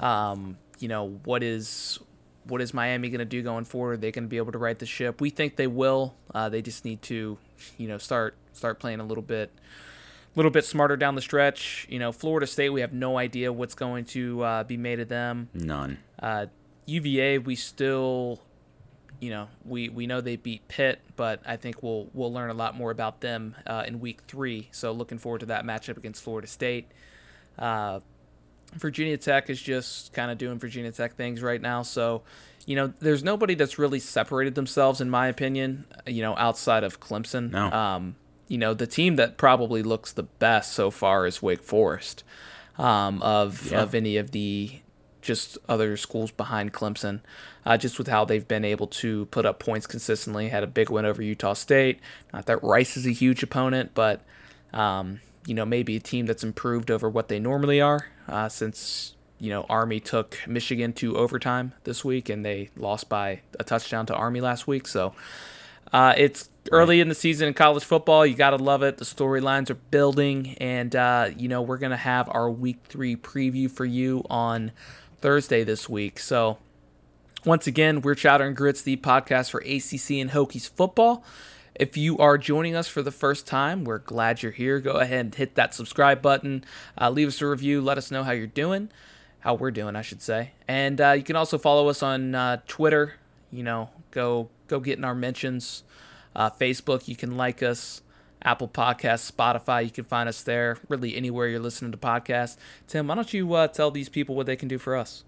Um, 0.00 0.58
you 0.78 0.88
know 0.88 1.20
what 1.24 1.42
is 1.44 2.00
what 2.44 2.60
is 2.60 2.74
Miami 2.74 3.08
going 3.08 3.20
to 3.20 3.24
do 3.24 3.42
going 3.42 3.64
forward? 3.64 3.92
Are 3.92 3.96
they 3.98 4.12
going 4.12 4.24
to 4.24 4.28
be 4.28 4.36
able 4.36 4.52
to 4.52 4.58
right 4.58 4.78
the 4.78 4.86
ship? 4.86 5.20
We 5.20 5.30
think 5.30 5.56
they 5.56 5.66
will. 5.66 6.14
Uh, 6.34 6.48
they 6.48 6.62
just 6.62 6.84
need 6.84 7.02
to, 7.02 7.38
you 7.78 7.88
know, 7.88 7.98
start 7.98 8.36
start 8.52 8.78
playing 8.78 9.00
a 9.00 9.04
little 9.04 9.22
bit, 9.22 9.50
a 9.54 10.38
little 10.38 10.50
bit 10.50 10.64
smarter 10.64 10.96
down 10.96 11.14
the 11.14 11.22
stretch. 11.22 11.86
You 11.88 11.98
know, 11.98 12.12
Florida 12.12 12.46
State, 12.46 12.70
we 12.70 12.80
have 12.80 12.92
no 12.92 13.18
idea 13.18 13.52
what's 13.52 13.74
going 13.74 14.04
to 14.06 14.42
uh, 14.42 14.64
be 14.64 14.76
made 14.76 15.00
of 15.00 15.08
them. 15.08 15.48
None. 15.54 15.98
Uh, 16.20 16.46
UVA, 16.86 17.38
we 17.38 17.54
still, 17.54 18.40
you 19.20 19.30
know, 19.30 19.48
we, 19.64 19.88
we 19.88 20.06
know 20.06 20.20
they 20.20 20.36
beat 20.36 20.66
Pitt, 20.68 21.00
but 21.16 21.40
I 21.46 21.56
think 21.56 21.82
we'll 21.82 22.08
we'll 22.12 22.32
learn 22.32 22.50
a 22.50 22.54
lot 22.54 22.74
more 22.76 22.90
about 22.90 23.20
them 23.20 23.54
uh, 23.66 23.84
in 23.86 24.00
week 24.00 24.22
three. 24.26 24.68
So 24.72 24.92
looking 24.92 25.18
forward 25.18 25.40
to 25.40 25.46
that 25.46 25.64
matchup 25.64 25.96
against 25.96 26.22
Florida 26.22 26.48
State. 26.48 26.90
Virginia 28.74 29.16
Tech 29.16 29.50
is 29.50 29.60
just 29.60 30.12
kind 30.12 30.30
of 30.30 30.38
doing 30.38 30.58
Virginia 30.58 30.92
Tech 30.92 31.14
things 31.14 31.42
right 31.42 31.60
now. 31.60 31.82
So, 31.82 32.22
you 32.66 32.76
know, 32.76 32.92
there's 33.00 33.22
nobody 33.22 33.54
that's 33.54 33.78
really 33.78 34.00
separated 34.00 34.54
themselves, 34.54 35.00
in 35.00 35.10
my 35.10 35.28
opinion, 35.28 35.84
you 36.06 36.22
know, 36.22 36.36
outside 36.36 36.84
of 36.84 37.00
Clemson. 37.00 37.50
No. 37.50 37.70
Um, 37.70 38.16
you 38.48 38.58
know, 38.58 38.74
the 38.74 38.86
team 38.86 39.16
that 39.16 39.36
probably 39.36 39.82
looks 39.82 40.12
the 40.12 40.24
best 40.24 40.72
so 40.72 40.90
far 40.90 41.26
is 41.26 41.42
Wake 41.42 41.62
Forest 41.62 42.24
um, 42.78 43.22
of, 43.22 43.70
yeah. 43.70 43.82
of 43.82 43.94
any 43.94 44.16
of 44.16 44.30
the 44.32 44.80
just 45.22 45.56
other 45.68 45.96
schools 45.96 46.30
behind 46.32 46.72
Clemson, 46.72 47.20
uh, 47.64 47.76
just 47.76 47.96
with 47.96 48.08
how 48.08 48.24
they've 48.24 48.46
been 48.46 48.64
able 48.64 48.88
to 48.88 49.26
put 49.26 49.46
up 49.46 49.58
points 49.60 49.86
consistently. 49.86 50.48
Had 50.48 50.64
a 50.64 50.66
big 50.66 50.90
win 50.90 51.04
over 51.04 51.22
Utah 51.22 51.54
State. 51.54 52.00
Not 52.32 52.46
that 52.46 52.62
Rice 52.62 52.96
is 52.96 53.06
a 53.06 53.12
huge 53.12 53.42
opponent, 53.42 53.92
but 53.94 54.22
um, 54.72 55.20
you 55.46 55.54
know, 55.54 55.64
maybe 55.64 55.96
a 55.96 56.00
team 56.00 56.26
that's 56.26 56.44
improved 56.44 56.90
over 56.90 57.08
what 57.08 57.28
they 57.28 57.38
normally 57.38 57.80
are 57.80 58.06
uh, 58.28 58.48
since, 58.48 59.14
you 59.38 59.50
know, 59.50 59.66
Army 59.68 60.00
took 60.00 60.38
Michigan 60.46 60.92
to 60.94 61.16
overtime 61.16 61.72
this 61.84 62.04
week 62.04 62.28
and 62.28 62.44
they 62.44 62.70
lost 62.76 63.08
by 63.08 63.40
a 63.58 63.64
touchdown 63.64 64.06
to 64.06 64.14
Army 64.14 64.40
last 64.40 64.66
week. 64.66 64.86
So 64.86 65.14
uh, 65.92 66.14
it's 66.16 66.48
early 66.70 67.00
in 67.00 67.08
the 67.08 67.14
season 67.14 67.48
in 67.48 67.54
college 67.54 67.84
football. 67.84 68.24
You 68.24 68.34
got 68.34 68.50
to 68.50 68.56
love 68.56 68.82
it. 68.82 68.98
The 68.98 69.04
storylines 69.04 69.68
are 69.70 69.74
building. 69.74 70.56
And, 70.58 70.94
uh, 70.94 71.30
you 71.36 71.48
know, 71.48 71.60
we're 71.60 71.78
going 71.78 71.90
to 71.90 71.96
have 71.96 72.28
our 72.30 72.50
week 72.50 72.78
three 72.84 73.16
preview 73.16 73.70
for 73.70 73.84
you 73.84 74.24
on 74.30 74.72
Thursday 75.20 75.64
this 75.64 75.88
week. 75.88 76.18
So 76.18 76.58
once 77.44 77.66
again, 77.66 78.00
we're 78.00 78.14
Chowder 78.14 78.44
and 78.44 78.56
Grits, 78.56 78.82
the 78.82 78.96
podcast 78.96 79.50
for 79.50 79.58
ACC 79.60 80.20
and 80.20 80.30
Hokies 80.30 80.70
football. 80.70 81.24
If 81.82 81.96
you 81.96 82.16
are 82.18 82.38
joining 82.38 82.76
us 82.76 82.86
for 82.86 83.02
the 83.02 83.10
first 83.10 83.44
time, 83.44 83.82
we're 83.82 83.98
glad 83.98 84.40
you're 84.40 84.52
here. 84.52 84.78
Go 84.78 85.00
ahead 85.00 85.18
and 85.18 85.34
hit 85.34 85.56
that 85.56 85.74
subscribe 85.74 86.22
button. 86.22 86.64
Uh, 86.96 87.10
leave 87.10 87.26
us 87.26 87.42
a 87.42 87.46
review. 87.48 87.80
Let 87.80 87.98
us 87.98 88.12
know 88.12 88.22
how 88.22 88.30
you're 88.30 88.46
doing, 88.46 88.88
how 89.40 89.54
we're 89.54 89.72
doing, 89.72 89.96
I 89.96 90.02
should 90.02 90.22
say. 90.22 90.52
And 90.68 91.00
uh, 91.00 91.10
you 91.10 91.24
can 91.24 91.34
also 91.34 91.58
follow 91.58 91.88
us 91.88 92.00
on 92.00 92.36
uh, 92.36 92.58
Twitter. 92.68 93.14
You 93.50 93.64
know, 93.64 93.90
go 94.12 94.48
go 94.68 94.78
get 94.78 94.96
in 94.96 95.04
our 95.04 95.16
mentions. 95.16 95.82
Uh, 96.36 96.50
Facebook, 96.50 97.08
you 97.08 97.16
can 97.16 97.36
like 97.36 97.64
us. 97.64 98.02
Apple 98.44 98.68
Podcasts, 98.68 99.32
Spotify, 99.32 99.84
you 99.84 99.90
can 99.90 100.04
find 100.04 100.28
us 100.28 100.40
there. 100.44 100.78
Really, 100.88 101.16
anywhere 101.16 101.48
you're 101.48 101.58
listening 101.58 101.90
to 101.90 101.98
podcasts. 101.98 102.58
Tim, 102.86 103.08
why 103.08 103.16
don't 103.16 103.34
you 103.34 103.54
uh, 103.54 103.66
tell 103.66 103.90
these 103.90 104.08
people 104.08 104.36
what 104.36 104.46
they 104.46 104.54
can 104.54 104.68
do 104.68 104.78
for 104.78 104.94
us? 104.94 105.24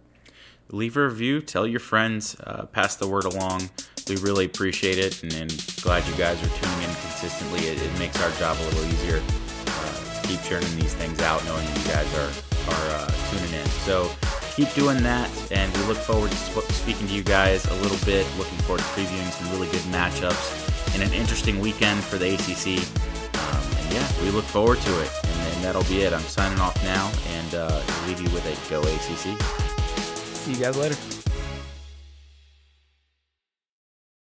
Leave 0.70 0.96
a 0.96 1.04
review. 1.04 1.40
Tell 1.40 1.66
your 1.66 1.80
friends. 1.80 2.36
Uh, 2.38 2.66
pass 2.66 2.94
the 2.94 3.08
word 3.08 3.24
along 3.24 3.70
we 4.08 4.16
really 4.16 4.44
appreciate 4.44 4.98
it 4.98 5.22
and, 5.22 5.32
and, 5.34 5.50
glad 5.82 6.06
you 6.06 6.14
guys 6.14 6.36
are 6.42 6.48
tuning 6.48 6.88
in 6.88 6.94
consistently. 6.96 7.60
It, 7.60 7.80
it 7.82 7.98
makes 7.98 8.20
our 8.22 8.30
job 8.32 8.56
a 8.58 8.64
little 8.64 8.84
easier. 8.86 9.22
Uh, 9.66 10.22
keep 10.22 10.42
churning 10.42 10.74
these 10.76 10.94
things 10.94 11.20
out, 11.20 11.44
knowing 11.44 11.66
you 11.66 11.84
guys 11.84 12.08
are 12.16 12.30
are 12.70 12.90
uh, 12.96 13.10
tuning 13.30 13.52
in. 13.52 13.66
So 13.84 14.10
keep 14.54 14.72
doing 14.74 15.02
that, 15.02 15.30
and 15.52 15.74
we 15.76 15.82
look 15.84 15.98
forward 15.98 16.30
to 16.30 16.36
sp- 16.40 16.70
speaking 16.72 17.06
to 17.08 17.14
you 17.14 17.22
guys 17.22 17.66
a 17.66 17.74
little 17.82 17.98
bit. 18.06 18.26
Looking 18.38 18.58
forward 18.58 18.80
to 18.80 18.88
previewing 18.88 19.30
some 19.30 19.50
really 19.52 19.68
good 19.68 19.82
matchups 19.92 20.94
and 20.94 21.02
an 21.02 21.12
interesting 21.12 21.60
weekend 21.60 22.02
for 22.02 22.16
the 22.16 22.34
ACC. 22.34 22.78
Um, 23.34 23.62
and 23.78 23.92
yeah, 23.92 24.22
we 24.22 24.30
look 24.30 24.44
forward 24.44 24.80
to 24.80 25.02
it. 25.02 25.10
And, 25.24 25.54
and, 25.54 25.64
that'll 25.64 25.84
be 25.84 26.02
it. 26.02 26.12
I'm 26.12 26.20
signing 26.22 26.60
off 26.60 26.82
now, 26.84 27.10
and 27.36 27.54
uh, 27.54 27.82
leave 28.06 28.20
you 28.20 28.30
with 28.30 28.46
a 28.46 28.70
go 28.70 28.80
ACC. 28.80 29.40
See 30.36 30.52
you 30.52 30.58
guys 30.58 30.76
later. 30.76 31.13